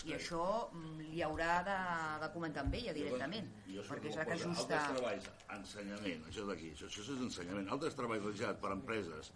I 0.05 0.12
això 0.12 0.68
mm, 0.74 1.07
li 1.14 1.22
haurà 1.24 1.62
de, 1.64 1.76
de 2.20 2.28
comentar 2.34 2.64
amb 2.66 2.74
ella 2.74 2.93
directament, 2.93 3.47
perquè 3.89 4.11
és 4.11 4.16
la 4.18 4.24
que 4.28 4.34
ajusta... 4.34 4.80
Altres 4.80 4.99
treballs, 4.99 5.28
ensenyament, 5.57 6.24
això 6.28 6.45
d'aquí, 6.51 6.72
això, 6.74 6.87
això 6.91 7.05
és 7.07 7.22
ensenyament. 7.28 7.70
Altres 7.72 7.95
treballs 7.97 8.24
realitzats 8.26 8.61
per 8.61 8.72
empreses, 8.74 9.30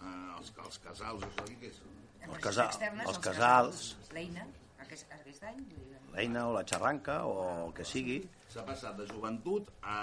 eh, 0.00 0.38
els, 0.38 0.52
els 0.64 0.78
casals, 0.86 1.26
això 1.28 1.42
d'aquí, 1.44 1.58
què 1.60 1.72
és? 1.74 1.82
Els 2.28 2.38
casa- 2.46 2.66
externes, 2.70 3.06
els 3.08 3.18
casals. 3.18 3.82
L'eina, 4.12 4.46
aquest, 4.84 5.12
aquest 5.18 5.42
any, 5.50 5.58
vull 5.62 5.86
dir, 5.88 5.98
L'eina 6.14 6.46
o 6.48 6.52
la 6.52 6.62
xarranca 6.68 7.22
o 7.24 7.36
el 7.66 7.72
que 7.76 7.84
sigui, 7.88 8.18
S'ha 8.52 8.64
passat 8.68 8.96
de 8.98 9.06
joventut 9.08 9.70
a, 9.82 10.00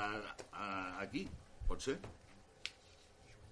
a, 0.51 0.70
aquí, 1.03 1.28
pot 1.67 1.82
ser? 1.86 1.99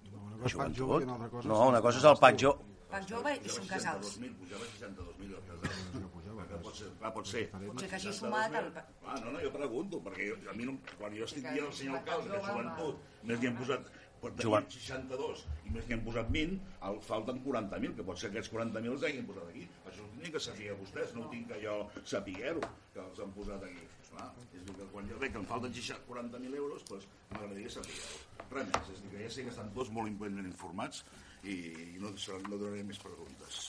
Una 0.08 0.38
cosa 0.42 0.58
pack 0.64 0.74
jove 0.78 1.04
una 1.04 1.14
altra 1.14 1.30
cosa 1.30 1.48
No, 1.52 1.60
una 1.70 1.82
cosa 1.82 2.00
és 2.02 2.06
el 2.10 2.18
pack 2.24 2.40
jo... 2.42 2.54
Pac 2.90 3.04
jove 3.10 3.34
i 3.44 3.50
són 3.52 3.66
casals. 3.68 4.14
62.000, 4.16 4.36
pujava 4.40 4.64
a 4.64 4.70
62.000 4.80 5.36
el 5.36 5.44
casal. 5.50 6.06
Perquè 6.38 6.60
pot 6.64 6.78
ser, 6.80 6.90
pot 7.18 7.28
ser. 7.28 7.42
Potser 7.52 7.90
que 7.92 7.98
hagi 8.00 8.14
sumat 8.16 8.54
el... 8.56 8.70
Ah, 8.80 9.18
no, 9.20 9.34
no, 9.34 9.42
jo 9.44 9.52
pregunto, 9.52 10.00
perquè 10.06 10.30
jo- 10.32 10.38
a 10.50 10.56
mi 10.56 10.66
no, 10.70 10.78
quan 10.98 11.14
jo 11.18 11.28
estic 11.28 11.44
dient 11.50 11.68
al 11.68 11.74
senyor 11.76 11.98
alcalde 12.00 12.32
que 12.32 12.42
joventut, 12.48 13.02
més 13.28 13.42
n'hi 13.42 13.50
hem 13.52 13.58
posat 13.60 13.92
pot 14.22 14.34
tenir 14.38 14.48
Jovent. 14.48 14.70
62 14.74 15.44
i 15.68 15.74
més 15.76 15.88
n'hi 15.88 15.96
hem 15.98 16.04
posat 16.06 16.32
20, 16.34 16.58
el, 16.90 17.00
falten 17.08 17.42
40.000, 17.46 17.96
que 17.98 18.06
pot 18.08 18.22
ser 18.22 18.32
que 18.32 18.38
aquests 18.38 18.54
40.000 18.54 18.96
els 18.96 19.06
hagin 19.10 19.28
posat 19.30 19.52
aquí. 19.52 19.66
Això 19.90 20.06
ho 20.06 20.10
tindrien 20.14 20.34
que 20.36 20.42
saber 20.48 20.78
vostès, 20.82 21.14
no 21.16 21.26
ho 21.26 21.30
tinc 21.34 21.52
que 21.52 21.60
jo 21.64 21.78
sapiguer-ho, 22.14 22.72
que 22.96 23.04
els 23.04 23.22
han 23.24 23.36
posat 23.38 23.68
aquí. 23.70 23.86
Clar, 24.08 24.28
és 24.56 24.64
dir, 24.66 24.76
que 24.80 24.86
quan 24.94 25.10
jo 25.12 25.20
veig 25.22 25.34
que 25.36 25.42
em 25.42 25.48
falten 25.50 25.74
60 25.76 26.08
40.000 26.10 26.60
euros, 26.62 26.86
doncs 26.90 27.08
m'agradaria 27.32 27.74
saber-ho. 27.74 28.22
Res 28.54 28.70
més, 28.72 28.92
és 28.96 29.04
dir, 29.04 29.14
que 29.14 29.24
ja 29.26 29.34
sé 29.36 29.46
que 29.46 29.54
estan 29.54 29.74
tots 29.76 29.92
molt 29.94 30.22
ben 30.22 30.40
informats 30.46 31.04
i, 31.44 31.58
i 31.98 32.02
no, 32.02 32.14
no 32.48 32.58
donaré 32.58 32.84
més 32.88 33.02
preguntes. 33.04 33.68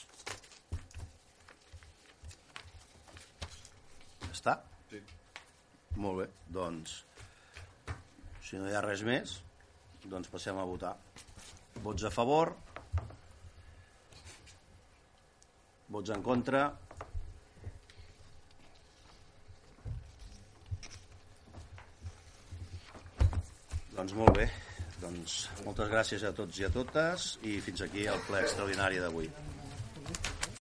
Ja 4.23 4.33
està? 4.33 4.55
Sí. 4.89 5.03
Molt 5.99 6.21
bé, 6.21 6.27
doncs, 6.55 7.03
si 8.45 8.57
no 8.57 8.69
hi 8.69 8.75
ha 8.77 8.81
res 8.85 9.03
més, 9.05 9.39
doncs 10.05 10.29
passem 10.31 10.57
a 10.57 10.65
votar. 10.67 10.95
Vots 11.83 12.05
a 12.07 12.11
favor, 12.11 12.53
vots 15.89 16.13
en 16.15 16.23
contra, 16.23 16.63
doncs 23.99 24.15
molt 24.15 24.35
bé, 24.37 24.49
doncs 25.01 25.39
moltes 25.65 25.89
gràcies 25.91 26.23
a 26.23 26.33
tots 26.35 26.59
i 26.61 26.67
a 26.67 26.73
totes 26.73 27.33
i 27.43 27.59
fins 27.63 27.83
aquí 27.83 28.07
el 28.07 28.27
ple 28.27 28.43
extraordinari 28.45 29.01
d'avui. 29.03 29.31